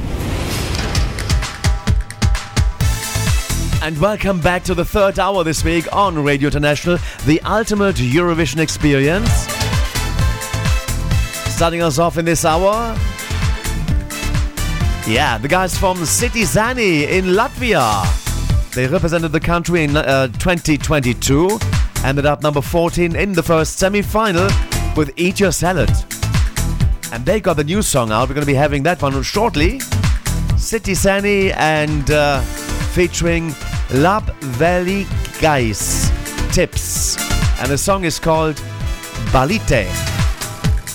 [3.83, 8.59] And welcome back to the third hour this week on Radio International, the ultimate Eurovision
[8.59, 9.29] experience.
[11.53, 12.97] Starting us off in this hour,
[15.09, 18.05] yeah, the guys from Citi Zēni in Latvia.
[18.75, 21.59] They represented the country in uh, 2022,
[22.05, 24.49] ended up number 14 in the first semi final
[24.97, 25.91] with Eat Your Salad.
[27.15, 28.29] And they got the new song out.
[28.29, 29.79] We're going to be having that one shortly.
[30.59, 32.41] Citi Zēni and uh,
[32.91, 33.55] featuring
[33.93, 34.25] Lab
[34.59, 35.07] Valley
[35.41, 36.11] Guys
[36.51, 37.17] Tips.
[37.61, 38.57] And the song is called
[39.31, 39.87] Balite.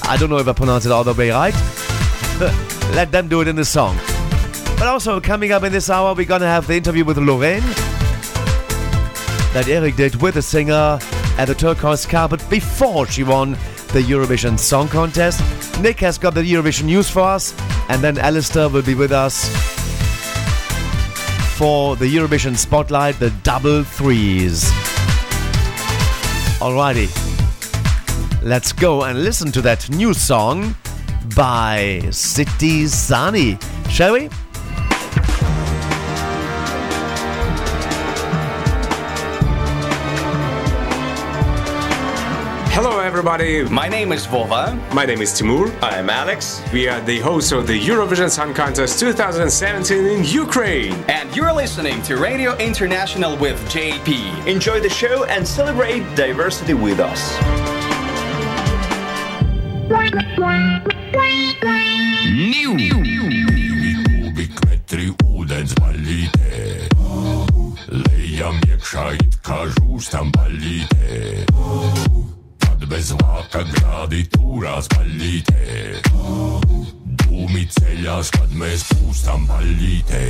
[0.10, 1.56] I don't know if I pronounced it all the way right.
[2.94, 3.96] let them do it in the song.
[4.78, 7.62] But also, coming up in this hour, we're gonna have the interview with Loreen
[9.54, 11.00] that Eric did with the singer
[11.38, 13.52] at the turquoise carpet before she won
[13.94, 15.69] the Eurovision Song Contest.
[15.82, 17.54] Nick has got the Eurovision news for us,
[17.88, 19.48] and then Alasdair will be with us
[21.58, 24.66] for the Eurovision Spotlight, the double threes.
[26.60, 27.08] Alrighty,
[28.44, 30.76] let's go and listen to that new song
[31.36, 34.30] by Citi Zēni, shall we?
[43.19, 43.63] everybody.
[43.65, 44.77] My name is Vova.
[44.93, 45.73] My name is Timur.
[45.81, 46.63] I'm Alex.
[46.73, 50.93] We are the hosts of the Eurovision Song Contest 2017 in Ukraine.
[51.09, 54.47] And you're listening to Radio International with JP.
[54.47, 57.39] Enjoy the show and celebrate diversity with us.
[62.31, 62.77] New.
[64.25, 66.89] Kubikmetry uden звалите.
[67.89, 69.19] Leja miekša i
[72.90, 76.99] bez vāka grādi turās paļītē.
[77.30, 80.22] Dūmi ceļās, kad mēs pūstam baļītē.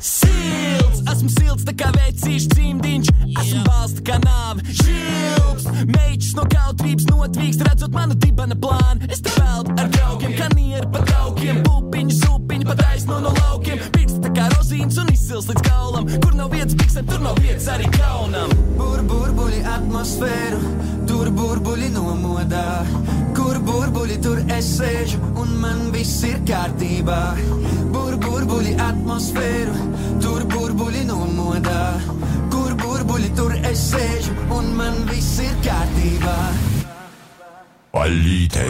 [0.00, 3.10] Silts, esmu silts tā kā vecīšs cimdiņš,
[3.42, 4.64] esmu balsts kā nāve.
[4.78, 9.10] Šilps, meitas no kautrības notvīkst, redzot manu dibana plānu.
[9.12, 13.84] Es te peldu ar draugiem, kanieru pa traukiem, pupiņu, supiņu, pa taisno no laukiem.
[13.92, 17.68] Pirks tā kā rozīns un izsils līdz kaulam, kur nav vietas biksēm, tur nav vietas
[17.76, 18.56] arī kaunam.
[18.80, 20.64] Bur burbuļi atmosfēru,
[21.12, 22.68] tur burbuļi nomodā.
[23.36, 27.20] Kur burbuļi tur es sēžu un man viss ir kārtībā.
[27.94, 29.88] Bur burbuļi atmosfēru,
[30.22, 31.84] tur burbuļi nomodā.
[32.52, 36.36] Kur burbuļi tur es sēžu un man viss ir kārtībā.
[37.92, 38.68] Baļītē.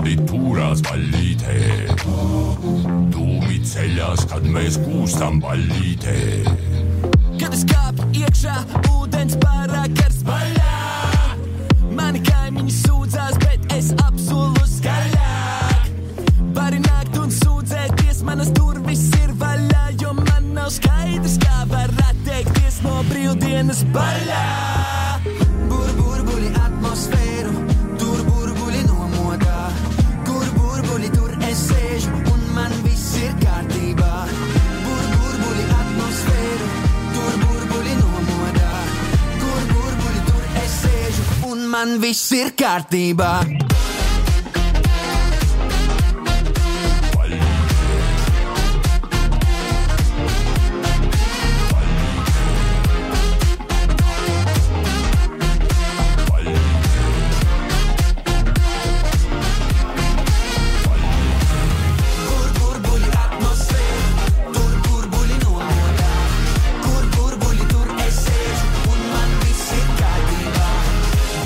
[0.00, 1.56] Grādi turās baļītē.
[3.12, 6.14] Dūmi ceļās, kad mēs kūstam baļītē.
[7.40, 8.56] Kad es kāpu iekšā,
[8.94, 10.78] ūdens pārāk karsts baļā.
[11.92, 15.92] Mani kaimiņi sūdzās, bet es apsolu skaļāk.
[16.56, 22.80] Vari nākt un sūdzēties, manas durvis ir vaļā, jo man nav skaidrs, kā var atteikties
[22.86, 25.09] no brīvdienas baļā.
[41.70, 43.59] Man viss ir kārtībā.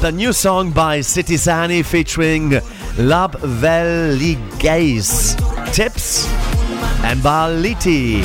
[0.05, 2.51] The new song by Citi Zēni featuring
[2.99, 5.35] Labvēlīgais,
[5.73, 6.29] Tips,
[7.05, 8.23] and Baliti.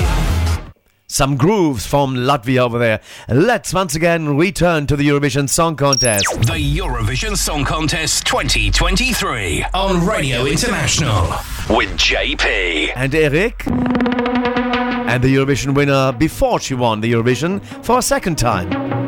[1.08, 3.00] Some grooves from Latvia over there.
[3.30, 6.26] Let's once again return to the Eurovision Song Contest.
[6.42, 11.30] The Eurovision Song Contest 2023 on Radio International
[11.74, 12.92] with JP.
[12.98, 13.66] And Eric.
[13.68, 18.99] And the Eurovision winner before she won the Eurovision for a second time.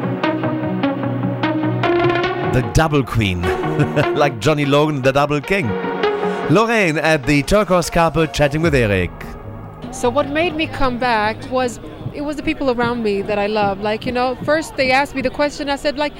[2.53, 3.41] The double queen.
[4.15, 5.67] like Johnny Logan, the double king.
[6.49, 9.09] Loreen at the turquoise carpet chatting with Eric.
[9.93, 11.79] So what made me come back was
[12.13, 13.79] it was the people around me that I love.
[13.79, 15.69] Like, you know, first they asked me the question.
[15.69, 16.13] I said like,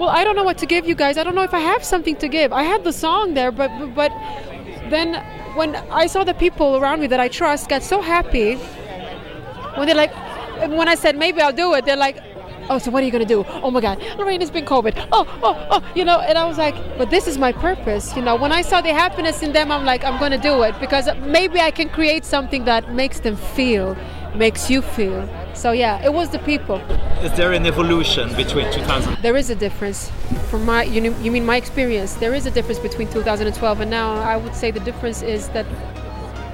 [0.00, 1.18] "Well, I don't know what to give you guys.
[1.18, 2.50] I don't know if I have something to give.
[2.52, 4.10] I had the song there, but but,
[4.88, 5.22] then
[5.54, 8.56] when I saw the people around me that I trust got so happy
[9.76, 10.14] when they're like
[10.70, 12.16] when I said maybe I'll do it, they're like
[12.70, 13.44] Oh, so what are you gonna do?
[13.62, 15.08] Oh my God, Loreen, it's been COVID.
[15.12, 16.20] Oh, oh, oh, you know.
[16.20, 18.36] And I was like, but this is my purpose, you know.
[18.36, 21.60] When I saw the happiness in them, I'm like, I'm gonna do it because maybe
[21.60, 23.96] I can create something that makes them feel,
[24.34, 25.28] makes you feel.
[25.54, 26.76] So yeah, it was the people.
[27.22, 29.16] Is there an evolution between 2000?
[29.22, 30.10] There is a difference.
[30.50, 32.14] From my, you, know- you mean my experience?
[32.14, 34.14] There is a difference between 2012 and now.
[34.14, 35.66] I would say the difference is that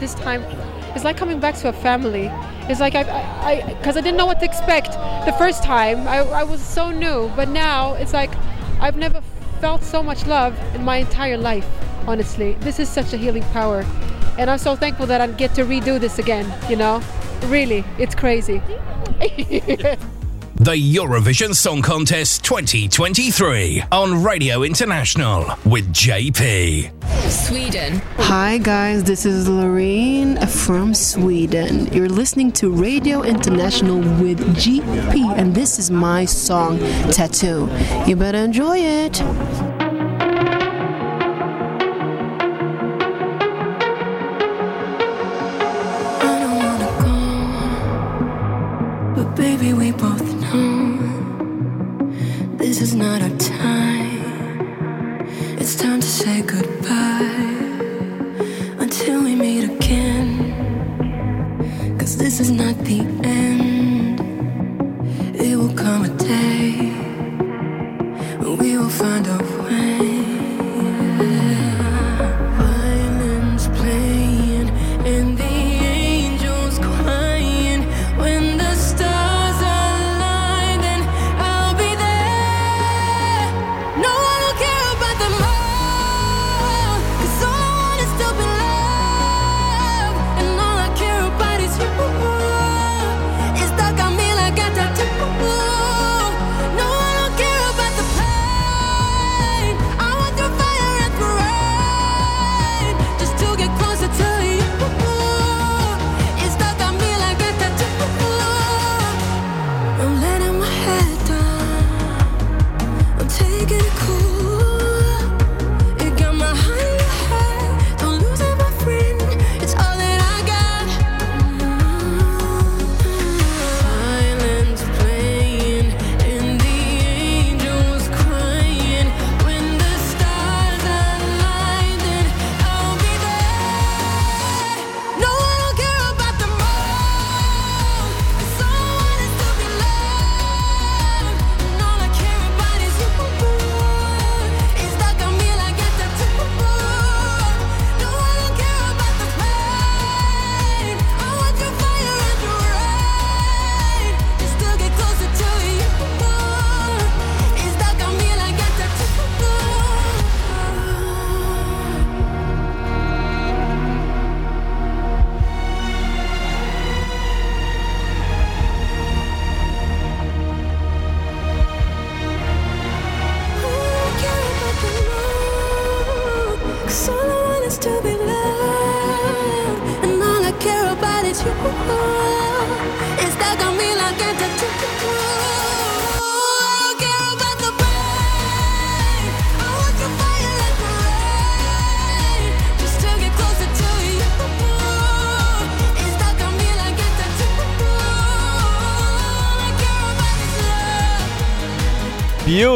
[0.01, 0.43] this time
[0.95, 2.31] it's like coming back to a family.
[2.69, 4.93] It's like I, I, because I, didn't know what to expect
[5.27, 6.07] the first time.
[6.07, 8.31] I, I was so new, but now it's like
[8.81, 9.21] I've never
[9.61, 11.67] felt so much love in my entire life.
[12.07, 13.85] Honestly, this is such a healing power,
[14.39, 16.47] and I'm so thankful that I get to redo this again.
[16.69, 17.03] You know,
[17.47, 18.63] really, it's crazy.
[20.61, 26.93] The Eurovision Song Contest 2023 on Radio International with JP.
[27.31, 28.03] Sweden.
[28.19, 31.87] Hi guys, this is Loreen from Sweden.
[31.95, 36.79] You're listening to Radio International with GP, and this is my song
[37.11, 37.67] Tattoo.
[38.07, 39.23] You better enjoy it.
[49.17, 50.20] But baby, we both
[62.85, 63.50] the end.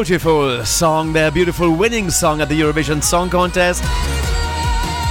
[0.04, 3.82] Beautiful song their beautiful winning song at the Eurovision Song Contest.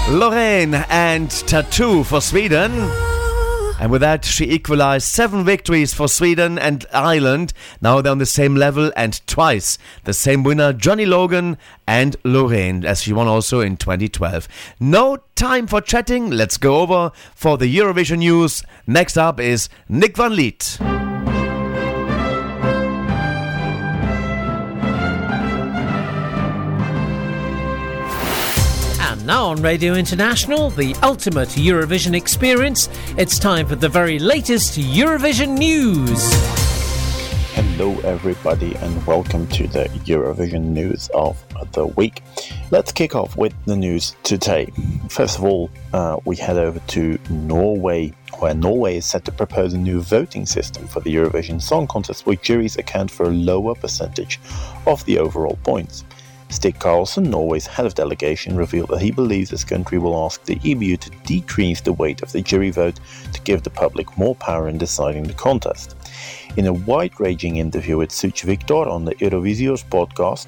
[0.06, 2.72] Loreen and Tattoo for Sweden.
[3.80, 7.54] And with that, she equalized seven victories for Sweden and Ireland.
[7.82, 11.58] Now they're on the same level and twice the same winner, Johnny Logan
[11.88, 14.48] and Loreen, as she won also in 2012.
[14.80, 16.30] No time for chatting.
[16.30, 18.62] Let's go over for the Eurovision news.
[18.86, 20.93] Next up is Nick van Lith.
[29.26, 35.58] Now on Radio International, the ultimate Eurovision experience, it's time for the very latest Eurovision
[35.58, 36.30] news.
[37.54, 41.42] Hello, everybody, and welcome to the Eurovision news of
[41.72, 42.22] the week.
[42.70, 44.70] Let's kick off with the news today.
[45.08, 49.74] First of all, uh, we head over to Norway, where Norway is set to propose
[49.74, 53.74] a new voting system for the Eurovision Song Contest, where juries account for a lower
[53.74, 54.42] percentage
[54.86, 56.04] of the overall points.
[56.54, 60.58] Stig Karlsen, Norway's head of delegation, revealed that he believes his country will ask the
[60.58, 63.00] EBU to decrease the weight of the jury vote
[63.34, 65.96] to give the public more power in deciding the contest.
[66.56, 70.48] In a wide ranging interview with Such Victor on the Eurovisios podcast,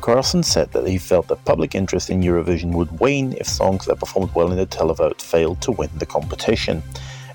[0.00, 3.98] Karlsen said that he felt that public interest in Eurovision would wane if songs that
[3.98, 6.80] performed well in the televote failed to win the competition.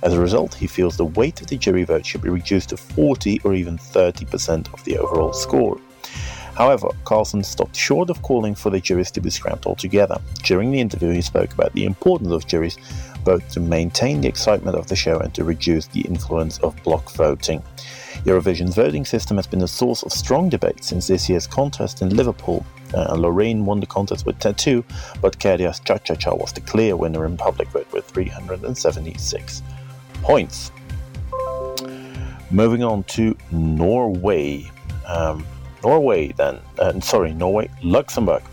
[0.04, 2.78] As a result, he feels the weight of the jury vote should be reduced to
[2.78, 5.78] 40 or even 30% of the overall score.
[6.56, 10.20] However, Karlsen stopped short of calling for the juries to be scrapped altogether.
[10.44, 12.78] During the interview, he spoke about the importance of juries
[13.26, 17.12] both to maintain the excitement of the show and to reduce the influence of block
[17.12, 17.62] voting.
[18.24, 22.16] Eurovision's voting system has been a source of strong debate since this year's contest in
[22.16, 22.66] Liverpool.
[22.94, 24.84] Uh, Loreen won the contest with Tattoo,
[25.22, 29.62] but Käärijä's Cha Cha Cha was the clear winner in public vote with 376
[30.22, 30.72] points.
[32.50, 34.72] Moving on to Norway.
[35.06, 35.46] Um,
[35.84, 38.44] Norway, then, uh, sorry, Norway, Luxembourg.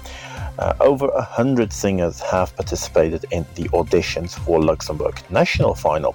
[0.58, 6.14] Uh, over a hundred singers have participated in the auditions for Luxembourg national final.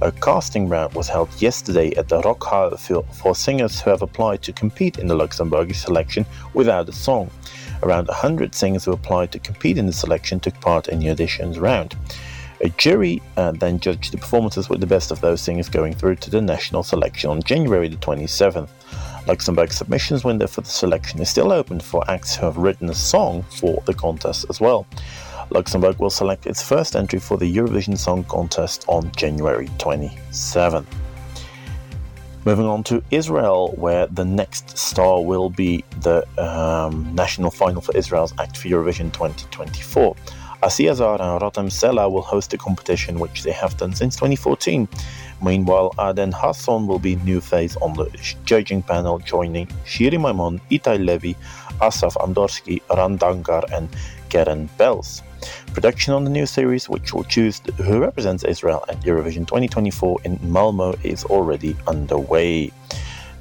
[0.00, 4.42] A casting round was held yesterday at the Rockhal for, for singers who have applied
[4.42, 7.30] to compete in the Luxembourgish selection without a song.
[7.82, 11.60] Around 100 singers who applied to compete in the selection took part in the auditions
[11.60, 11.94] round.
[12.62, 16.16] A jury uh, then judged the performances with the best of those singers going through
[16.16, 18.68] to the national selection on January the 27th.
[19.26, 22.94] Luxembourg's submissions window for the selection is still open for acts who have written a
[22.94, 24.86] song for the contest as well.
[25.50, 30.86] Luxembourg will select its first entry for the Eurovision Song Contest on January 27th.
[32.44, 37.96] Moving on to Israel, where the next star will be the um, national final for
[37.96, 40.16] Israel's Act for Eurovision 2024.
[40.62, 44.88] Assi Azar and Rotem Sela will host the competition, which they have done since 2014.
[45.42, 48.08] Meanwhile, Eden Hason will be new face on the
[48.44, 51.36] judging panel, joining Shiri Maimon, Itai Levy,
[51.80, 53.88] Asaf Amdursky, Randangar, and
[54.28, 55.22] Keren Peles.
[55.74, 60.38] Production on the new series, which will choose who represents Israel at Eurovision 2024 in
[60.42, 62.70] Malmo, is already underway.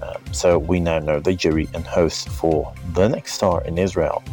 [0.01, 4.23] Um, so we now know the jury and host for the next star in Israel.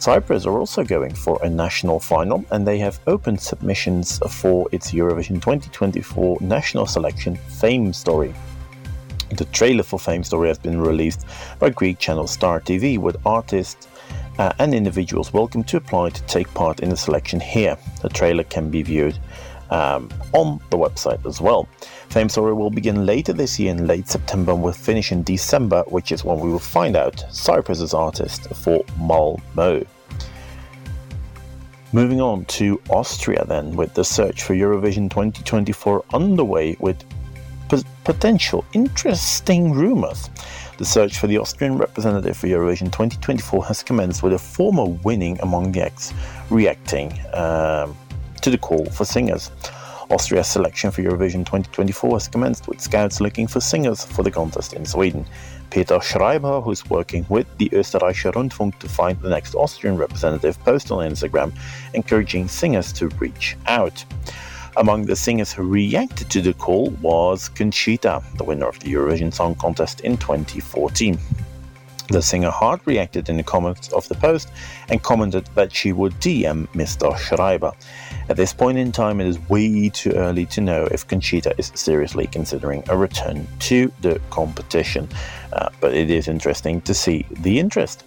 [0.00, 4.92] Cyprus are also going for a national final and they have opened submissions for its
[4.92, 8.34] Eurovision 2024 national selection Fame Story.
[9.28, 11.26] The trailer for Fame Story has been released
[11.58, 13.88] by Greek channel Star TV with artists
[14.38, 17.76] uh, and individuals welcome to apply to take part in the selection here.
[18.00, 19.18] The trailer can be viewed
[19.70, 21.68] um, on the website as well.
[22.08, 25.82] Fame Story will begin later this year in late September and will finish in December,
[25.88, 29.84] which is when we will find out Cyprus's artist for Malmo.
[31.92, 37.04] Moving on to Austria, then, with the search for Eurovision 2024 underway with
[37.68, 40.30] p- potential interesting rumours.
[40.78, 45.38] The search for the Austrian representative for Eurovision 2024 has commenced with a former winning
[45.42, 46.14] among the acts
[46.48, 47.96] reacting um,
[48.42, 49.50] to the call for singers.
[50.10, 54.72] Austria's selection for Eurovision 2024 has commenced with scouts looking for singers for the contest
[54.72, 55.24] in Sweden.
[55.70, 60.90] Peter Schreiber, who's working with the Österreichischer Rundfunk to find the next Austrian representative, posted
[60.92, 61.52] on Instagram
[61.94, 64.04] encouraging singers to reach out.
[64.76, 69.32] Among the singers who reacted to the call was Conchita, the winner of the Eurovision
[69.32, 71.18] Song Contest in 2014.
[72.08, 74.48] The singer hard reacted in the comments of the post
[74.88, 77.16] and commented that she would DM Mr.
[77.16, 77.72] Schreiber.
[78.30, 81.72] At this point in time, it is way too early to know if Conchita is
[81.74, 85.08] seriously considering a return to the competition,
[85.52, 88.04] uh, but it is interesting to see the interest.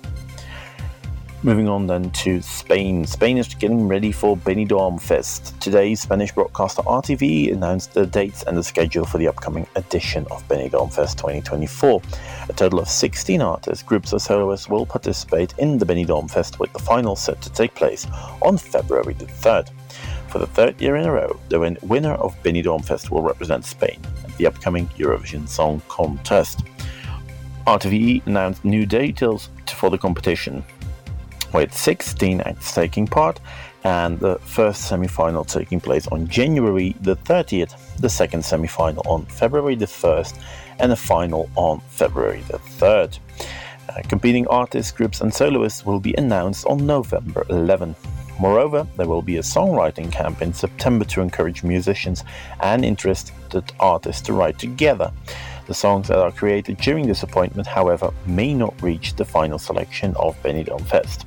[1.45, 3.06] Moving on then to Spain.
[3.06, 5.60] Spain is getting ready for Benidorm Fest.
[5.60, 10.48] Today, Spanish broadcaster RTV announced the dates and the schedule for the upcoming edition of
[10.48, 12.02] Benidorm Fest 2024.
[12.48, 16.72] A total of 16 artists, groups, or soloists will participate in the Benidorm Fest, with
[16.72, 18.07] the final set to take place
[18.41, 19.70] on February the 3rd.
[20.34, 23.65] For the third year in a row, the win- winner of Benidorm Fest will represent
[23.65, 26.63] Spain at the upcoming Eurovision Song Contest.
[27.68, 30.63] RTVE announced new details for the competition
[31.53, 33.39] with 16 acts taking part
[33.84, 39.76] and the first semi-final taking place on January the 30th, the second semi-final on February
[39.76, 40.36] the 1st,
[40.79, 43.20] and the final on February the 3rd.
[43.87, 47.95] Uh, competing artists, groups, and soloists will be announced on November 11.
[48.39, 52.23] Moreover, there will be a songwriting camp in September to encourage musicians
[52.62, 55.12] and interested artists to write together.
[55.68, 60.13] The songs that are created during this appointment, however, may not reach the final selection
[60.18, 61.26] of Benidorm Fest.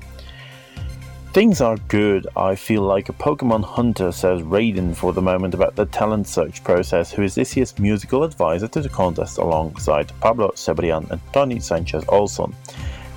[1.32, 2.26] Things are good.
[2.34, 6.64] I feel like a Pokemon hunter, says Raiden for the moment about the talent search
[6.64, 11.60] process, who is this year's musical advisor to the contest alongside Pablo Cebrian and Tony
[11.60, 12.54] Sanchez Olson.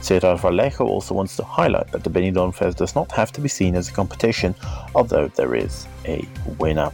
[0.02, 3.50] Cesar Vallejo also wants to highlight that the Benidorm Fest does not have to be
[3.50, 4.56] seen as a competition,
[4.96, 6.26] although there is a
[6.58, 6.92] winner.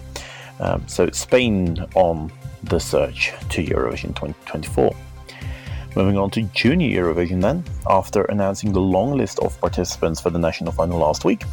[0.59, 2.32] Um, so Spain on
[2.64, 4.95] the search to Eurovision 2024.
[5.95, 7.64] Moving on to Junior Eurovision then.
[7.88, 11.43] After announcing the long list of participants for the national final last week,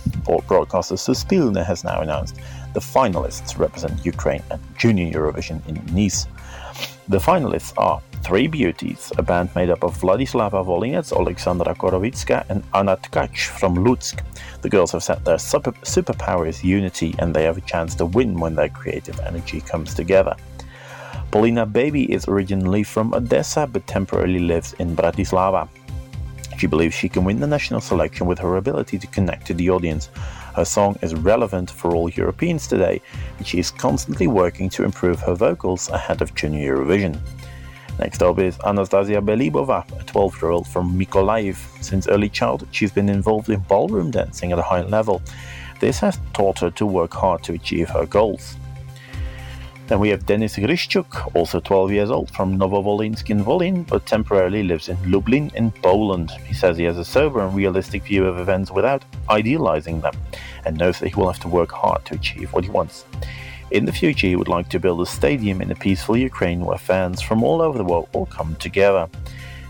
[0.48, 2.40] broadcaster Suspilne has now announced
[2.74, 6.26] the finalists represent Ukraine at Junior Eurovision in Nice.
[7.12, 12.64] The finalists are Three Beauties, a band made up of Vladislava Volinets, Alexandra Korovitska, and
[12.72, 14.24] Anna Tkach from Lutsk.
[14.62, 18.06] The girls have said their super, superpower is unity, and they have a chance to
[18.06, 20.34] win when their creative energy comes together.
[21.30, 25.68] Polina Baby is originally from Odessa but temporarily lives in Bratislava.
[26.56, 29.68] She believes she can win the national selection with her ability to connect to the
[29.68, 30.08] audience.
[30.54, 33.00] Her song is relevant for all Europeans today,
[33.38, 37.18] and she is constantly working to improve her vocals ahead of Junior Eurovision.
[37.98, 41.56] Next up is Anastasia Belibova, a 12 year old from Mykolaiv.
[41.82, 45.22] Since early childhood, she's been involved in ballroom dancing at a high level.
[45.80, 48.56] This has taught her to work hard to achieve her goals.
[49.88, 54.62] Then we have Denis Gryszczuk, also 12 years old, from Novovolinsk in Volyn, but temporarily
[54.62, 56.30] lives in Lublin in Poland.
[56.46, 60.14] He says he has a sober and realistic view of events without idealizing them,
[60.64, 63.04] and knows that he will have to work hard to achieve what he wants.
[63.72, 66.78] In the future, he would like to build a stadium in a peaceful Ukraine where
[66.78, 69.08] fans from all over the world will come together.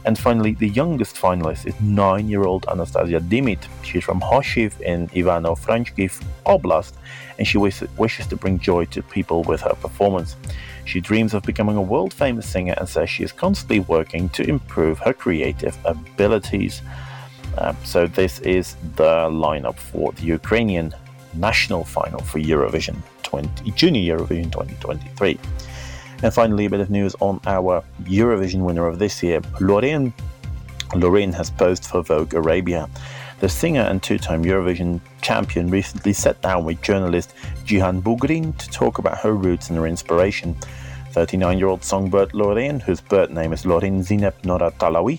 [0.04, 3.64] And finally, the youngest finalist is nine year old Anastasia Dimit.
[3.84, 6.94] She's from Hoshiv in Ivano Frankivsk Oblast,
[7.38, 10.36] and she wishes to bring joy to people with her performance.
[10.84, 14.42] She dreams of becoming a world famous singer and says she is constantly working to
[14.48, 16.82] improve her creative abilities.
[17.58, 20.94] Um, so, this is the lineup for the Ukrainian
[21.34, 25.38] national final for Eurovision 20, Junior Eurovision 2023.
[26.22, 30.12] And finally, a bit of news on our Eurovision winner of this year, Loreen.
[30.90, 32.88] Loreen has posed for Vogue Arabia.
[33.42, 38.70] The singer and two time Eurovision champion recently sat down with journalist Jihan Bugrin to
[38.70, 40.54] talk about her roots and her inspiration.
[41.10, 45.18] 39 year old songbird Loreen, whose birth name is Lorine Zineb Nora Talhaoui,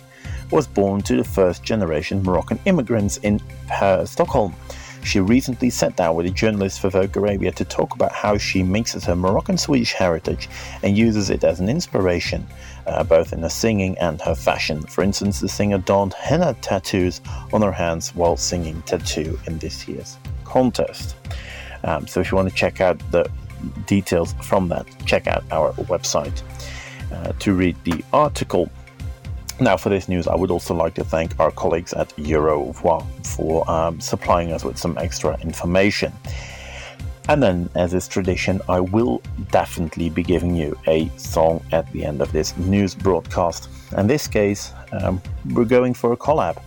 [0.52, 4.56] was born to the first generation Moroccan immigrants in uh, Stockholm.
[5.04, 8.64] She recently sat down with a journalist for Vogue Arabia to talk about how she
[8.64, 10.48] mixes her Moroccan Swedish heritage
[10.82, 12.48] and uses it as an inspiration,
[12.88, 14.82] uh, both in her singing and her fashion.
[14.84, 17.22] For instance, the singer donned henna tattoos
[17.52, 21.16] on her hands while singing Tattoo in this year's contest.
[21.84, 23.30] Um, so if you want to check out the
[23.86, 26.42] details from that, check out our website
[27.12, 28.70] uh, to read the article.
[29.60, 33.70] Now, for this news, I would also like to thank our colleagues at Eurovoix for
[33.70, 36.12] um, supplying us with some extra information.
[37.30, 42.04] And then, as is tradition, I will definitely be giving you a song at the
[42.04, 43.70] end of this news broadcast.
[43.98, 45.22] In this case, um,
[45.54, 46.62] we're going for a collab.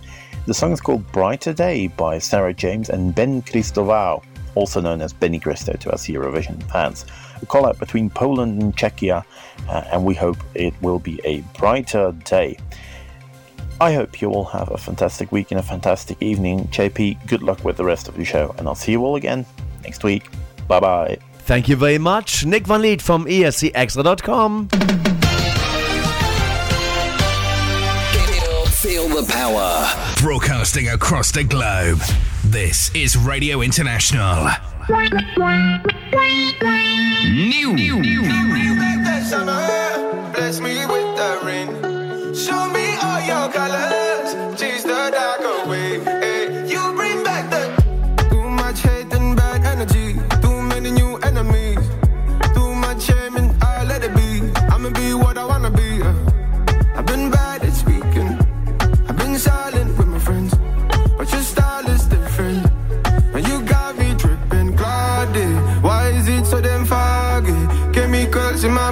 [0.46, 5.12] The song is called Brighter Day by Sarah James and Ben Cristovao, also known as
[5.12, 7.04] Benny Cristo to us Eurovision fans.
[7.42, 9.24] A collab between Poland and Czechia,
[9.68, 12.56] uh, and we hope it will be a brighter day.
[13.78, 16.66] I hope you all have a fantastic week and a fantastic evening.
[16.68, 19.44] JP, good luck with the rest of the show, and I'll see you all again
[19.82, 20.30] next week.
[20.68, 21.18] Bye bye.
[21.40, 24.68] Thank you very much, Nick van Lith from E escXtra.com.
[28.82, 29.88] Feel the power.
[30.20, 32.00] Broadcasting across the globe.
[32.44, 34.48] This is Radio International.
[37.24, 37.76] New.
[40.32, 41.68] Bless me with the rain.
[42.34, 42.75] Show me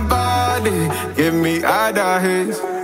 [0.01, 0.91] body.
[1.17, 2.84] Give me other haze.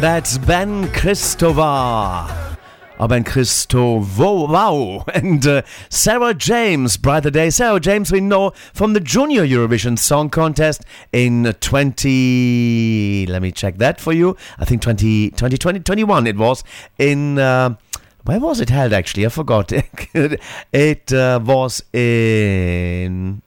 [0.00, 2.56] And that's Ben Christova.
[2.98, 4.48] Or Ben Christovo.
[4.48, 5.04] Wow.
[5.14, 7.50] And uh, Sarah James, Brighter Day.
[7.50, 13.26] Sarah James, we know from the Junior Eurovision Song Contest in 20.
[13.28, 14.38] Let me check that for you.
[14.58, 16.64] I think 20, 2020, 21 it was.
[16.96, 17.38] In.
[17.38, 17.74] Uh,
[18.24, 19.26] where was it held actually?
[19.26, 19.70] I forgot.
[20.72, 23.42] it uh, was in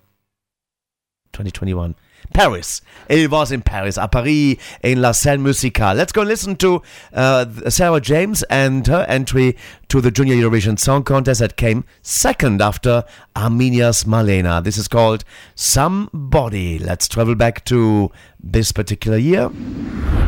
[1.32, 1.96] 2021.
[2.34, 2.82] Paris.
[3.08, 5.96] It was in Paris, à Paris, in La Scène Musicale.
[5.96, 6.82] Let's go listen to
[7.14, 9.56] uh, Sarah James and her entry
[9.90, 13.04] to the Junior Eurovision Song Contest that came second after
[13.36, 14.62] Armenia's Malena.
[14.62, 15.24] This is called
[15.56, 16.80] Somebody.
[16.80, 19.50] Let's travel back to this particular year.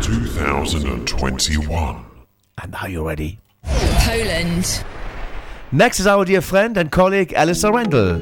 [0.02, 2.06] 2021.
[2.62, 3.40] And are you ready?
[3.64, 4.84] Poland.
[5.72, 8.22] Next is our dear friend and colleague Alasdair Rendall.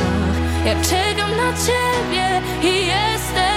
[1.65, 3.50] ciebie i jestem.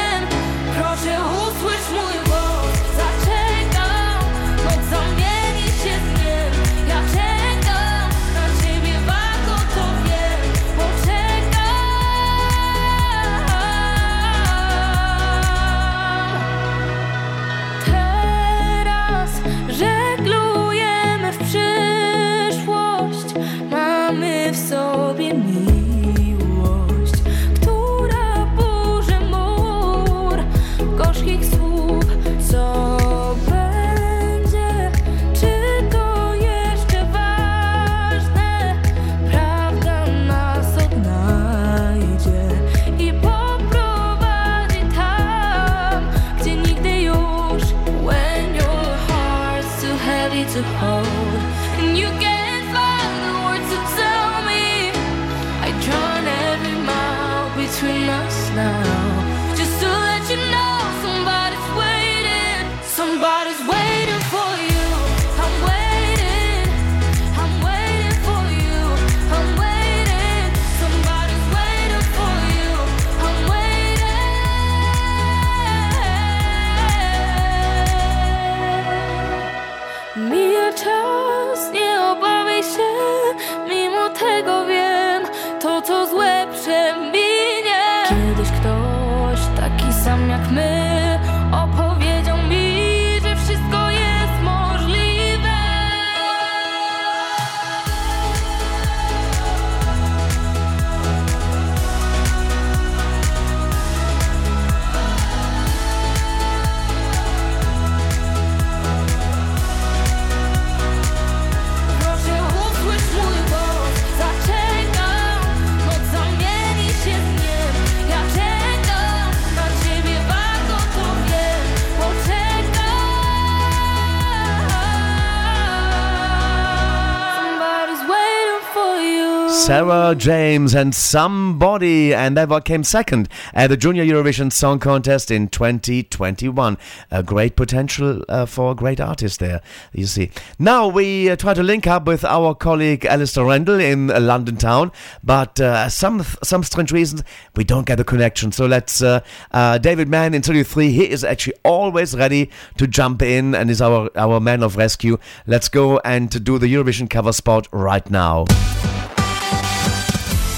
[129.64, 135.30] Sarah James and Somebody, and that one came second at the Junior Eurovision Song Contest
[135.30, 136.76] in 2021.
[137.10, 139.62] A great potential uh, for a great artist there,
[139.94, 140.30] you see.
[140.58, 144.58] Now we uh, try to link up with our colleague Alasdair Rendall in uh, London
[144.58, 147.24] town, but uh, some some strange reasons
[147.56, 148.52] we don't get a connection.
[148.52, 149.20] So let's uh,
[149.50, 153.70] uh, David Mann in Studio 3, he is actually always ready to jump in and
[153.70, 155.16] is our, our man of rescue.
[155.46, 158.44] Let's go and do the Eurovision cover spot right now.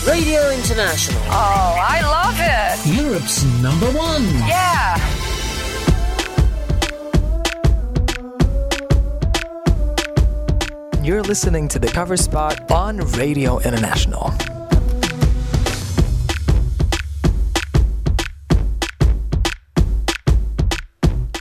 [0.07, 1.21] Radio International.
[1.27, 3.03] Oh, I love it.
[3.03, 4.23] Europe's number one.
[4.47, 4.97] Yeah.
[11.03, 14.31] You're listening to the cover spot on Radio International.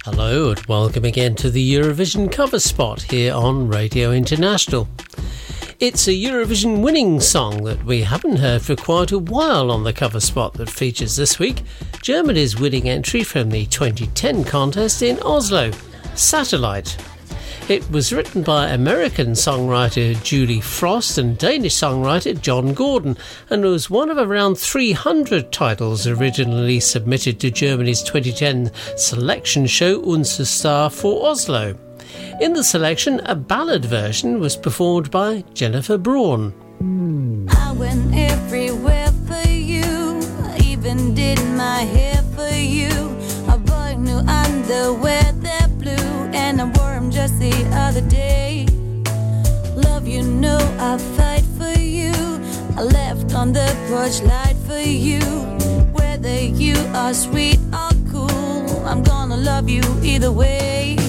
[0.03, 4.87] Hello and welcome again to the Eurovision cover spot here on Radio International.
[5.77, 9.91] It's a Eurovision winning song that we haven't heard for quite a while on the
[9.91, 11.63] cover spot that features this week
[12.01, 15.71] Germany's winning entry from the 2010 contest in Oslo.
[16.15, 16.97] Satellite.
[17.67, 23.17] It was written by American songwriter Julie Frost and Danish songwriter John Gordon
[23.49, 30.45] and was one of around 300 titles originally submitted to Germany's 2010 selection show Unser
[30.45, 31.77] Star for Oslo.
[32.41, 36.53] In the selection, a ballad version was performed by Jennifer Braun.
[37.49, 40.19] I went everywhere for you.
[40.43, 42.91] I even did my hair for you.
[43.47, 45.25] I bought new underwear
[45.85, 47.53] blue, and I wore 'em just the
[47.85, 48.65] other day.
[49.75, 52.13] Love, you know I fight for you.
[52.79, 55.23] I left on the porch light for you.
[55.99, 61.04] Whether you are sweet or cool, I'm gonna love you either way.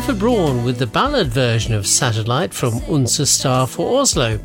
[0.00, 4.40] Jennifer Braun with the ballad version of Satellite from Unser Star for Oslo.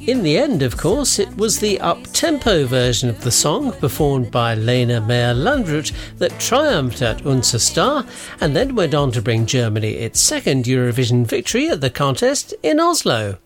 [0.00, 4.56] In the end, of course, it was the up-tempo version of the song performed by
[4.56, 8.04] Lena Meyer Landrut that triumphed at Unser Star
[8.40, 12.80] and then went on to bring Germany its second Eurovision victory at the contest in
[12.80, 13.38] Oslo.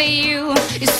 [0.00, 0.54] For you.
[0.80, 0.99] You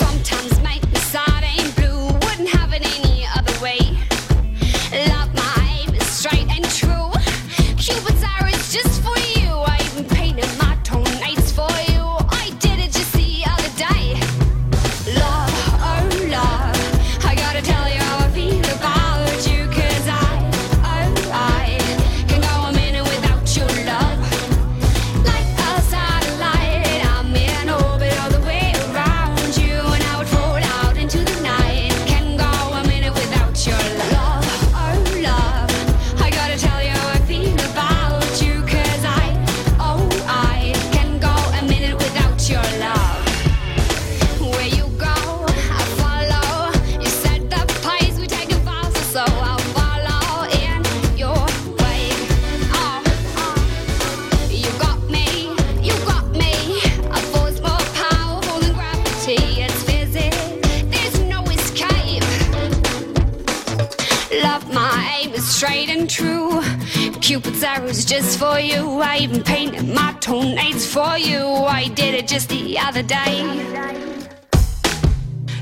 [68.11, 68.99] just for you.
[68.99, 71.45] I even painted my toenails for you.
[71.79, 73.41] I did it just the other day.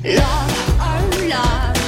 [0.04, 1.79] Love, oh love,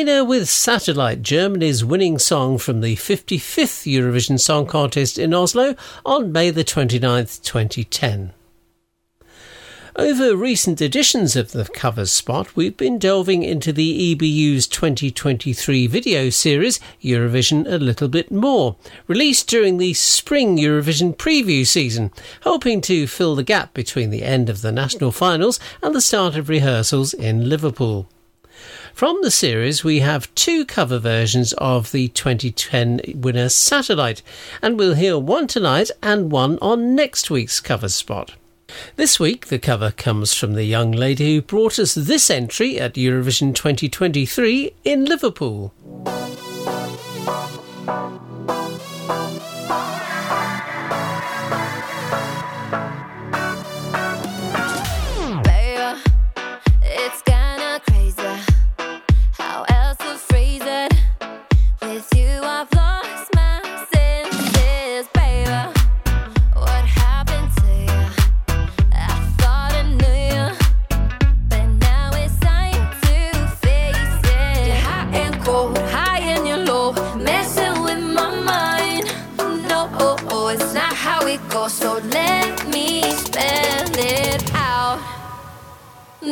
[0.00, 6.32] Lena with Satellite, Germany's winning song from the 55th Eurovision Song Contest in Oslo on
[6.32, 8.32] May the 29th, 2010.
[9.96, 16.30] Over recent editions of the covers spot, we've been delving into the EBU's 2023 video
[16.30, 22.10] series, Eurovision a Little Bit More, released during the spring Eurovision preview season,
[22.44, 26.36] hoping to fill the gap between the end of the national finals and the start
[26.36, 28.08] of rehearsals in Liverpool.
[28.94, 34.22] From the series, we have two cover versions of the 2010 winner Satellite,
[34.60, 38.34] and we'll hear one tonight and one on next week's cover spot.
[38.96, 42.94] This week, the cover comes from the young lady who brought us this entry at
[42.94, 45.72] Eurovision 2023 in Liverpool.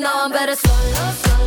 [0.08, 1.37] No, I'm better solo, solo.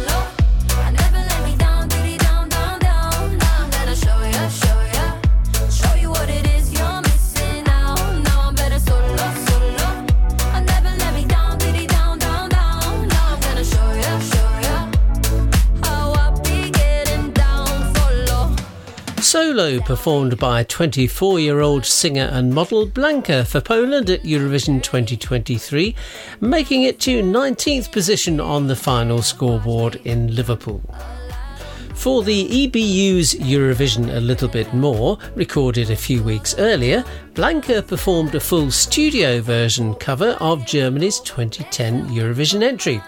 [19.32, 25.96] Solo performed by 24 year old singer and model Blanca for Poland at Eurovision 2023,
[26.42, 30.84] making it to 19th position on the final scoreboard in Liverpool.
[31.96, 38.36] For the EBU's Eurovision A Little Bit More, recorded a few weeks earlier, Blanca performed
[38.36, 43.02] a full studio version cover of Germany's 2010 Eurovision entry.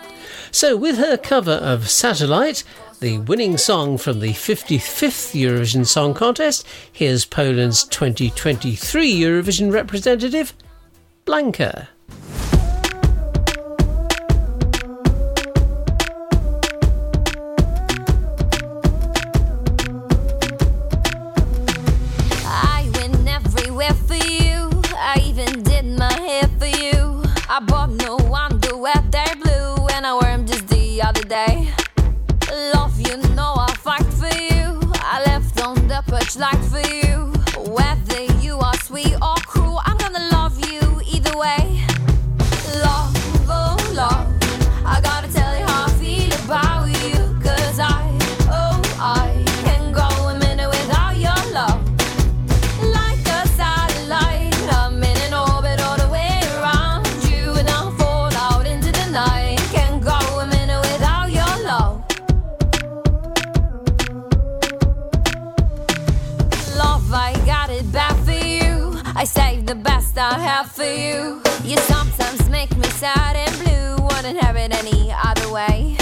[0.51, 2.63] So, with her cover of Satellite,
[3.03, 10.53] the winning song from the 55th Eurovision Song Contest, here's Poland's 2023 Eurovision representative,
[11.25, 11.89] Blanca.
[36.35, 37.31] The for you.
[37.71, 39.32] Whether you are sweet or
[70.13, 71.41] best I have for you.
[71.63, 74.05] You sometimes make me sad and blue.
[74.05, 75.97] Wouldn't have it any other way.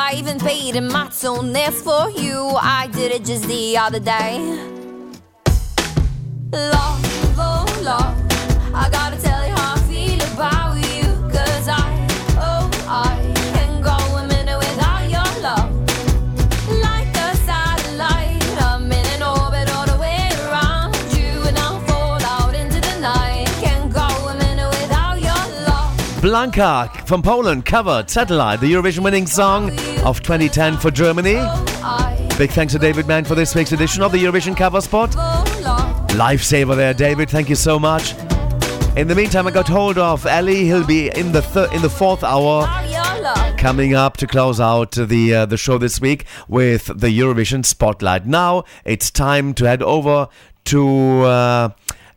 [0.00, 1.08] I even paid in my
[1.52, 2.56] this for you.
[2.62, 4.38] I did it just the other day.
[6.52, 7.02] Love,
[7.36, 8.16] oh love,
[8.72, 10.67] I gotta tell you how I feel about
[26.20, 29.70] Blanca from Poland covered Satellite, the Eurovision winning song
[30.04, 31.34] of 2010 for Germany.
[32.36, 35.10] Big thanks to David Mann for this week's edition of the Eurovision cover spot.
[36.10, 37.30] Lifesaver there, David.
[37.30, 38.14] Thank you so much.
[38.96, 40.64] In the meantime, I got hold of Ali.
[40.64, 42.66] He'll be in the thir- in the fourth hour,
[43.56, 48.26] coming up to close out the uh, the show this week with the Eurovision spotlight.
[48.26, 50.26] Now it's time to head over
[50.64, 51.68] to uh,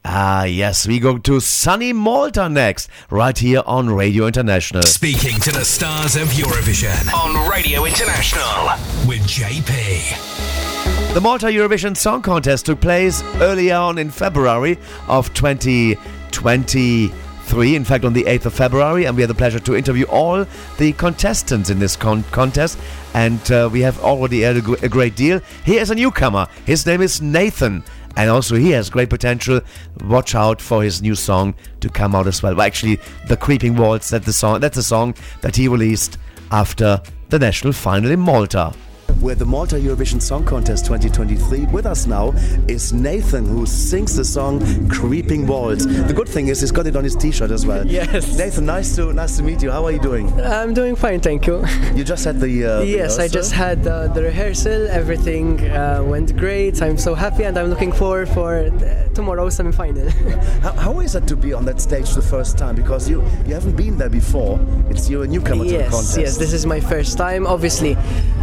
[0.03, 4.81] Ah, yes, we go to sunny Malta next, right here on Radio International.
[4.81, 8.69] Speaking to the stars of Eurovision on Radio International
[9.07, 11.13] with JP.
[11.13, 18.03] The Malta Eurovision Song Contest took place earlier on in February of 2023, in fact,
[18.03, 20.47] on the 8th of February, and we had the pleasure to interview all
[20.79, 22.79] the contestants in this con- contest,
[23.13, 25.39] and uh, we have already heard a, a great deal.
[25.63, 26.47] Here is a newcomer.
[26.65, 27.83] His name is Nathan.
[28.15, 29.61] And also, he has great potential.
[30.05, 32.55] Watch out for his new song to come out as well.
[32.55, 34.09] well actually, the Creeping Walls.
[34.09, 34.59] That's the song.
[34.59, 36.17] That's a song that he released
[36.51, 38.73] after the national final in Malta.
[39.19, 41.65] We're at the Malta Eurovision Song Contest 2023.
[41.65, 42.31] With us now
[42.67, 46.95] is Nathan, who sings the song "Creeping Walls." The good thing is he's got it
[46.95, 47.85] on his T-shirt as well.
[47.85, 48.37] Yes.
[48.37, 49.71] Nathan, nice to nice to meet you.
[49.71, 50.31] How are you doing?
[50.41, 51.63] I'm doing fine, thank you.
[51.95, 52.65] You just had the.
[52.65, 53.27] Uh, yes, I rehearsal?
[53.29, 54.87] just had uh, the rehearsal.
[54.87, 56.81] Everything uh, went great.
[56.81, 60.09] I'm so happy, and I'm looking forward for uh, tomorrow's semi-final.
[60.61, 62.75] How, how is it to be on that stage the first time?
[62.75, 64.59] Because you you haven't been there before.
[64.89, 66.17] It's you're a newcomer to the yes, contest.
[66.17, 67.45] yes, this is my first time.
[67.47, 67.97] Obviously,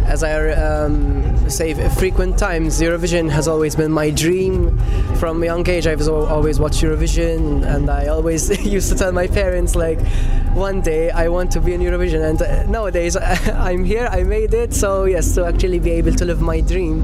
[0.05, 4.77] as I um, say frequent times, Eurovision has always been my dream.
[5.15, 9.27] From a young age, I've always watched Eurovision, and I always used to tell my
[9.27, 9.99] parents like,
[10.53, 12.29] one day I want to be in Eurovision.
[12.29, 13.15] And uh, nowadays,
[13.69, 14.07] I'm here.
[14.11, 14.73] I made it.
[14.73, 17.03] So yes, to actually be able to live my dream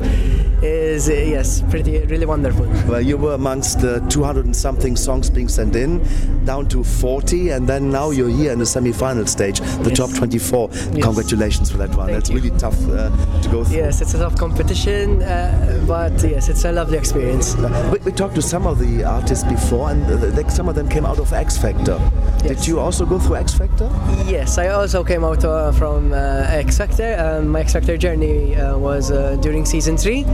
[0.62, 2.66] is uh, yes, pretty really wonderful.
[2.88, 6.04] Well, you were amongst the 200 and something songs being sent in,
[6.46, 10.70] down to 40, and then now you're here in the semi-final stage, the top 24.
[11.02, 12.12] Congratulations for that one.
[12.12, 13.10] That's really tough uh,
[13.42, 13.76] to go through.
[13.76, 17.56] Yes, it's a tough competition, uh, but yes, it's a lovely experience.
[17.92, 20.88] We, we talked to some of the artists before, and uh, they, some of them
[20.90, 22.00] came out of X Factor.
[22.44, 23.90] Did you also go through X Factor?
[24.26, 27.16] Yes, I also came out uh, from uh, X Factor.
[27.20, 30.26] Um, my X Factor journey uh, was uh, during season three.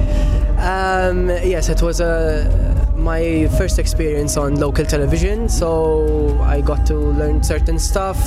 [0.62, 2.46] Um, yes, it was uh,
[2.96, 8.18] my first experience on local television, so I got to learn certain stuff.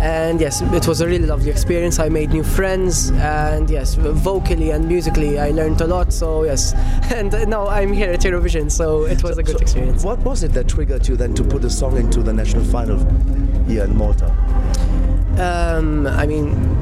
[0.00, 1.98] And yes, it was a really lovely experience.
[1.98, 6.12] I made new friends, and yes, vocally and musically, I learned a lot.
[6.12, 6.74] So yes,
[7.14, 10.04] and now I'm here at Eurovision, so it was a good experience.
[10.04, 12.98] What was it that triggered you then to put a song into the national final
[13.66, 14.28] here in Malta?
[15.38, 16.79] Um, I mean,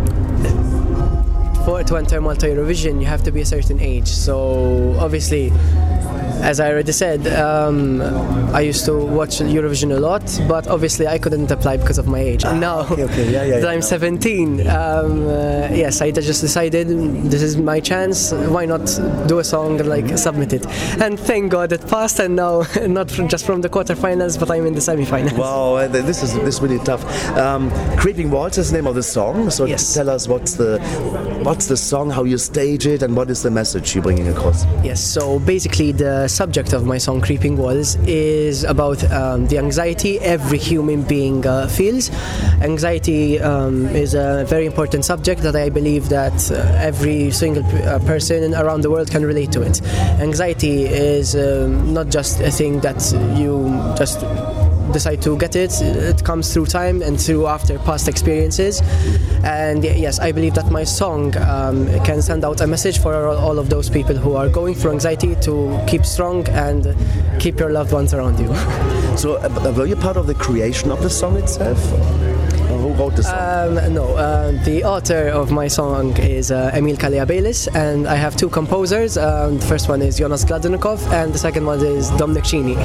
[1.68, 4.08] to enter Malta Eurovision, you have to be a certain age.
[4.08, 5.50] So obviously,
[6.42, 8.00] as I already said, um,
[8.54, 12.20] I used to watch Eurovision a lot, but obviously I couldn't apply because of my
[12.20, 12.44] age.
[12.44, 16.88] And now Ah, okay, yeah, yeah, that I'm 17, um, uh, yes, I just decided
[17.30, 18.32] this is my chance.
[18.32, 18.86] Why not
[19.26, 20.66] do a song and like submit it?
[21.00, 24.66] And thank God it passed, and now not from, just from the quarterfinals, but I'm
[24.66, 25.36] in the semifinals.
[25.36, 27.04] Wow, this is this is really tough.
[27.36, 29.50] Um, Creeping Walls is the name of the song.
[29.50, 30.78] So tell us what's the
[31.42, 34.64] what's the song, how you stage it, and what is the message you're bringing across?
[34.84, 40.18] Yes, so basically, the subject of my song Creeping Walls is about um, the anxiety
[40.20, 42.10] every human being uh, feels.
[42.60, 47.98] Anxiety um, is a very important subject that I believe that uh, every single uh,
[48.00, 49.82] person around the world can relate to it.
[50.20, 53.00] Anxiety is um, not just a thing that
[53.36, 54.20] you just
[54.92, 55.72] decide to get it.
[55.80, 58.80] It comes through time and through after past experiences.
[59.44, 63.58] And yes, I believe that my song um, can send out a message for all
[63.58, 66.94] of those people who are going through anxiety to keep strong and
[67.40, 68.54] keep your loved ones around you.
[69.18, 71.78] So, uh, were you part of the creation of the song itself?
[72.68, 73.78] Who wrote the song?
[73.78, 78.14] Um, no, uh, the author of my song is uh, Emil Calleja Bayliss, and I
[78.14, 79.16] have two composers.
[79.16, 82.76] Um, the first one is Jonas Gladnikoff, and the second one is Dominic Cini.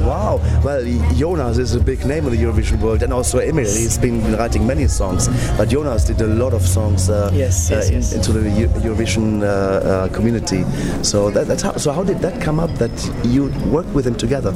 [0.00, 0.40] Wow.
[0.64, 0.82] Well,
[1.14, 3.64] Jonas is a big name in the Eurovision world, and also Emil.
[3.64, 7.08] He's been writing many songs, but Jonas did a lot of songs.
[7.08, 8.12] Uh, Yes, yes, uh, yes.
[8.12, 8.40] into the
[8.80, 10.64] Eurovision uh, uh, community.
[11.02, 11.76] So that, that's how.
[11.76, 12.90] So how did that come up that
[13.24, 14.52] you worked with him together?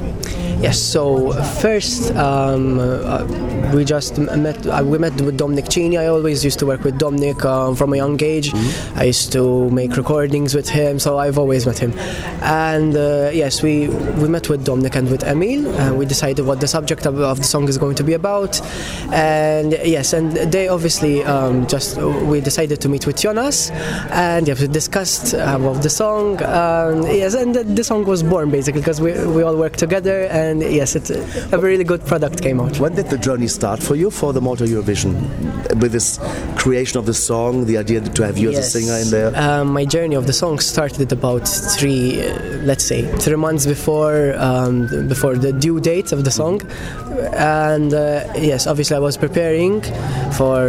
[0.61, 0.81] Yes.
[0.81, 3.25] So first, um, uh,
[3.75, 4.67] we just met.
[4.67, 5.97] Uh, we met with Dominic Cini.
[6.05, 8.49] I always used to work with Dominic uh, from a young age.
[9.03, 11.93] I used to make recordings with him, so I've always met him.
[12.43, 13.75] And uh, yes, we
[14.23, 15.63] we met with Dominic and with Emil.
[15.83, 18.53] And we decided what the subject of, of the song is going to be about.
[19.13, 21.91] And yes, and they obviously um, just
[22.31, 23.71] we decided to meet with Jonas,
[24.31, 26.43] and yes, we discussed uh, about the song.
[26.43, 30.19] Um, yes, and the, the song was born basically because we we all worked together,
[30.43, 31.21] and yes, it's a,
[31.57, 32.75] a really good product came out.
[32.83, 35.15] When did the journey start for you for the Malta Eurovision
[35.81, 36.21] with this
[36.57, 39.31] creation of the song, the idea to have you as a singer in there?
[39.35, 42.39] Um, my journey of the song started about three, uh,
[42.71, 46.61] let's say, three months before um, before the due date of the song,
[47.33, 49.81] and uh, yes, obviously I was preparing
[50.39, 50.61] for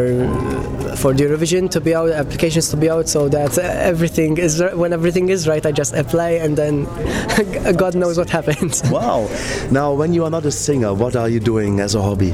[1.02, 4.64] for the Eurovision to be out, applications to be out, so that uh, everything is
[4.82, 6.86] when everything is right, I just apply, and then
[7.84, 8.82] God knows what happens.
[8.90, 9.28] Wow!
[9.72, 12.34] Now, when you are not a singer, what are you doing as a hobby?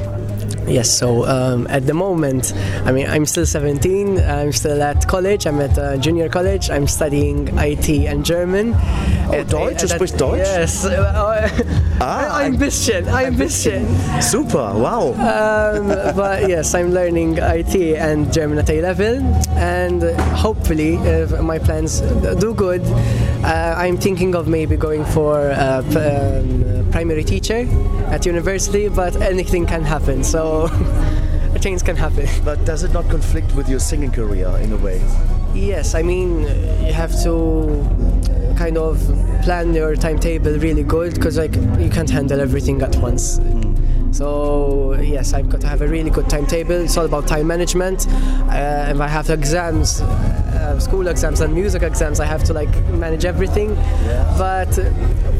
[0.66, 2.52] Yes, so um, at the moment,
[2.84, 4.18] I mean, I'm still 17.
[4.18, 5.46] I'm still at college.
[5.46, 6.70] I'm at uh, junior college.
[6.70, 8.74] I'm studying IT and German.
[9.28, 9.80] Oh, Deutsch?
[9.82, 10.38] Du sprichst Deutsch?
[10.38, 10.86] Yes.
[12.00, 13.06] ah, ein bisschen.
[13.08, 13.86] Ein bisschen.
[14.22, 14.72] Super!
[14.74, 15.12] Wow!
[15.14, 19.20] Um, but yes, I'm learning IT and German at A level,
[19.56, 20.02] and
[20.36, 22.00] hopefully, if my plans
[22.40, 22.82] do good,
[23.44, 25.36] uh, I'm thinking of maybe going for
[25.90, 27.66] p- um, primary teacher
[28.14, 28.88] at university.
[28.88, 30.68] But anything can happen, so
[31.58, 32.28] things can happen.
[32.44, 35.02] But does it not conflict with your singing career in a way?
[35.54, 36.42] Yes, I mean,
[36.86, 37.34] you have to
[38.56, 38.98] kind of
[39.42, 43.40] plan your timetable really good because like you can't handle everything at once.
[44.14, 46.76] So yes, I've got to have a really good timetable.
[46.76, 48.06] It's all about time management.
[48.08, 52.72] Uh, if I have exams, uh, school exams and music exams, I have to like
[52.90, 53.74] manage everything.
[54.38, 54.84] But uh,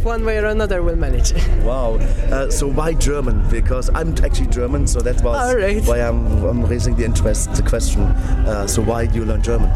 [0.03, 1.33] one way or another, we'll manage.
[1.65, 1.95] Wow.
[1.95, 3.49] Uh, so why German?
[3.49, 5.83] Because I'm actually German, so that was right.
[5.85, 8.03] why I'm, I'm raising the interest, the question.
[8.03, 9.71] Uh, so why do you learn German?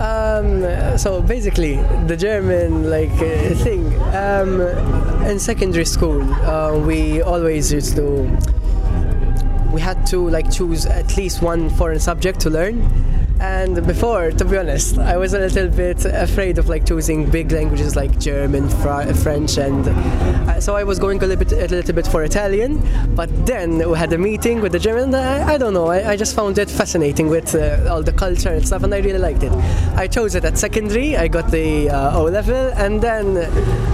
[0.00, 3.84] Um, so basically, the German like uh, thing.
[4.16, 4.62] Um,
[5.28, 8.26] in secondary school, uh, we always used to.
[9.70, 12.80] We had to like choose at least one foreign subject to learn.
[13.40, 17.50] And before, to be honest, I was a little bit afraid of like choosing big
[17.50, 21.74] languages like German, Fr- French, and uh, so I was going a little bit, a
[21.74, 22.82] little bit for Italian.
[23.14, 25.14] But then we had a meeting with the German.
[25.14, 25.86] I, I don't know.
[25.86, 28.98] I, I just found it fascinating with uh, all the culture and stuff, and I
[28.98, 29.52] really liked it.
[29.96, 31.16] I chose it at secondary.
[31.16, 33.38] I got the uh, O level, and then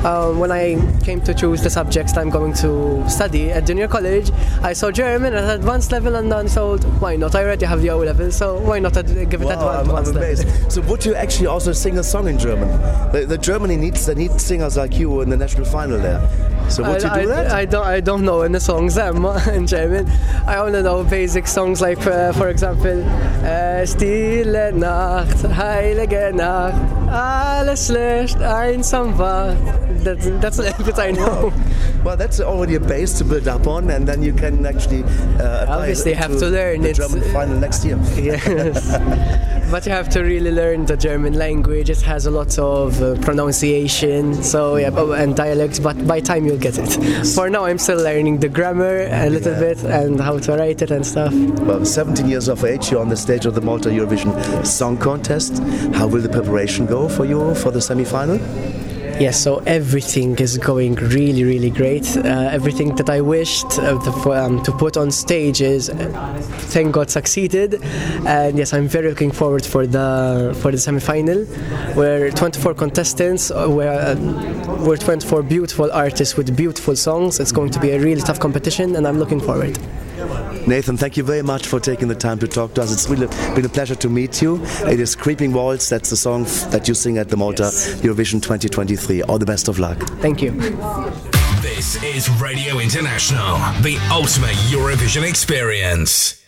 [0.04, 4.32] um, when I came to choose the subjects I'm going to study at junior college,
[4.62, 7.36] I saw German at advanced level, and then thought, why not?
[7.36, 10.16] I already have the O level, so why not ad- give it Wow, advanced I'm,
[10.16, 10.72] I'm amazed.
[10.72, 12.68] So would you actually also sing a song in German?
[13.12, 16.20] The, the Germany needs they need singers like you in the national final there.
[16.68, 17.52] So would I, you do I, that?
[17.52, 17.86] I don't.
[17.86, 20.08] I don't know any songs in German.
[20.46, 23.04] I only know basic songs like, uh, for example,
[23.44, 29.56] uh, Stille Nacht, Heilige Nacht, alles Licht, einsam wacht.
[30.04, 31.52] That's that's a little I know.
[32.04, 35.62] Well, that's already a base to build up on, and then you can actually uh,
[35.62, 36.96] apply Obviously, it have to learn the it.
[36.96, 37.98] German final next year.
[38.16, 38.90] Yes.
[39.70, 41.90] but you have to really learn the German language.
[41.90, 45.80] It has a lot of uh, pronunciation, so yeah, oh, and dialects.
[45.80, 47.26] But by time you'll get it.
[47.26, 50.90] For now, I'm still learning the grammar a little bit and how to write it
[50.90, 51.32] and stuff.
[51.34, 55.58] Well, 17 years of age, you're on the stage of the Malta Eurovision Song Contest.
[55.94, 58.38] How will the preparation go for you for the semi-final?
[59.18, 62.16] Yes, so everything is going really, really great.
[62.18, 66.38] Uh, everything that I wished uh, to, um, to put on stage is, uh,
[66.74, 67.82] thank God, succeeded.
[68.26, 71.46] And yes, I'm very looking forward for the for the semi-final,
[71.94, 77.40] where 24 contestants, uh, where uh, we're 24 beautiful artists with beautiful songs.
[77.40, 79.78] It's going to be a really tough competition, and I'm looking forward.
[80.66, 82.92] Nathan, thank you very much for taking the time to talk to us.
[82.92, 84.60] It's really been a pleasure to meet you.
[84.84, 87.70] It is Creeping Walls, that's the song that you sing at the Malta
[88.02, 89.22] Eurovision 2023.
[89.22, 89.98] All the best of luck.
[90.20, 90.50] Thank you.
[91.62, 96.42] This is Radio International, the ultimate Eurovision experience.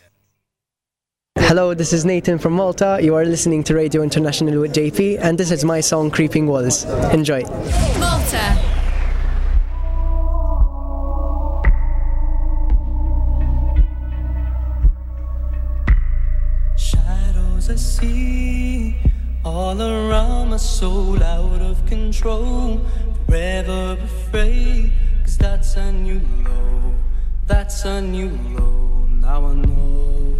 [1.37, 2.99] Hello, this is Nathan from Malta.
[3.01, 6.85] You are listening to Radio International with JP, and this is my song Creeping Walls.
[7.13, 7.43] Enjoy.
[8.01, 8.78] Malta.
[17.99, 18.95] See
[19.45, 22.81] all around my soul, out of control,
[23.27, 24.93] forever afraid.
[25.25, 26.95] Cause that's a new low,
[27.47, 29.09] that's a new low.
[29.21, 30.37] Now I know.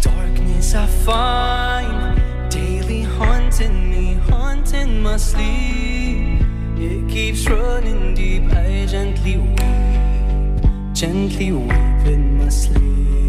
[0.00, 6.40] Darkness I find daily haunting me, haunting my sleep.
[6.78, 8.44] It keeps running deep.
[8.52, 13.25] I gently weep, gently weep in my sleep.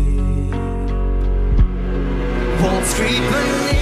[2.61, 3.76] Walls creeping in,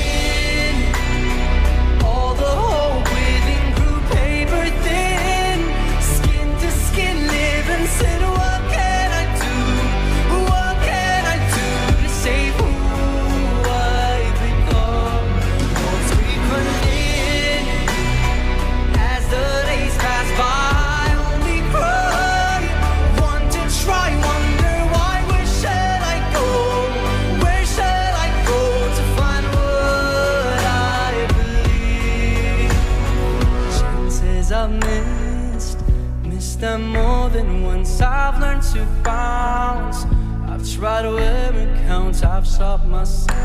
[41.15, 42.23] where it counts.
[42.23, 43.37] I've stopped myself,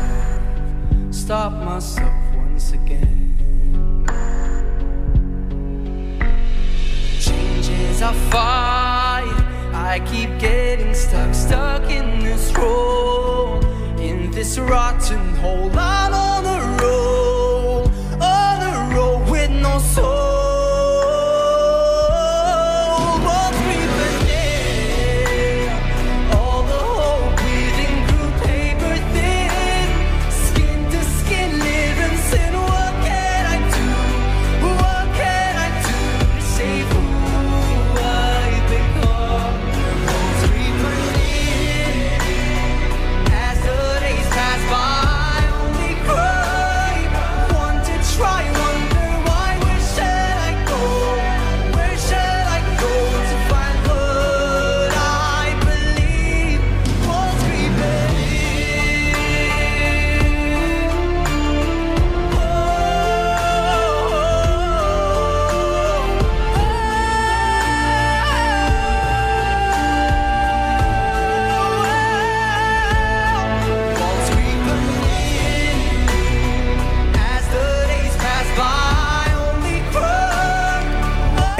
[1.11, 3.37] stopped myself once again.
[7.19, 13.63] Changes I fight, I keep getting stuck, stuck in this role,
[13.99, 15.71] in this rotten hole.
[15.77, 17.91] I'm on the road,
[18.21, 20.30] on the road with no soul.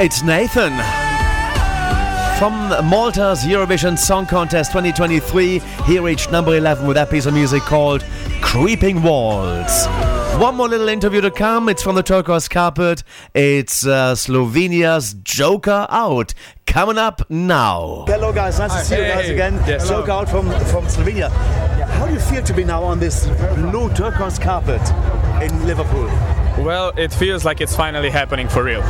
[0.02, 0.72] It's Nathan.
[2.36, 7.62] From Malta's Eurovision Song Contest 2023, he reached number 11 with that piece of music
[7.62, 8.04] called
[8.40, 9.86] Creeping Walls.
[10.40, 11.68] One more little interview to come.
[11.68, 13.04] It's from the Turquoise Carpet.
[13.32, 16.34] It's uh, Slovenia's Joker Out.
[16.66, 18.04] Coming up now.
[18.08, 18.58] Hello, guys.
[18.58, 19.54] Nice to see you guys again.
[19.68, 19.88] Yes.
[19.88, 21.30] Joker Out from from Slovenia.
[21.30, 24.82] How do you feel to be now on this blue turquoise carpet
[25.40, 26.06] in Liverpool?
[26.58, 28.82] Well, it feels like it's finally happening for real.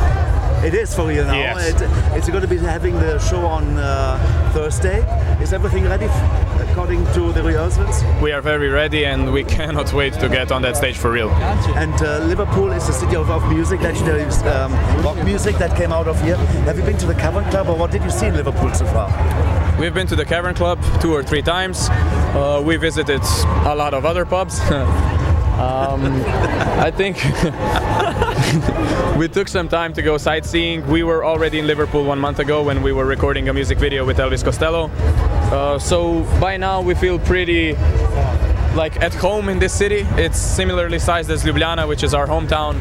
[0.63, 1.33] It is for you now.
[1.37, 1.81] Yes.
[1.81, 4.17] It, it's going to be having the show on uh,
[4.53, 5.01] Thursday.
[5.41, 8.01] Is everything ready f- according to the rehearsals?
[8.21, 11.29] We are very ready and we cannot wait to get on that stage for real.
[11.75, 14.71] And uh, Liverpool is the city of, of music, legendary um,
[15.03, 16.37] rock music that came out of here.
[16.65, 18.85] Have you been to the Cavern Club or what did you see in Liverpool so
[18.85, 19.09] far?
[19.77, 21.89] We've been to the Cavern Club two or three times.
[21.89, 23.21] Uh, we visited
[23.65, 24.61] a lot of other pubs.
[25.59, 26.01] um,
[26.79, 27.17] I think
[29.17, 30.85] we took some time to go sightseeing.
[30.87, 34.03] We were already in Liverpool one month ago when we were recording a music video
[34.05, 34.89] with Elvis Costello.
[35.53, 37.73] Uh, so by now we feel pretty
[38.75, 40.07] like at home in this city.
[40.17, 42.75] It's similarly sized as Ljubljana, which is our hometown.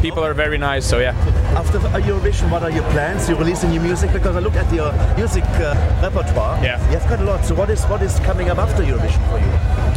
[0.00, 1.14] People are very nice, so yeah.
[1.56, 3.28] After Eurovision, what are your plans?
[3.28, 6.62] You releasing new music because I look at your music uh, repertoire.
[6.64, 6.78] Yeah.
[6.92, 7.44] You've got a lot.
[7.44, 9.89] So what is what is coming up after Eurovision for you?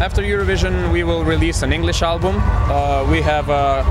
[0.00, 2.36] After Eurovision, we will release an English album.
[2.40, 3.84] Uh, we have a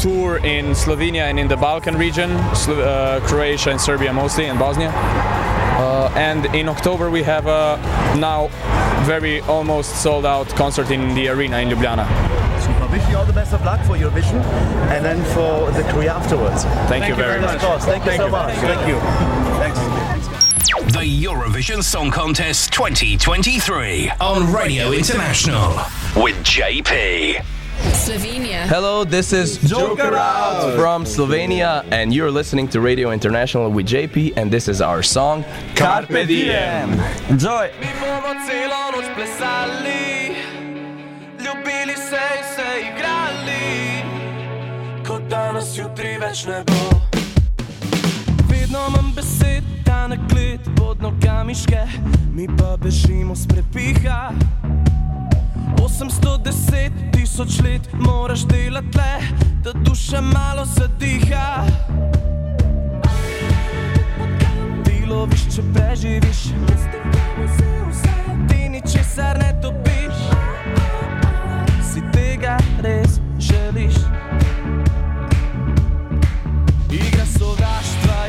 [0.00, 4.58] tour in Slovenia and in the Balkan region, Slo- uh, Croatia and Serbia mostly, and
[4.58, 4.90] Bosnia.
[4.90, 7.78] Uh, and in October, we have a
[8.18, 8.48] now
[9.06, 12.06] very almost sold out concert in the arena in Ljubljana.
[12.60, 12.88] Super.
[12.90, 14.42] Wish you all the best of luck for Eurovision
[14.90, 16.64] and then for the career afterwards.
[16.90, 17.62] Thank you very much.
[17.62, 17.84] Of course.
[17.84, 18.32] Thank you Thank so you.
[18.32, 18.54] much.
[18.54, 18.94] Thank Thank you.
[18.94, 19.00] you.
[19.62, 20.21] Thanks.
[20.62, 25.70] The Eurovision Song Contest 2023 on Radio International
[26.14, 27.44] with JP.
[27.90, 28.66] Slovenia.
[28.66, 30.76] Hello, this is Joker Out.
[30.76, 35.44] from Slovenia, and you're listening to Radio International with JP, and this is our song
[35.74, 36.92] Carpe Diem.
[37.28, 37.72] Enjoy!
[37.80, 40.36] Mi bomo celo noč plesali,
[41.40, 44.04] ljubili se in se igrali,
[45.04, 47.01] kot danes jutri več ne bo.
[48.72, 51.86] Vedno imam besed, da na klet pod nogami ške,
[52.34, 54.30] mi pa bežimo s prepiha.
[55.76, 59.20] 810 tisoč let moraš delati le,
[59.64, 61.64] da duša malo zadiha.
[64.84, 66.42] Ti loviš, če preživiš,
[68.48, 70.16] ti ničesar ne dobiš,
[71.92, 74.31] si tega res želiš.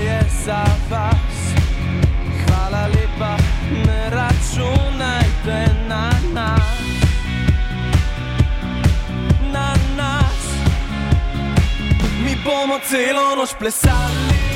[0.03, 1.38] Je za vas,
[2.45, 3.38] hvala lepa,
[3.85, 6.64] ne računajte na nas.
[9.51, 10.43] Na nas,
[12.23, 14.52] mi bomo celo noč plesali.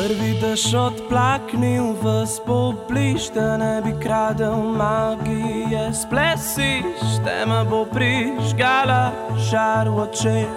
[0.00, 9.92] Prvi daš odplaknil v spobliž, da ne bi kradel magije, splesiš, tema bo prižgala žar
[9.92, 10.48] v očeh.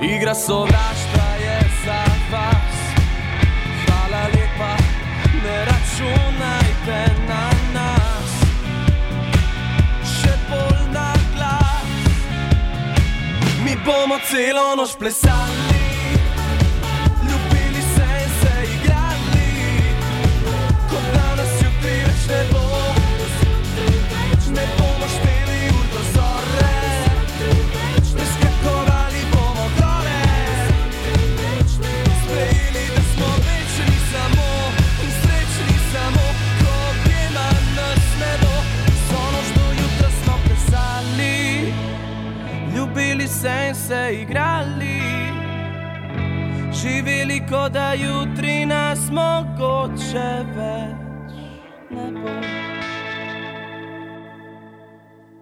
[0.00, 2.00] Igra sovraštva je za
[2.32, 2.76] vas,
[3.84, 4.72] hvala lepa,
[5.44, 7.44] ne računajte na
[7.76, 8.32] nas,
[10.16, 11.92] še bolj na glas.
[13.60, 15.63] Mi bomo celo noč plesali.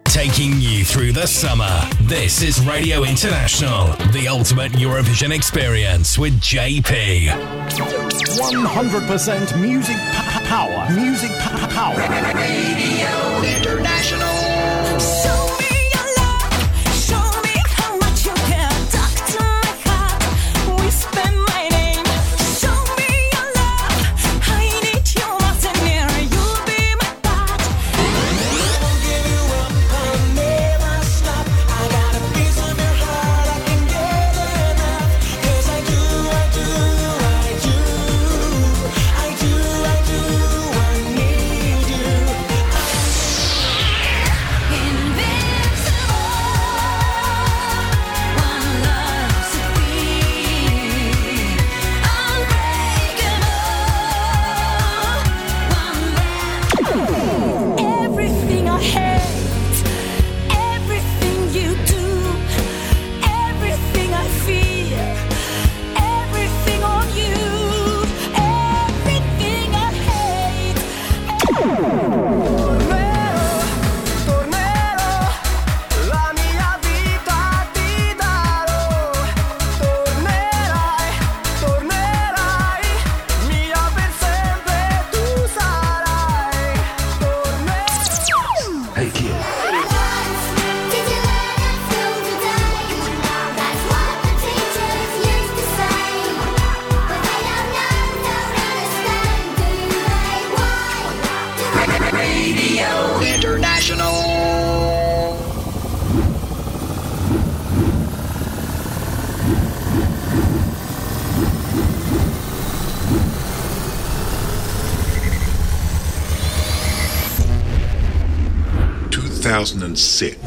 [0.05, 1.69] Taking you through the summer.
[2.01, 7.27] This is Radio International, the ultimate Eurovision experience with JP.
[7.29, 9.97] 100% music
[10.47, 10.89] power.
[10.91, 11.95] Music power.
[12.33, 14.99] Radio International.
[14.99, 15.42] So-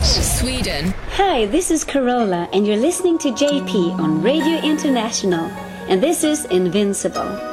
[0.02, 0.92] Sweden.
[1.12, 5.44] Hi, this is Carola, and you're listening to JP on Radio International,
[5.88, 7.45] and this is Invincible.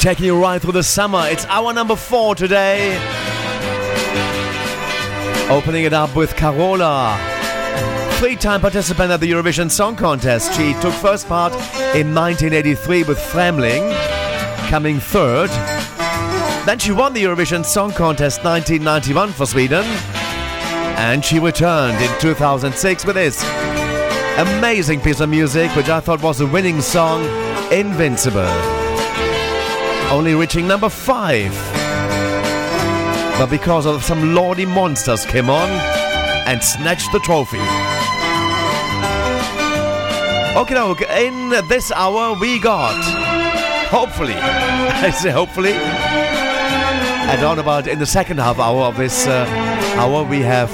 [0.00, 2.96] Taking you right through the summer, it's our number four today.
[5.50, 7.18] Opening it up with Carola.
[8.12, 10.54] Three time participant at the Eurovision Song Contest.
[10.54, 11.52] She took first part
[11.94, 13.92] in 1983 with Främling,
[14.70, 15.50] coming third.
[16.64, 19.84] Then she won the Eurovision Song Contest 1991 for Sweden.
[20.96, 23.44] And she returned in 2006 with this
[24.38, 27.22] amazing piece of music, which I thought was a winning song,
[27.70, 28.79] Invincible.
[30.10, 31.52] Only reaching number five.
[33.38, 35.68] But because of some Lordi monsters came on
[36.48, 37.60] and snatched the trophy.
[40.58, 43.00] Okay, doke, in this hour we got,
[43.88, 49.46] hopefully, I say hopefully, and on about in the second half hour of this uh,
[49.96, 50.70] hour we have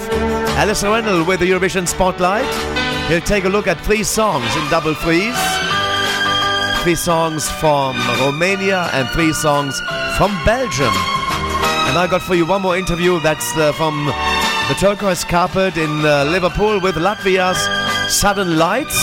[0.57, 2.47] Alasdair Rendall with the Eurovision Spotlight.
[3.09, 5.37] He'll take a look at three songs in double threes.
[6.87, 9.81] Three songs from Romania and three songs
[10.17, 10.95] from Belgium.
[11.89, 14.07] And I got for you one more interview that's uh, from
[14.69, 17.59] the Turquoise Carpet in uh, Liverpool with Latvia's
[18.15, 18.97] Sudden Lights.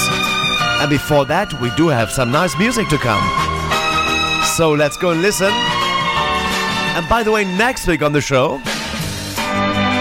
[0.80, 3.22] And before that, we do have some nice music to come.
[4.56, 5.52] So let's go and listen.
[6.96, 8.62] And by the way, next week on the show,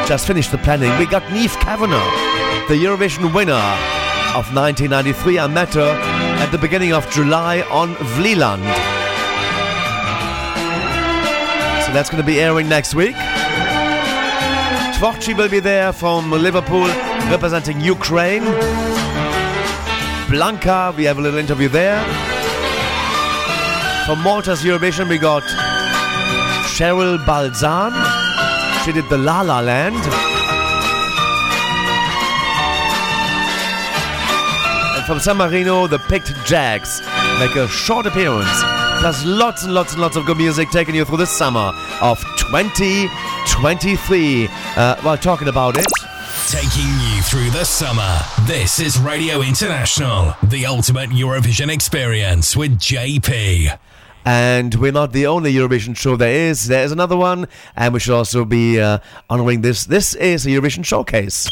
[0.07, 3.65] just finished the planning, we got Niamh Kavanagh, the Eurovision winner
[4.39, 5.41] of 1993.
[5.41, 6.22] I met her
[6.53, 8.63] the beginning of July on Vlieland.
[11.87, 13.17] So that's going to be airing next week.
[14.97, 16.87] Tvorchi will be there from Liverpool
[17.31, 18.45] representing Ukraine.
[20.29, 21.99] Blanca, we have a little interview there.
[24.05, 25.43] From Malta's Eurovision, we got
[26.75, 27.93] Cheryl Balzan.
[28.85, 30.32] She did the La La Land.
[35.13, 37.03] From San Marino, the Piqued Jacks
[37.39, 38.49] make a short appearance.
[38.99, 42.19] Plus lots and lots and lots of good music taking you through the summer of
[42.39, 44.49] 2023.
[44.49, 45.85] Uh, while talking about it,
[46.49, 48.21] Taking you through the summer.
[48.47, 53.79] This is Radio International, the ultimate Eurovision experience with JP.
[54.25, 56.69] And we're not the only Eurovision show there is.
[56.69, 59.85] There is another one, and we should also be uh, honoring this.
[59.85, 61.51] This is a Eurovision showcase.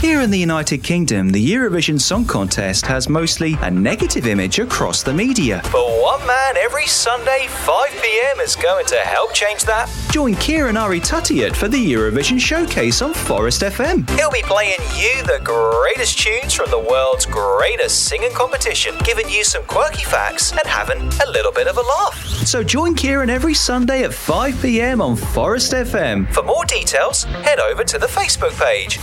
[0.00, 5.02] Here in the United Kingdom, the Eurovision Song Contest has mostly a negative image across
[5.02, 5.60] the media.
[5.64, 9.90] But one man every Sunday, 5 pm, is going to help change that.
[10.10, 14.08] Join Kieran Ari Tuttiat for the Eurovision Showcase on Forest FM.
[14.18, 19.44] He'll be playing you the greatest tunes from the world's greatest singing competition, giving you
[19.44, 22.16] some quirky facts and having a little bit of a laugh.
[22.46, 26.32] So join Kieran every Sunday at 5 pm on Forest FM.
[26.32, 28.96] For more details, head over to the Facebook page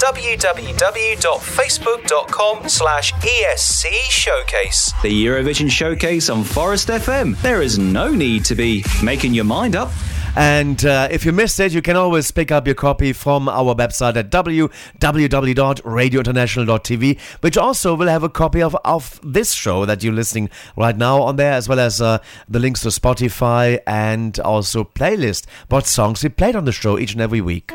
[0.87, 4.93] www.facebook.com slash ESC Showcase.
[5.03, 7.37] The Eurovision Showcase on Forest FM.
[7.41, 9.91] There is no need to be making your mind up.
[10.37, 13.75] And uh, if you missed it, you can always pick up your copy from our
[13.75, 20.13] website at www.radiointernational.tv, which also will have a copy of, of this show that you're
[20.13, 24.85] listening right now on there, as well as uh, the links to Spotify and also
[24.85, 27.73] playlist, what songs we played on the show each and every week.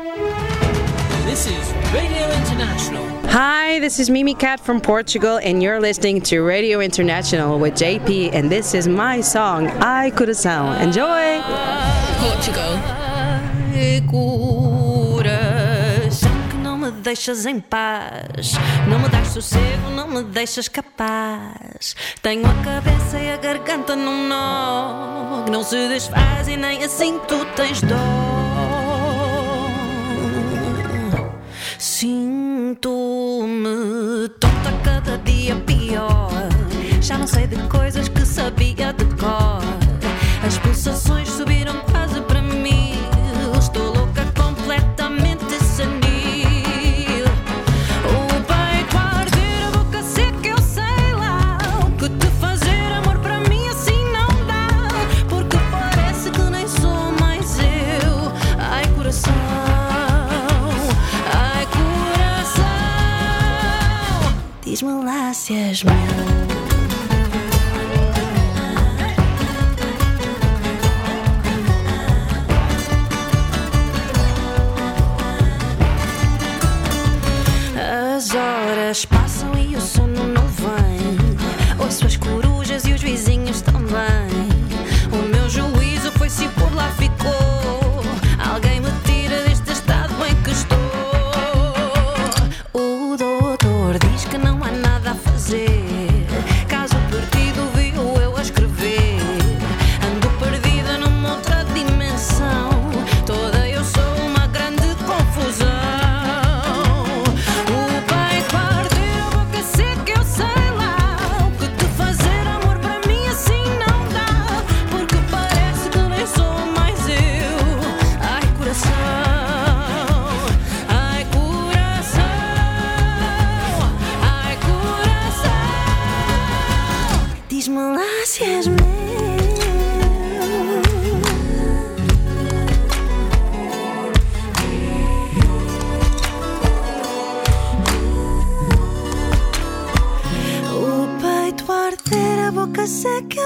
[3.73, 8.47] Hi, this is Mimicat from Portugal, and you're listening to Radio International with JP, and
[8.47, 10.79] this is my song, Ai Coração.
[10.79, 11.41] Enjoy!
[12.21, 12.77] Portugal.
[15.17, 18.53] Coração que não me deixas em paz,
[18.87, 21.95] não me dás sossego, não me deixas capaz.
[22.21, 27.19] Tenho a cabeça e a garganta num nó que não se desfaz e nem assim
[27.27, 28.42] tu tens dó.
[31.85, 32.87] Sinto-me
[34.39, 36.31] tonta cada dia pior.
[37.01, 39.59] Já não sei de coisas que sabia de cor.
[40.47, 42.92] As pulsações subiram quase para mim.
[64.73, 65.93] Diz-me lá se és meu.
[78.15, 81.77] As horas passam e o sono não vem.
[81.77, 84.32] Ouço as corujas e os vizinhos também.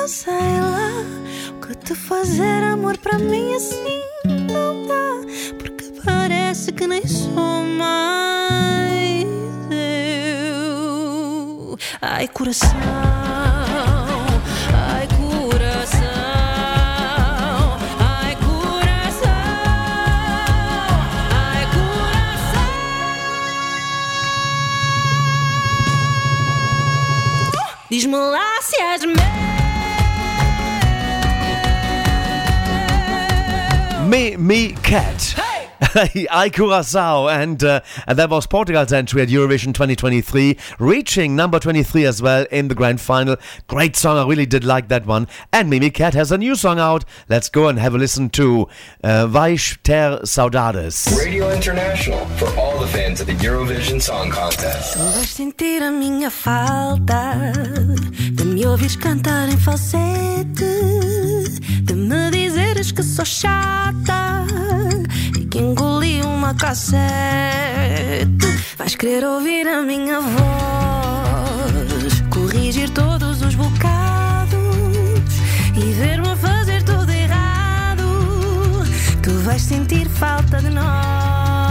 [0.07, 1.03] Sei lá
[1.85, 5.22] que fazer amor para mim assim não dá,
[5.57, 9.27] porque parece que nem sou mais
[9.69, 11.77] eu.
[12.01, 12.69] Ai, coração,
[14.73, 15.97] ai, coração.
[27.89, 28.47] Diz-me lá.
[34.07, 35.57] Me, me, cat.
[36.31, 42.06] Ai Coração, and uh, and that was Portugal's entry at Eurovision 2023, reaching number 23
[42.06, 43.35] as well in the grand final.
[43.67, 45.27] Great song, I really did like that one.
[45.53, 47.06] And Mimicat has a new song out.
[47.30, 48.67] Let's go and have a listen to
[49.03, 51.15] uh, Vais ter saudades.
[51.15, 54.93] Radio International for all the fans of the Eurovision Song Contest.
[54.93, 57.51] Tu vais sentir a minha falta
[58.31, 60.65] de me ouvires cantar em falsete,
[61.83, 65.07] de me dizeres que sou chata que engoli
[66.48, 66.98] uma cassete.
[68.77, 74.56] Vais querer ouvir a minha voz, corrigir todos os bocados
[75.76, 78.85] e ver-me fazer tudo errado.
[79.22, 81.66] Tu vais sentir falta de nós.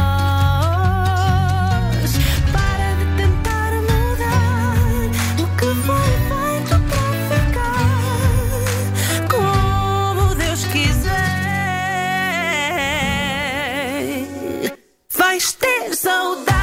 [15.37, 16.56] Vais ter saudades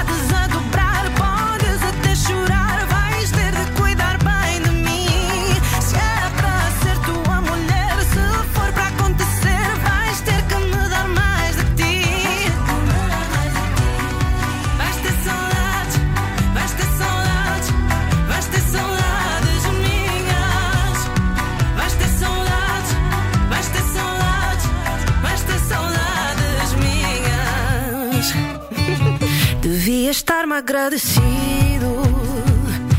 [30.13, 31.89] estar-me agradecido,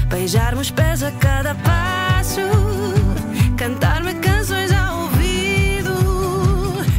[0.09, 2.41] beijar-me os pés a cada passo,
[3.57, 5.95] cantar-me canções ao ouvido.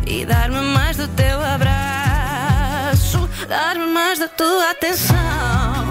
[0.07, 5.84] E dar-me mais do teu abraço, dar-me mais da tua atenção,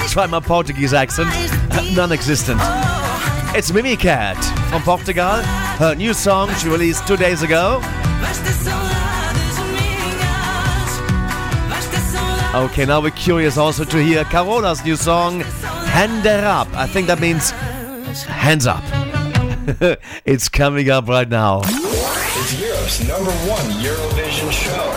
[0.00, 1.28] vais Try my Portuguese accent.
[1.94, 2.60] Non existent.
[3.54, 4.36] It's Mimicat
[4.70, 5.42] from Portugal.
[5.78, 7.80] Her new song she released two days ago.
[8.20, 11.00] vais ter saudades minhas.
[11.68, 12.70] Vais ter saudades.
[12.70, 15.42] Okay, now we're curious also to hear Carola's new song,
[15.86, 16.68] Hände Up.
[16.74, 17.50] I think that means
[18.26, 18.82] hands up.
[20.24, 21.60] it's coming up right now.
[21.64, 24.91] It's Europe's number one Eurovision show.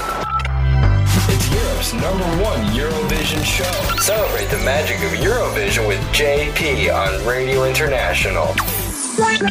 [3.56, 3.98] Show.
[4.02, 8.48] Celebrate the magic of Eurovision with JP on Radio International.
[9.16, 9.48] Hela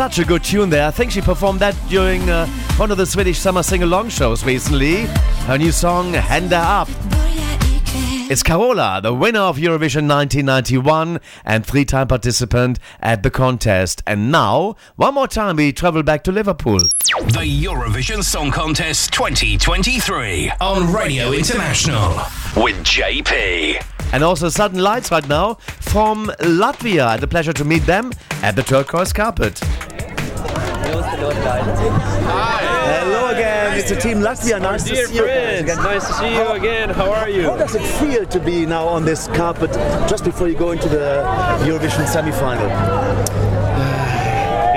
[0.00, 0.86] Such a good tune there.
[0.86, 2.46] I think she performed that during uh,
[2.78, 5.02] one of the Swedish summer sing-along shows recently.
[5.44, 6.88] Her new song, Hända Up.
[8.30, 14.02] It's Carola, the winner of Eurovision 1991 and three-time participant at the contest.
[14.06, 16.78] And now, one more time, we travel back to Liverpool.
[16.78, 22.14] The Eurovision Song Contest 2023 on Radio International
[22.56, 23.84] with JP.
[24.12, 27.02] And also Sudden Lights right now from Latvia.
[27.02, 28.12] I had the pleasure to meet them
[28.42, 29.60] at the turquoise carpet.
[31.10, 31.30] Hello
[33.30, 34.60] again, it's the team Latvia.
[34.60, 35.66] Nice Dear to see you again.
[35.66, 36.90] nice to see you again.
[36.90, 37.42] How are you?
[37.42, 39.72] How does it feel to be now on this carpet
[40.08, 41.24] just before you go into the
[41.64, 42.68] Eurovision semi-final?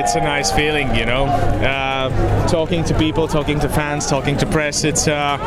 [0.03, 1.25] It's a nice feeling, you know.
[1.25, 4.83] Uh, talking to people, talking to fans, talking to press.
[4.83, 5.38] It's uh,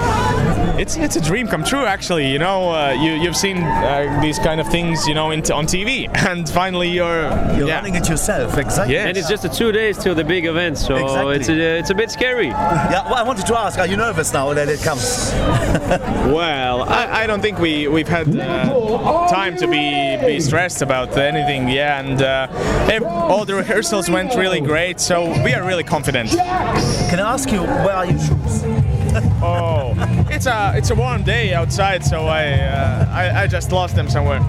[0.78, 2.30] it's it's a dream come true, actually.
[2.32, 5.66] You know, uh, you you've seen uh, these kind of things, you know, in on
[5.66, 7.22] TV, and finally you're
[7.56, 7.74] You're yeah.
[7.76, 8.94] running it yourself, exactly.
[8.94, 9.08] Yes.
[9.08, 11.36] And it's just a two days till the big event, so Exactly.
[11.36, 12.46] it's a, it's a bit scary.
[12.86, 15.32] Yeah, well, I wanted to ask, are you nervous now that it comes?
[16.32, 21.16] Well, I, I don't think we we've had uh, time to be be stressed about
[21.16, 21.68] anything.
[21.68, 22.48] Yeah, and uh,
[22.90, 26.30] ev- all the rehearsals went really great, so we are really confident.
[26.30, 28.64] Can I ask you, where are your shoes?
[29.42, 29.94] Oh,
[30.30, 34.08] it's a it's a warm day outside, so I uh, I, I just lost them
[34.10, 34.40] somewhere.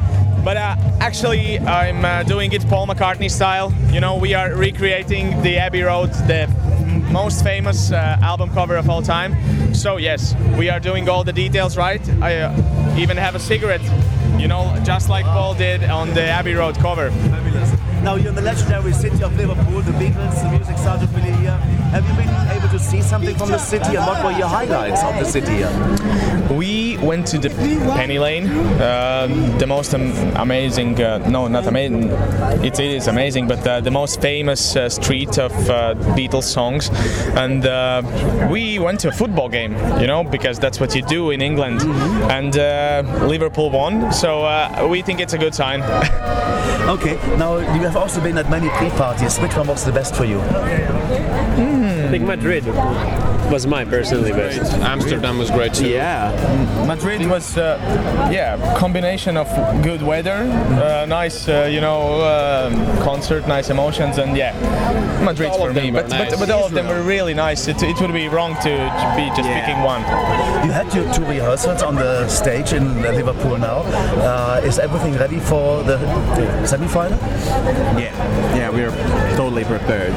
[0.44, 3.74] But uh, actually, I'm uh, doing it Paul McCartney style.
[3.92, 8.76] You know, we are recreating the Abbey Road, the m- most famous uh, album cover
[8.76, 9.36] of all time.
[9.74, 12.02] So yes, we are doing all the details right.
[12.22, 13.84] I uh, even have a cigarette,
[14.38, 17.10] you know, just like Paul did on the Abbey Road cover.
[17.12, 17.72] Fabulous.
[18.08, 21.58] Now you're in the legendary city of Liverpool, the Beatles, the music started really here.
[21.92, 25.04] Have you been able to see something from the city and what were your highlights
[25.04, 26.48] of the city here?
[26.50, 27.50] We went to the
[27.98, 29.28] Penny Lane, uh,
[29.60, 32.10] the most am- amazing, uh, no, not amazing,
[32.64, 36.90] it is amazing, but uh, the most famous uh, street of uh, Beatles songs.
[37.36, 38.04] And uh,
[38.50, 41.82] we went to a football game, you know, because that's what you do in England.
[42.32, 45.84] And uh, Liverpool won, so uh, we think it's a good sign.
[46.88, 49.38] Okay, now you have also been at many pre-parties.
[49.40, 50.40] Which one was the best for you?
[50.40, 52.06] Hmm.
[52.06, 52.66] I think Madrid
[53.52, 54.74] was mine personally best.
[54.74, 55.88] Amsterdam was great too.
[55.88, 56.32] Yeah,
[56.86, 57.78] Madrid was uh,
[58.32, 59.48] yeah combination of
[59.84, 60.40] good weather,
[60.84, 64.54] uh, nice uh, you know um concert, nice emotions, and yeah,
[65.24, 65.82] Madrid All for of me.
[65.92, 66.32] them But, nice.
[66.32, 67.68] but but all of them were really nice.
[67.68, 70.02] It, it would be wrong to, to be just picking one.
[70.66, 73.80] You had your two rehearsals on the stage in Liverpool now.
[74.22, 75.98] Uh, is everything ready for the
[76.66, 77.18] semi-final?
[77.98, 78.12] Yeah,
[78.56, 78.92] yeah, we are
[79.38, 80.14] totally prepared.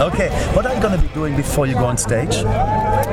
[0.00, 2.36] Okay, what are you going to be doing before you go on stage?
[2.54, 3.03] Thank.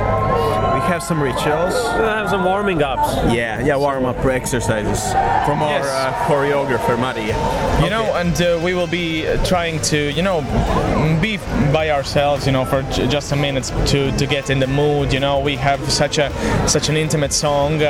[0.82, 1.74] We have some rituals.
[1.74, 3.16] We'll have some warming ups.
[3.34, 5.14] Yeah, yeah, warm up exercises
[5.46, 5.86] from our Yes.
[5.86, 7.36] uh, choreographer Maria.
[7.84, 11.38] You know, and uh, we will be uh, trying to, you know, mm, be
[11.72, 15.14] by ourselves, you know, for j- just a minute to, to get in the mood.
[15.14, 16.30] You know, we have such a
[16.68, 17.86] such an intimate song, uh,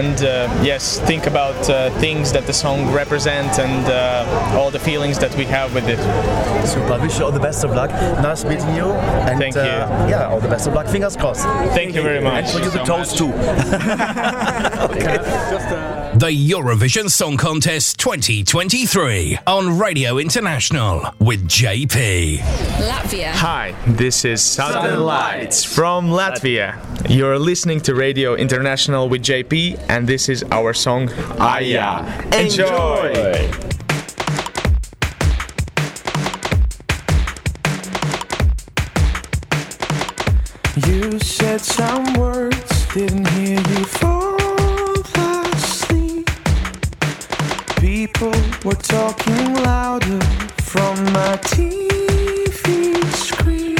[0.00, 4.78] and uh, yes, think about uh, things that the song represents and uh, all the
[4.80, 5.98] feelings that we have with it.
[6.66, 6.98] Super.
[6.98, 7.90] Wish you all the best of luck.
[8.22, 8.90] Nice meeting you.
[9.28, 9.60] And, Thank you.
[9.60, 10.86] Uh, yeah, all the best of luck.
[10.86, 11.44] Fingers crossed.
[11.74, 12.21] Thank you very much.
[12.26, 13.32] And for you, the so toast too.
[14.96, 15.18] okay.
[15.18, 22.38] Uh, the Eurovision Song Contest 2023 on Radio International with JP.
[22.38, 23.32] Latvia.
[23.32, 26.76] Hi, this is Sudden Lights from Latvia.
[27.08, 32.32] You're listening to Radio International with JP, and this is our song Aijā.
[32.34, 33.72] Enjoy.
[40.86, 42.11] You said some words,
[42.94, 44.36] didn't hear you fall
[45.54, 46.28] asleep.
[47.76, 50.20] People were talking louder
[50.60, 53.78] from my TV screen.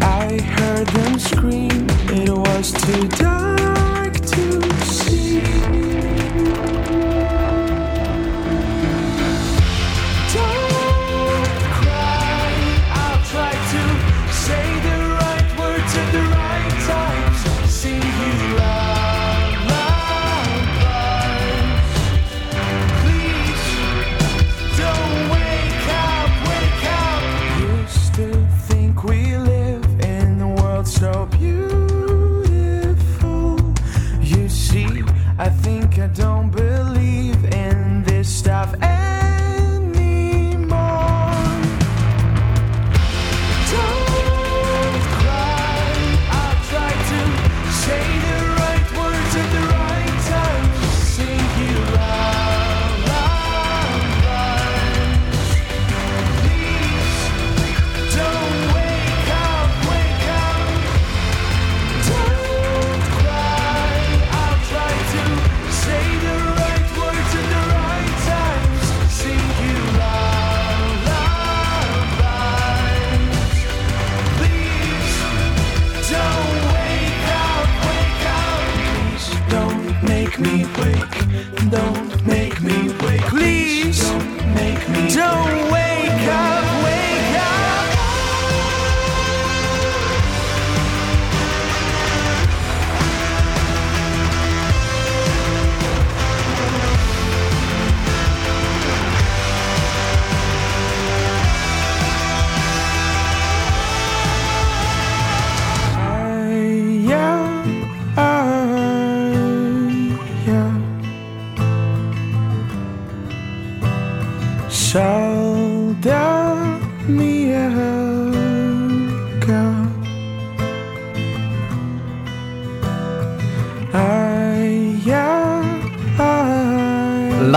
[0.00, 3.19] I heard them scream, it was too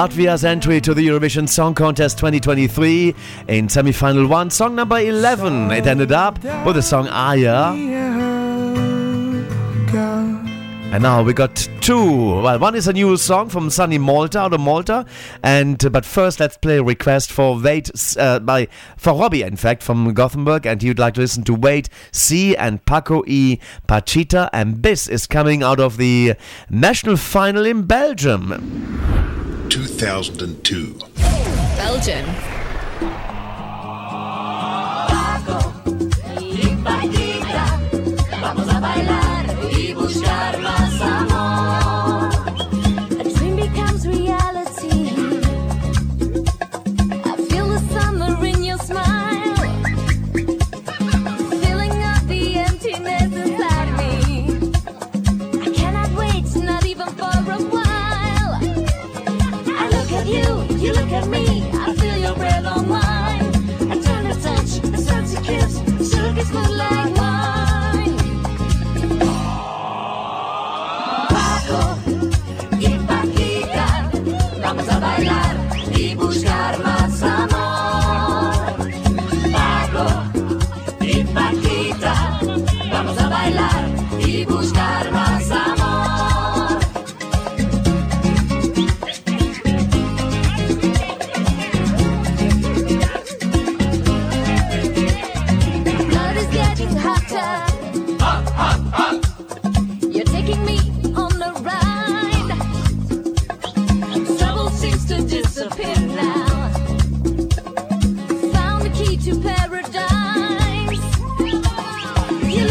[0.03, 3.15] Latvia's entry to the Eurovision Song Contest 2023
[3.47, 5.71] in semi-final one, song number 11.
[5.71, 8.22] It ended up with the song Aijā.
[10.93, 12.05] And now we got two.
[12.43, 15.07] Well, one is a new song from Sunny Malta out of Malta,
[15.41, 19.55] and uh, but first let's play a request for Wait uh, by for Robbie, in
[19.55, 23.57] fact, from Gothenburg, and he would like to listen to Wait C and Paco E
[23.87, 26.35] Pachita, and this is coming out of the
[26.69, 29.67] national final in Belgium.
[29.69, 30.99] 2002.
[31.75, 32.62] Belgium.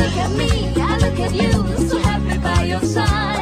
[0.03, 1.53] Look at me, I look at you,
[1.89, 3.42] so happy by your side.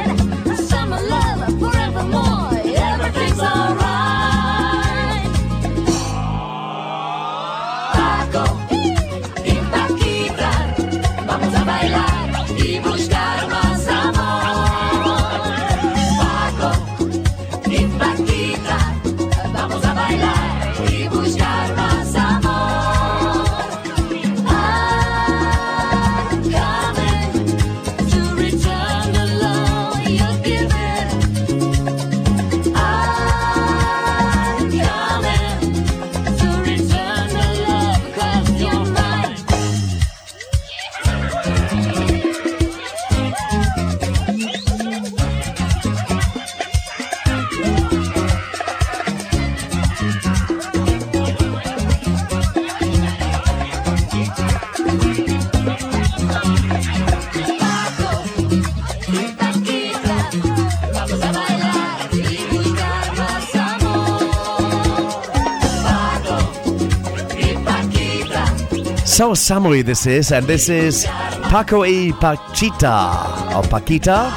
[69.21, 74.33] So summary this is, and this is Paco e Pachita or Paquita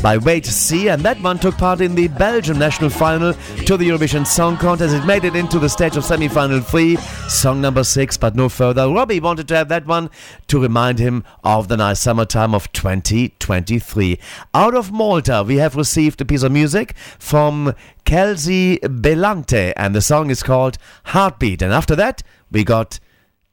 [0.00, 3.76] by Wait to See, and that one took part in the Belgium national final to
[3.76, 4.94] the Eurovision Song Contest.
[4.94, 6.94] It made it into the stage of semi-final three,
[7.28, 8.88] song number six, but no further.
[8.88, 10.10] Robbie wanted to have that one
[10.46, 14.20] to remind him of the nice summertime of 2023.
[14.54, 20.00] Out of Malta, we have received a piece of music from Kelsey Bellante, and the
[20.00, 21.62] song is called Heartbeat.
[21.62, 23.00] And after that, we got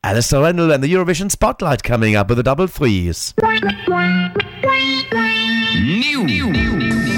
[0.05, 3.33] Alasdair Rendall and the Eurovision Spotlight coming up with the double threes.
[5.81, 7.14] You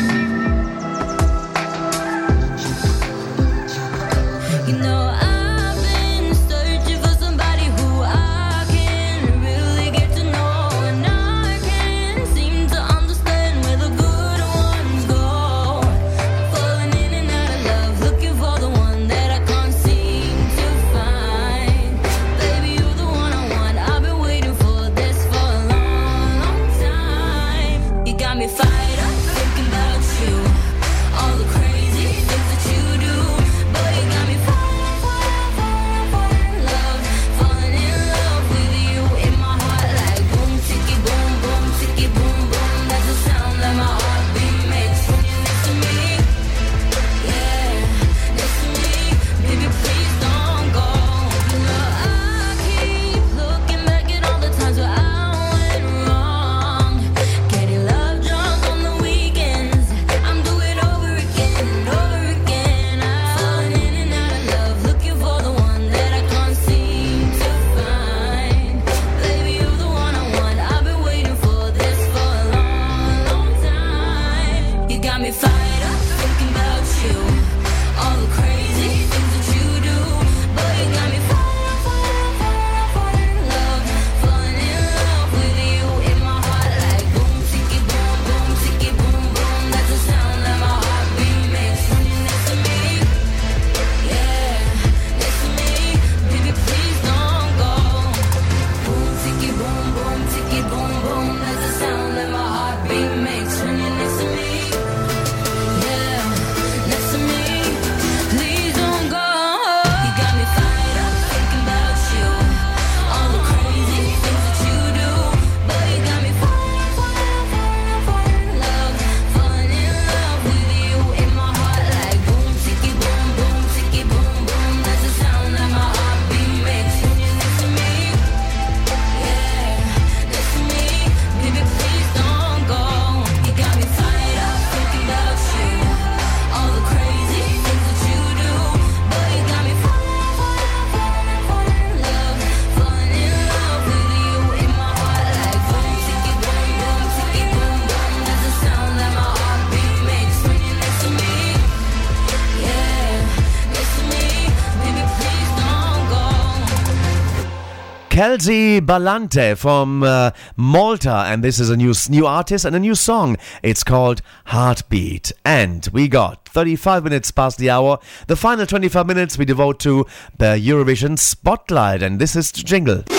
[158.18, 162.96] Kelsey Bellante from uh, Malta, and this is a new new artist and a new
[162.96, 163.38] song.
[163.62, 168.00] It's called Heartbeat, and we got 35 minutes past the hour.
[168.26, 173.04] The final 25 minutes we devote to the Eurovision Spotlight, and this is the jingle.
[173.04, 173.14] The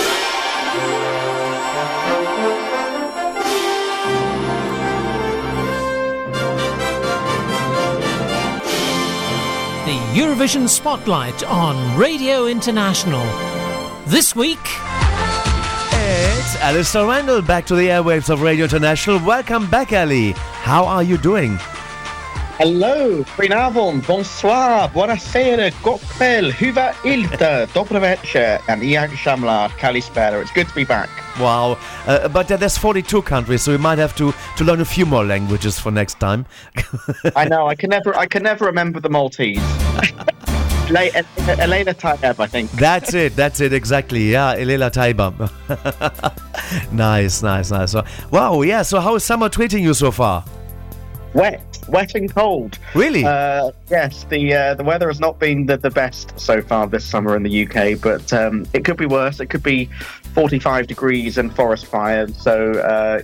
[10.19, 13.58] Eurovision Spotlight on Radio International.
[14.09, 14.59] This week.
[15.93, 19.19] It's Alasdair Rendall back to the airwaves of Radio International.
[19.23, 20.33] Welcome back, Ali.
[20.65, 21.59] How are you doing?
[22.57, 30.41] Hello, goedenavond, bonsoir, buonasera, cocktail, huva ilta, dobre večer, and Iag Shamlar, Kalispera.
[30.41, 31.11] It's good to be back.
[31.39, 31.77] Wow.
[32.07, 35.05] Uh, but uh, there's 42 countries, so we might have to, to learn a few
[35.05, 36.47] more languages for next time.
[37.37, 39.61] I know, I can never, I can never remember the Maltese.
[40.91, 41.11] Le-
[41.61, 42.71] Elena Tayeb, I think.
[42.73, 43.37] That's it.
[43.37, 43.73] That's it.
[43.73, 44.31] Exactly.
[44.31, 45.33] Yeah, Elela Taiba.
[46.93, 47.93] nice, nice, nice.
[47.93, 48.63] So, wow.
[48.63, 48.83] Yeah.
[48.83, 50.45] So, how is summer treating you so far?
[51.35, 52.79] Wet, wet and cold.
[52.95, 53.25] Really?
[53.25, 54.25] Uh, yes.
[54.25, 57.43] The uh, the weather has not been the, the best so far this summer in
[57.43, 59.41] the UK, but um, it could be worse.
[59.41, 59.91] It could be
[60.35, 62.37] 45 degrees and forest fires.
[62.41, 63.23] So uh,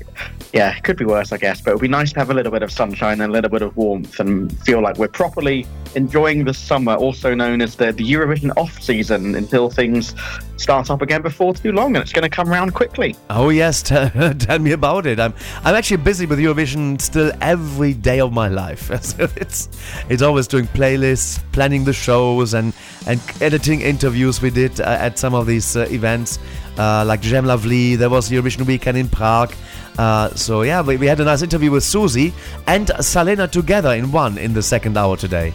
[0.52, 1.60] yeah, it could be worse, I guess.
[1.60, 3.50] But it would be nice to have a little bit of sunshine and a little
[3.50, 7.92] bit of warmth and feel like we're properly enjoying the summer, also known as the,
[7.92, 10.14] the Eurovision off season, until things
[10.56, 13.16] start up again before too long, and it's going to come around quickly.
[13.30, 15.18] Oh yes, tell, tell me about it.
[15.18, 15.34] I'm
[15.64, 18.90] I'm actually busy with Eurovision still every day of my life.
[19.36, 19.68] It's
[20.08, 22.72] it's always doing playlists, planning the shows, and
[23.06, 26.38] and editing interviews we did uh, at some of these uh, events,
[26.76, 27.96] like Jem Lovely.
[27.96, 29.52] There was Eurovision weekend in Prague.
[29.98, 32.32] Uh, so yeah, we, we had a nice interview with Suzy
[32.66, 35.52] and Salena together in one in the second hour today.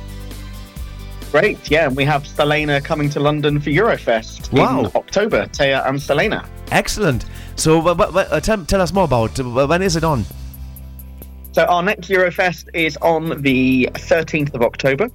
[1.31, 4.79] Great, yeah, and we have Salena coming to London for Eurofest Wow.
[4.79, 5.45] in October.
[5.47, 6.47] Teya and Salena.
[6.71, 7.25] Excellent.
[7.55, 10.25] So wh- wh- uh, tell, tell us more about uh, when is it on?
[11.51, 15.09] So our next Eurofest is on the 13th of October.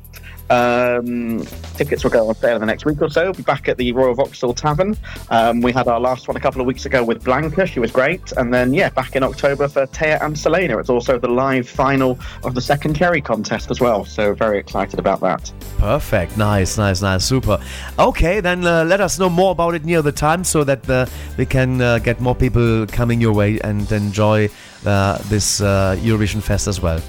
[0.54, 1.44] Um,
[1.76, 3.24] tickets will go on sale in the next week or so.
[3.24, 4.96] We'll be back at the Royal Vauxhall Tavern.
[5.30, 7.66] Um, we had our last one a couple of weeks ago with Blanca.
[7.66, 8.32] She was great.
[8.32, 10.78] And then, yeah, back in October for Teya and Salena.
[10.78, 14.04] It's also the live final of the second Cherry contest as well.
[14.04, 15.52] So very excited about that.
[15.78, 16.36] Perfect.
[16.36, 17.24] Nice, nice, nice.
[17.24, 17.58] Super.
[17.98, 21.06] Okay, then uh, let us know more about it near the time so that uh,
[21.36, 24.48] we can uh, get more people coming your way and enjoy
[24.86, 27.00] uh, this uh, Eurovision Fest as well.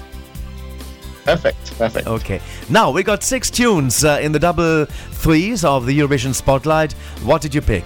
[1.26, 1.76] Perfect.
[1.76, 2.06] Perfect.
[2.06, 2.40] Okay.
[2.70, 6.92] Now we got six tunes uh, in the double threes of the Eurovision Spotlight.
[7.24, 7.84] What did you pick?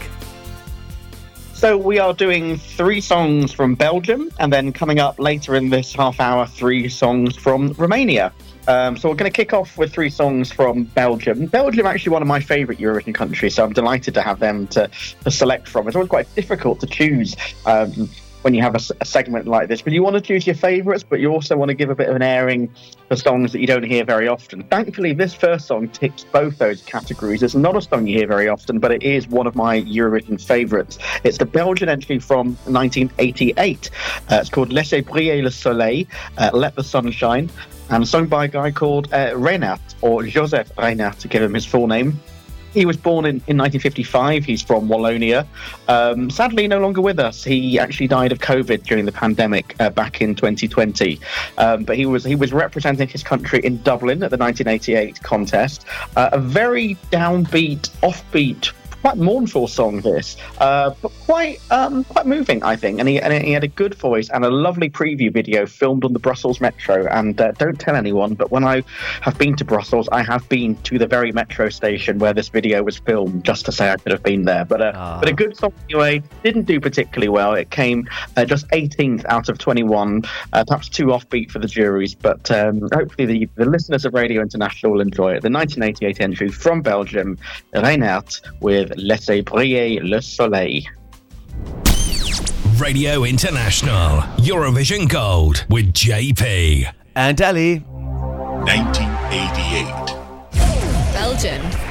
[1.54, 5.92] So we are doing three songs from Belgium, and then coming up later in this
[5.94, 8.32] half hour, three songs from Romania.
[8.68, 11.46] Um, so we're going to kick off with three songs from Belgium.
[11.46, 14.90] Belgium, actually, one of my favourite Eurovision countries, so I'm delighted to have them to,
[15.24, 15.86] to select from.
[15.86, 17.36] It's always quite difficult to choose.
[17.66, 18.08] Um,
[18.42, 21.20] when you have a segment like this, but you want to choose your favourites, but
[21.20, 22.72] you also want to give a bit of an airing
[23.08, 24.62] for songs that you don't hear very often.
[24.64, 27.42] Thankfully, this first song ticks both those categories.
[27.42, 30.40] It's not a song you hear very often, but it is one of my Eurovision
[30.40, 30.98] favourites.
[31.24, 33.90] It's the Belgian entry from 1988.
[34.30, 36.06] Uh, it's called Laissez briller le soleil,
[36.38, 37.50] uh, Let the Sun Shine,
[37.90, 39.34] and sung by a guy called uh,
[40.02, 42.18] or Joseph Reynaert, to give him his full name.
[42.72, 44.44] He was born in, in 1955.
[44.44, 45.46] He's from Wallonia.
[45.88, 47.42] Um, sadly, no longer with us.
[47.42, 51.20] He actually died of COVID during the pandemic uh, back in 2020.
[51.58, 55.84] Um, but he was he was representing his country in Dublin at the 1988 contest.
[56.16, 58.72] Uh, a very downbeat, offbeat.
[59.02, 63.00] Quite mournful song, this, uh, but quite um, quite moving, I think.
[63.00, 66.12] And he and he had a good voice and a lovely preview video filmed on
[66.12, 67.06] the Brussels Metro.
[67.06, 68.82] And uh, don't tell anyone, but when I
[69.22, 72.82] have been to Brussels, I have been to the very metro station where this video
[72.82, 74.64] was filmed, just to say I could have been there.
[74.64, 76.22] But uh, but a good song anyway.
[76.42, 77.54] Didn't do particularly well.
[77.54, 80.22] It came uh, just 18th out of 21,
[80.52, 82.14] uh, perhaps too offbeat for the juries.
[82.14, 85.42] But um, hopefully the, the listeners of Radio International will enjoy it.
[85.42, 87.38] The 1988 entry from Belgium,
[87.74, 90.88] Reynaert with Laissez briller le soleil.
[92.78, 96.86] Radio International, Eurovision Gold with JP.
[97.14, 97.84] And Ellie.
[98.64, 99.94] 1988.
[101.12, 101.89] Belgium.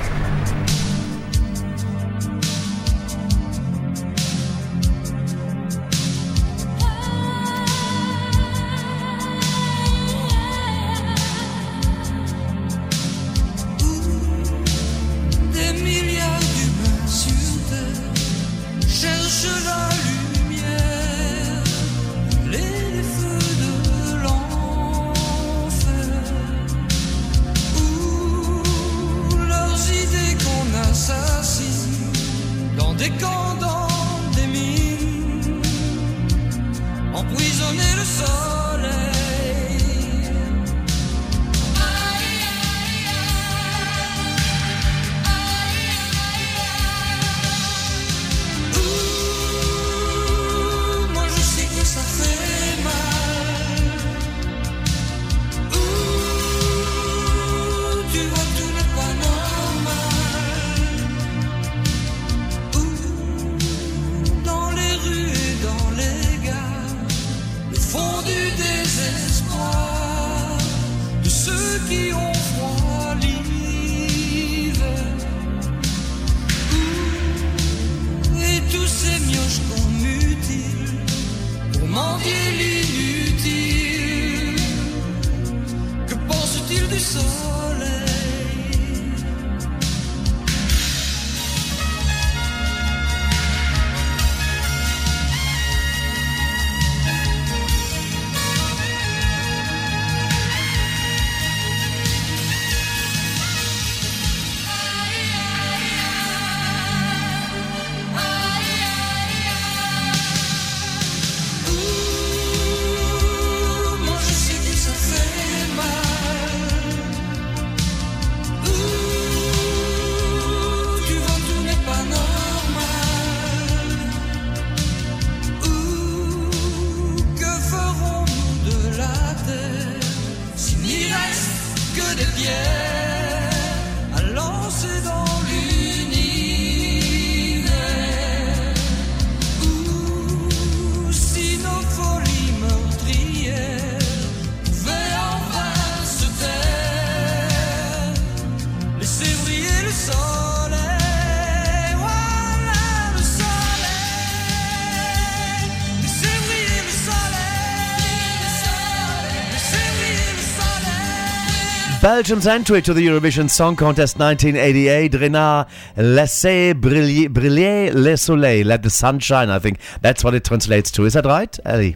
[162.19, 168.83] Belgium's entry to the Eurovision Song Contest 1988, Reynaert, Laissez briller, briller le soleil, let
[168.83, 171.05] the sun shine, I think that's what it translates to.
[171.05, 171.95] Is that right, Ellie?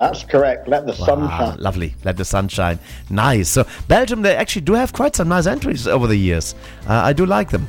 [0.00, 0.66] That's correct.
[0.66, 1.58] Let the sun shine.
[1.58, 1.94] lovely.
[2.04, 2.78] Let the sun shine.
[3.10, 3.50] Nice.
[3.50, 6.54] So, Belgium, they actually do have quite some nice entries over the years.
[6.88, 7.68] Uh, I do like them.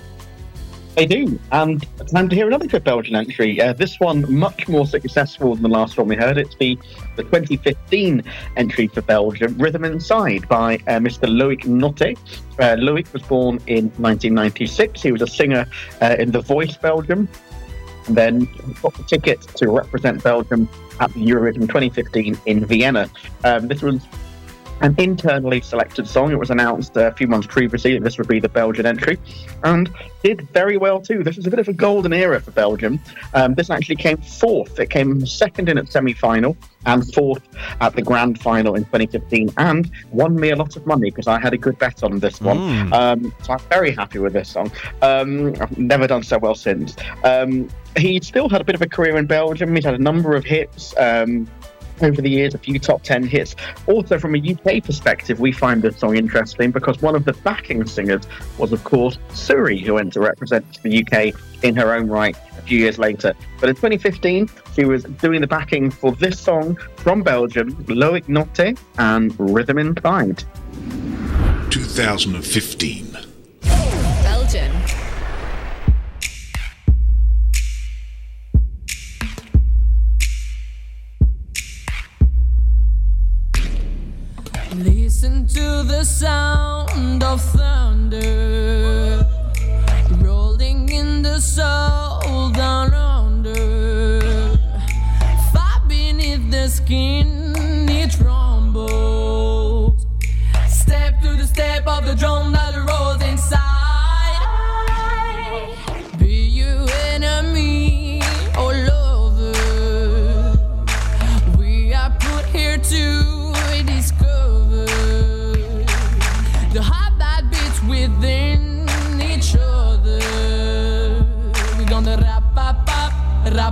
[0.95, 1.37] They do.
[1.51, 3.59] And time to hear another good Belgian entry.
[3.59, 6.37] Uh, this one much more successful than the last one we heard.
[6.37, 6.79] It's the,
[7.17, 8.23] the 2015
[8.55, 11.27] entry for Belgium, Rhythm Inside by uh, Mr.
[11.27, 12.17] Loïc Nottet.
[12.59, 15.01] Uh, Loic was born in 1996.
[15.01, 15.65] He was a singer
[16.01, 17.27] uh, in The Voice Belgium.
[18.07, 18.47] And then
[18.81, 20.69] got the ticket to represent Belgium
[21.01, 23.09] at the Eurovision 2015 in Vienna.
[23.43, 23.99] Um, this was
[24.81, 26.31] an internally selected song.
[26.31, 29.17] It was announced a few months previously that this would be the Belgian entry,
[29.63, 29.89] and
[30.23, 31.23] did very well too.
[31.23, 32.99] This was a bit of a golden era for Belgium.
[33.33, 34.79] Um, this actually came fourth.
[34.79, 37.47] It came second in its semi-final and fourth
[37.81, 41.39] at the grand final in 2015, and won me a lot of money because I
[41.39, 42.57] had a good bet on this one.
[42.57, 42.93] Mm.
[42.93, 44.71] Um, so I'm very happy with this song.
[45.01, 46.95] Um, I've never done so well since.
[47.23, 49.73] Um, he still had a bit of a career in Belgium.
[49.75, 50.93] He's had a number of hits.
[52.01, 53.55] Over the years, a few top 10 hits.
[53.87, 57.85] Also, from a UK perspective, we find this song interesting because one of the backing
[57.85, 61.33] singers was, of course, SuRie, who went to represent the UK
[61.63, 63.33] in her own right a few years later.
[63.59, 68.77] But in 2015, she was doing the backing for this song from Belgium, Loïc Nottet
[68.97, 70.43] and Rhythm Inside.
[71.69, 73.17] 2015.
[85.25, 89.27] Listen to the sound of thunder
[90.21, 94.51] rolling in the soul down under.
[95.51, 97.55] Far beneath the skin,
[97.89, 100.05] it rumbles.
[100.67, 102.53] Step to the step of the drum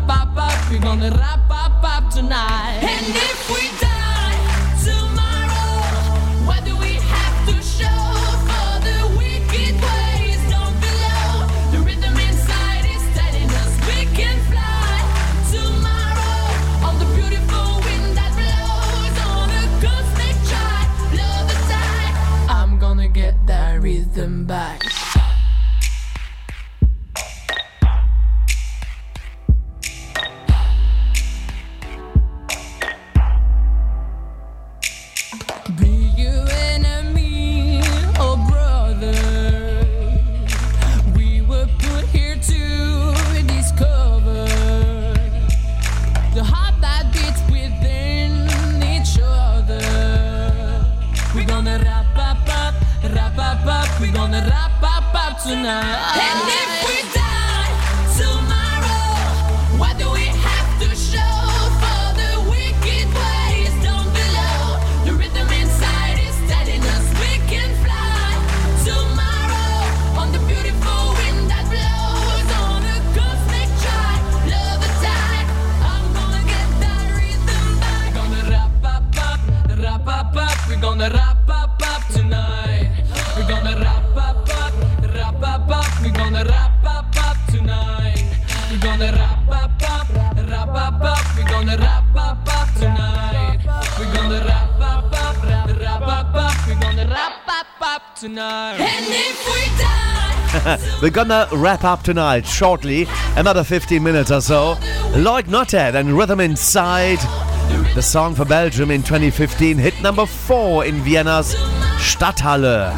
[0.07, 0.71] wrap up.
[0.71, 2.79] We're gonna wrap up, up tonight.
[2.81, 4.37] And if we die
[4.83, 8.03] tomorrow, do we have to show
[8.47, 11.47] for the wicked ways down below?
[11.71, 12.83] The rhythm inside
[55.43, 56.72] tonight.
[97.93, 98.79] Up, up tonight.
[98.79, 100.99] And if we die.
[101.01, 103.05] We're gonna wrap up tonight shortly,
[103.35, 104.75] another 15 minutes or so.
[105.13, 107.19] Loïc Nottet and Rhythm Inside,
[107.93, 111.53] the song for Belgium in 2015, hit number four in Vienna's
[111.97, 112.97] Stadthalle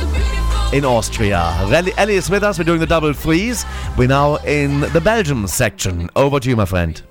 [0.71, 1.43] in Austria.
[1.73, 3.65] Ellie, Ellie is with us, we're doing the double threes.
[3.97, 6.09] We're now in the Belgium section.
[6.15, 7.01] Over to you, my friend.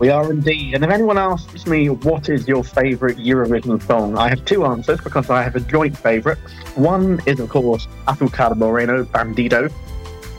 [0.00, 0.74] We are indeed.
[0.74, 4.98] And if anyone asks me what is your favourite Eurovision song, I have two answers
[5.02, 6.38] because I have a joint favourite.
[6.74, 9.70] One is, of course, Azúcar Moreno, Bandido.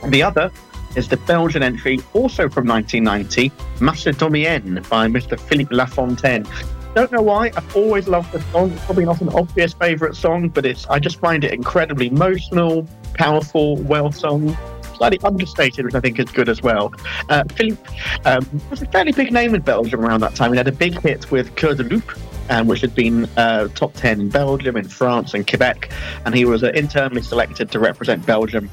[0.01, 0.51] And the other
[0.95, 5.39] is the Belgian entry, also from 1990, Macedonienne by Mr.
[5.39, 6.47] Philippe Lafontaine.
[6.95, 7.51] Don't know why.
[7.55, 8.71] I've always loved the song.
[8.71, 12.87] It's probably not an obvious favourite song, but it's I just find it incredibly emotional,
[13.13, 14.57] powerful, well sung,
[15.01, 16.93] slightly understated, which I think is good as well.
[17.27, 17.81] Uh, Philippe
[18.25, 20.51] um, was a fairly big name in Belgium around that time.
[20.51, 22.03] He had a big hit with Cœur de Loup,
[22.51, 25.91] um, which had been uh, top 10 in Belgium, in France, and Quebec.
[26.25, 28.69] And he was uh, internally selected to represent Belgium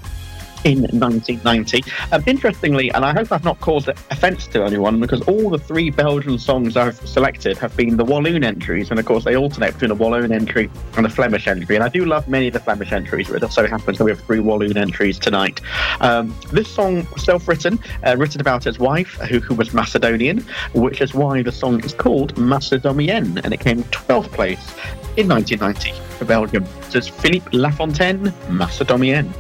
[0.64, 1.84] in 1990.
[2.12, 5.90] Um, interestingly, and I hope I've not caused offence to anyone, because all the three
[5.90, 9.90] Belgian songs I've selected have been the Walloon entries, and of course they alternate between
[9.90, 11.76] a Walloon entry and a Flemish entry.
[11.76, 14.04] And I do love many of the Flemish entries, but it just so happens that
[14.04, 15.60] we have three Walloon entries tonight.
[16.00, 21.00] Um, this song was self-written, uh, written about his wife, who, who was Macedonian, which
[21.00, 24.74] is why the song is called Macedonienne, and it came 12th place
[25.16, 26.64] in 1990 for Belgium.
[26.90, 29.32] So it's Philippe Lafontaine, Macedonienne.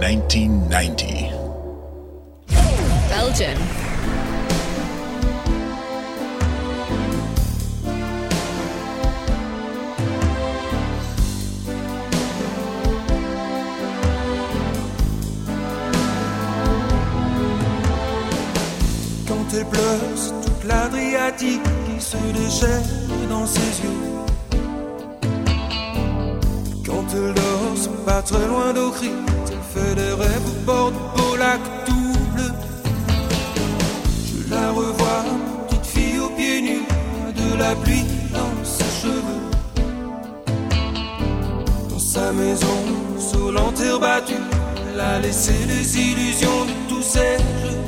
[0.00, 1.32] 1990.
[3.08, 3.58] Belgian.
[19.26, 19.80] Quand elle pleure,
[20.14, 23.88] c'est toute l'Adriatique qui se déchaîne dans ses yeux.
[26.86, 31.60] Quand elle dort, c'est pas très loin elle fait des rêves au bord beau lac
[31.86, 32.50] tout bleu.
[34.28, 35.24] Je la revois,
[35.68, 36.86] petite fille aux pieds nus,
[37.40, 39.44] de la pluie dans ses cheveux.
[41.90, 42.78] Dans sa maison,
[43.18, 44.34] sous terre battue,
[44.92, 47.78] elle a laissé les illusions de tous ces jeux.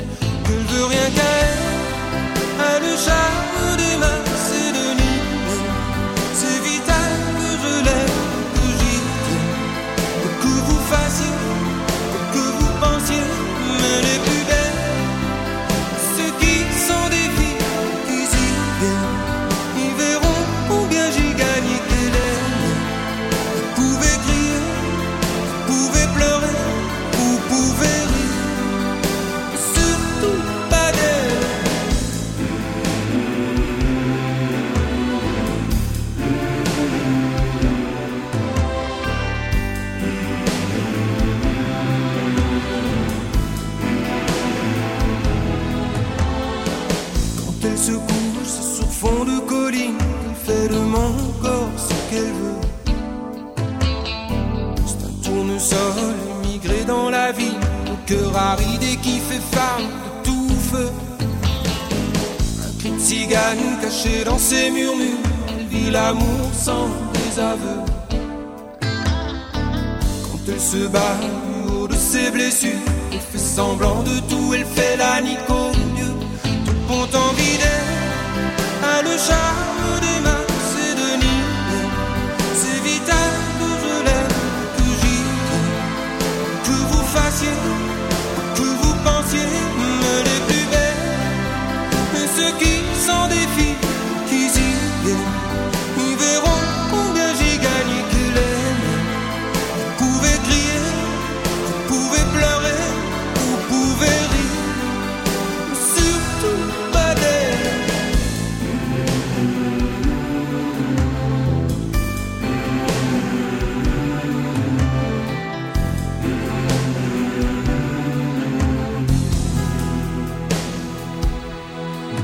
[0.45, 1.59] Que je veux rien qu'elle,
[2.75, 3.70] elle le charme.
[59.03, 60.91] Qui fait femme de tout feu.
[62.65, 65.19] Un cri de cigane caché dans ses murmures,
[65.49, 67.81] elle vit l'amour sans désaveu.
[68.81, 72.71] Quand elle se bat du haut de ses blessures,
[73.13, 76.15] elle fait semblant de tout, elle fait la mieux.
[76.67, 77.77] Tout content vidé,
[78.83, 80.20] a le charme des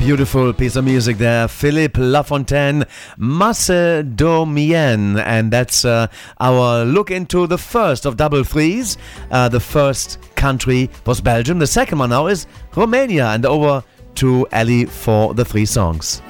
[0.07, 1.49] Beautiful piece of music there.
[1.49, 2.85] Philippe Lafontaine,
[3.19, 5.19] Macedonienne.
[5.19, 6.07] And that's uh,
[6.39, 8.99] our look into the first of double threes.
[9.33, 11.59] Uh, the first country was Belgium.
[11.59, 13.31] The second one now is Romania.
[13.31, 13.83] And over
[14.15, 16.23] to Ali for the three songs.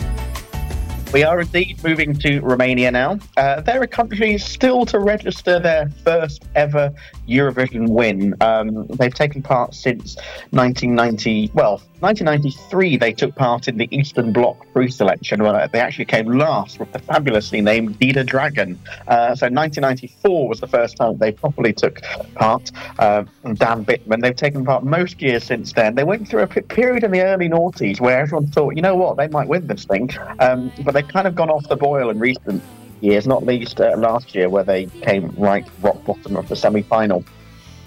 [1.12, 3.18] We are indeed moving to Romania now.
[3.36, 6.94] Uh, they're a country still to register their first ever
[7.28, 8.34] Eurovision win.
[8.40, 10.16] Um, they've taken part since
[10.50, 11.50] 1990.
[11.54, 15.42] Well, 1993, they took part in the Eastern Bloc pre-selection.
[15.42, 18.76] Where they actually came last with the fabulously named Dida Drăgan.
[19.08, 22.02] Uh, so 1994 was the first time they properly took
[22.34, 22.70] part.
[22.98, 23.24] Uh,
[23.54, 24.22] Dan Bittman.
[24.22, 25.94] They've taken part most years since then.
[25.94, 29.16] They went through a period in the early noughties where everyone thought, you know what,
[29.16, 30.10] they might win this thing.
[30.40, 32.62] Um, but they've kind of gone off the boil in recent
[33.00, 37.24] years, not least uh, last year where they came right rock bottom of the semi-final.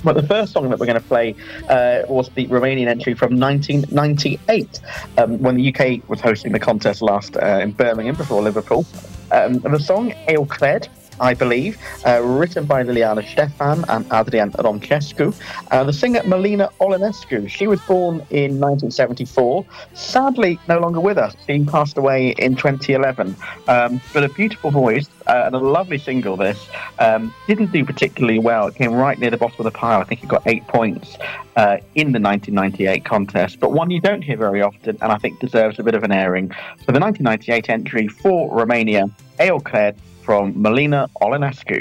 [0.04, 1.36] But the first song that we're going to play
[1.68, 4.80] uh, was the Romanian entry from 1998,
[5.18, 8.86] um, when the UK was hosting the contest last uh, in Birmingham before Liverpool.
[9.32, 10.88] Um, the song Eu cred,
[11.20, 15.34] I believe, uh, written by Liliana Stefan and Adrian Romcescu.
[15.72, 21.36] Uh, the singer Mălina Olinescu, she was born in 1974, sadly no longer with us.
[21.48, 23.36] She passed away in 2011.
[23.68, 26.68] Um, but a beautiful voice uh, and a lovely single, this.
[27.00, 28.68] Um, didn't do particularly well.
[28.68, 30.02] It came right near the bottom of the pile.
[30.02, 31.18] I think it got eight points
[31.56, 35.40] uh, in the 1998 contest, but one you don't hear very often and I think
[35.40, 36.52] deserves a bit of an airing.
[36.86, 39.96] So the 1998 entry for Romania, Eu cred
[40.30, 41.80] from Melina Olenescu.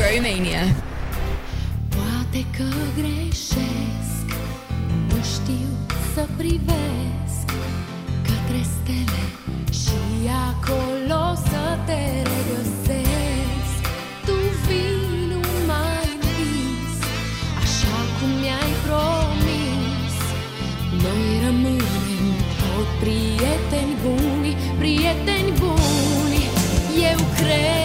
[0.00, 0.64] Romania.
[1.96, 4.26] Poate că greșesc
[5.08, 5.68] Nu știu
[6.14, 7.46] să privesc
[8.28, 9.24] Către stele
[9.80, 10.00] Și
[10.48, 13.80] acolo să te regăsesc
[14.26, 16.98] Tu vii numai în vis
[17.64, 20.16] Așa cum mi-ai promis
[21.04, 22.26] Noi rămânem
[22.60, 25.33] tot prieteni buni Prieteni buni
[27.44, 27.83] creer.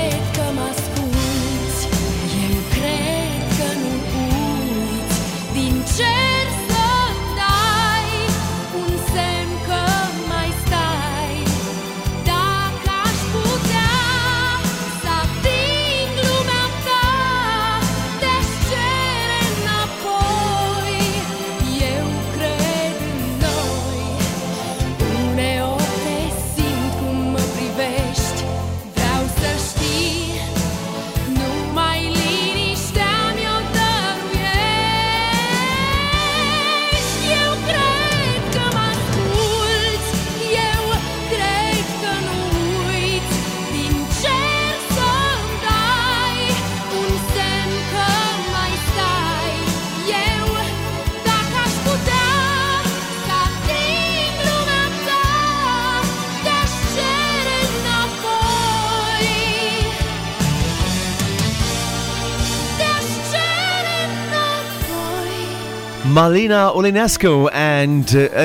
[66.20, 68.44] Mălina Olinescu and uh,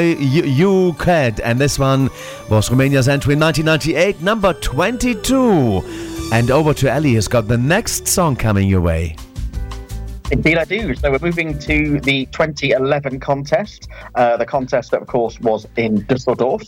[0.60, 1.40] Eu cred.
[1.42, 2.08] And this one
[2.48, 5.82] was Romania's entry in 1998, number 22.
[6.32, 9.16] And over to Ellie, who's got the next song coming your way.
[10.30, 10.94] Indeed, I do.
[10.94, 13.88] So we're moving to the 2011 contest.
[14.14, 16.62] Uh, the contest that, of course, was in Dusseldorf.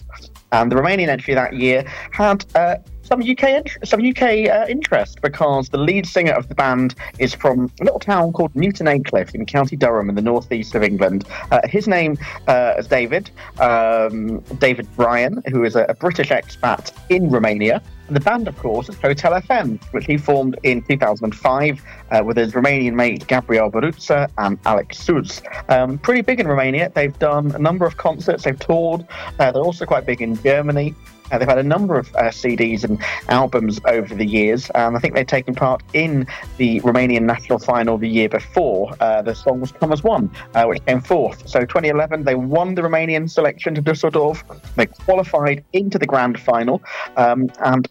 [0.51, 5.69] And the Romanian entry that year had uh, some UK some UK uh, interest because
[5.69, 9.47] the lead singer of the band is from a little town called Newton Aycliffe in
[9.47, 11.25] County Durham in the northeast of England.
[11.51, 12.19] Uh, his name
[12.49, 17.83] uh, is David um, David Bryan, who is a, a British expat in Romania.
[18.09, 22.53] The band, of course, is Hotel FM, which he formed in 2005 uh, with his
[22.53, 25.43] Romanian mate Gabriel Barutza and Alex Suz.
[25.69, 26.93] Um, pretty big in Romania.
[26.95, 29.05] They've done a number of concerts, they've toured.
[29.41, 30.95] Uh, they're also quite big in Germany.
[31.31, 34.71] Uh, they've had a number of uh, CDs and albums over the years.
[34.75, 38.95] Um, I think they've taken part in the Romanian national final the year before.
[39.01, 41.49] Uh, the song was Come As One, uh, which came fourth.
[41.49, 44.45] So 2011, they won the Romanian selection to Dusseldorf.
[44.77, 46.83] They qualified into the grand final
[47.17, 47.89] um, and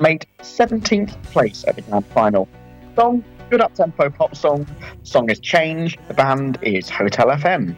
[0.00, 2.48] made 17th place at the grand final.
[2.94, 4.66] Song, good up tempo pop song.
[5.02, 5.98] Song is changed.
[6.08, 7.74] The band is Hotel FM.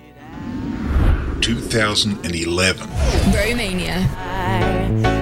[1.55, 2.89] 2011.
[3.35, 3.99] Romania.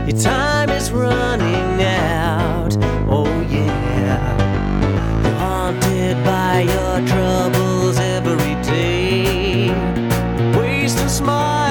[0.07, 2.76] Your time is running out.
[3.08, 5.23] Oh yeah.
[5.23, 9.70] You're haunted by your troubles every day.
[10.58, 11.68] Wasting smiles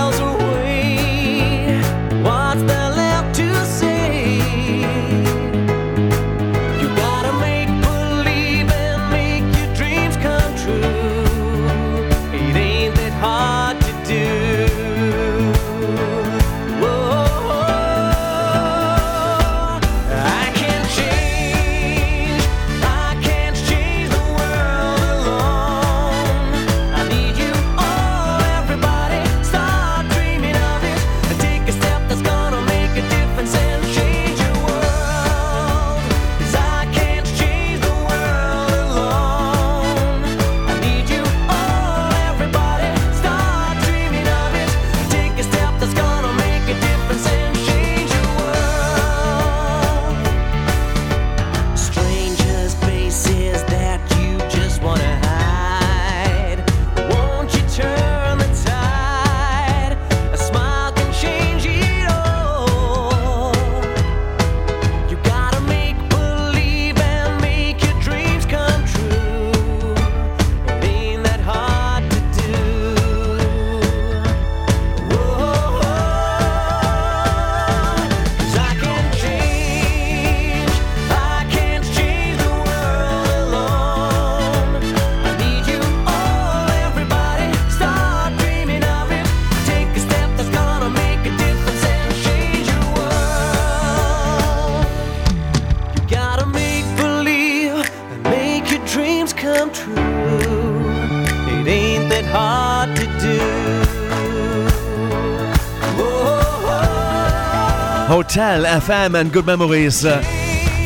[108.07, 110.21] Hotel FM and good memories uh,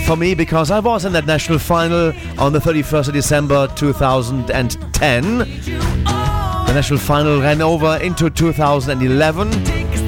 [0.08, 5.38] for me because I was in that national final on the 31st of December 2010.
[5.38, 9.50] The national final ran over into 2011.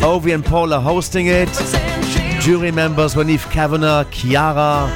[0.02, 1.50] Ovi and Paula hosting it.
[2.42, 4.88] Jury members were Niamh Kavanagh, Chiara,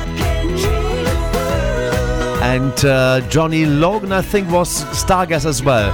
[2.42, 5.92] and uh, Johnny Logan, I think, was star guest as well.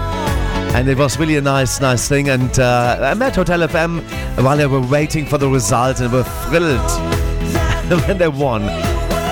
[0.76, 2.30] And it was really a nice, nice thing.
[2.30, 4.02] And uh, I met Hotel FM
[4.44, 6.92] while they were waiting for the results and were thrilled
[8.08, 8.66] when they won.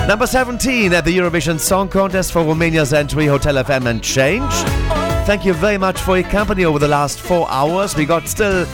[0.06, 4.52] Number 17 at the Eurovision Song Contest for Romania's entry, Hotel FM and Change.
[5.24, 7.96] Thank you very much for your company over the last four hours.
[7.96, 8.64] We got still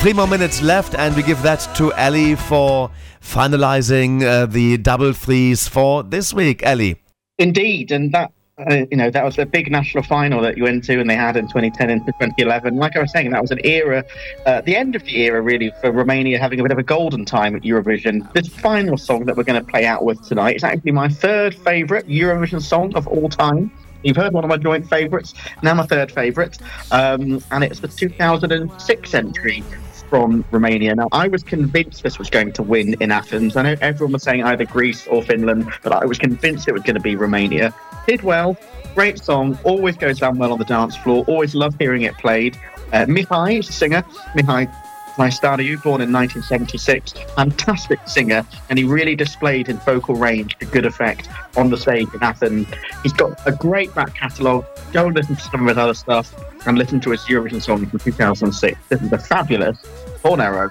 [0.00, 2.90] three more minutes left, and we give that to Ellie for
[3.22, 6.62] finalizing uh, the double threes for this week.
[6.62, 6.96] Ellie.
[7.38, 10.84] Indeed, and that uh, you know that was a big national final that you went
[10.84, 12.76] to, and they had in 2010 and 2011.
[12.76, 14.04] Like I was saying, that was an era,
[14.46, 17.24] uh, the end of the era really for Romania having a bit of a golden
[17.24, 18.30] time at Eurovision.
[18.32, 21.54] This final song that we're going to play out with tonight is actually my third
[21.54, 23.70] favourite Eurovision song of all time.
[24.02, 26.58] You've heard one of my joint favourites, now my third favourite,
[26.92, 29.64] um, and it's the 2006 entry
[30.08, 30.94] from Romania.
[30.94, 33.56] Now, I was convinced this was going to win in Athens.
[33.56, 36.82] I know everyone was saying either Greece or Finland, but I was convinced it was
[36.82, 37.74] going to be Romania.
[38.06, 38.56] Did well,
[38.94, 42.58] great song, always goes down well on the dance floor, always love hearing it played.
[42.92, 44.02] Uh, Mihai singer.
[44.34, 44.72] Mihai
[45.18, 50.86] Trăistariu, born in 1976, fantastic singer, and he really displayed his vocal range to good
[50.86, 52.68] effect on the stage in Athens.
[53.02, 54.64] He's got a great back catalogue.
[54.92, 56.32] Go and listen to some of his other stuff
[56.66, 58.78] and listen to his Eurovision song from 2006.
[58.88, 59.78] This is a fabulous
[60.22, 60.70] Tornerò.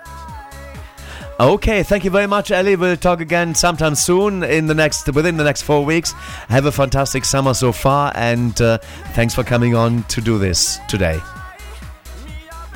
[1.39, 2.77] Okay, thank you very much, Ellie.
[2.77, 6.13] We'll talk again sometime soon in the next within the next four weeks.
[6.47, 8.77] Have a fantastic summer so far, and uh,
[9.11, 11.19] thanks for coming on to do this today.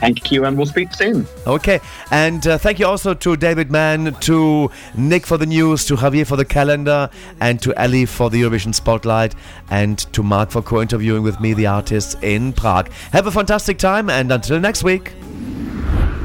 [0.01, 1.27] Thank you, and we'll speak soon.
[1.45, 5.95] Okay, and uh, thank you also to David Mann, to Nick for the news, to
[5.95, 7.07] Javier for the calendar,
[7.39, 9.35] and to Ali for the Eurovision Spotlight,
[9.69, 12.91] and to Mark for co-interviewing with me, the artists in Prague.
[13.13, 15.13] Have a fantastic time, and until next week.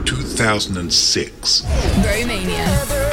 [0.07, 1.67] 2006.
[1.99, 3.06] Romania.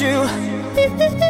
[0.00, 1.29] You.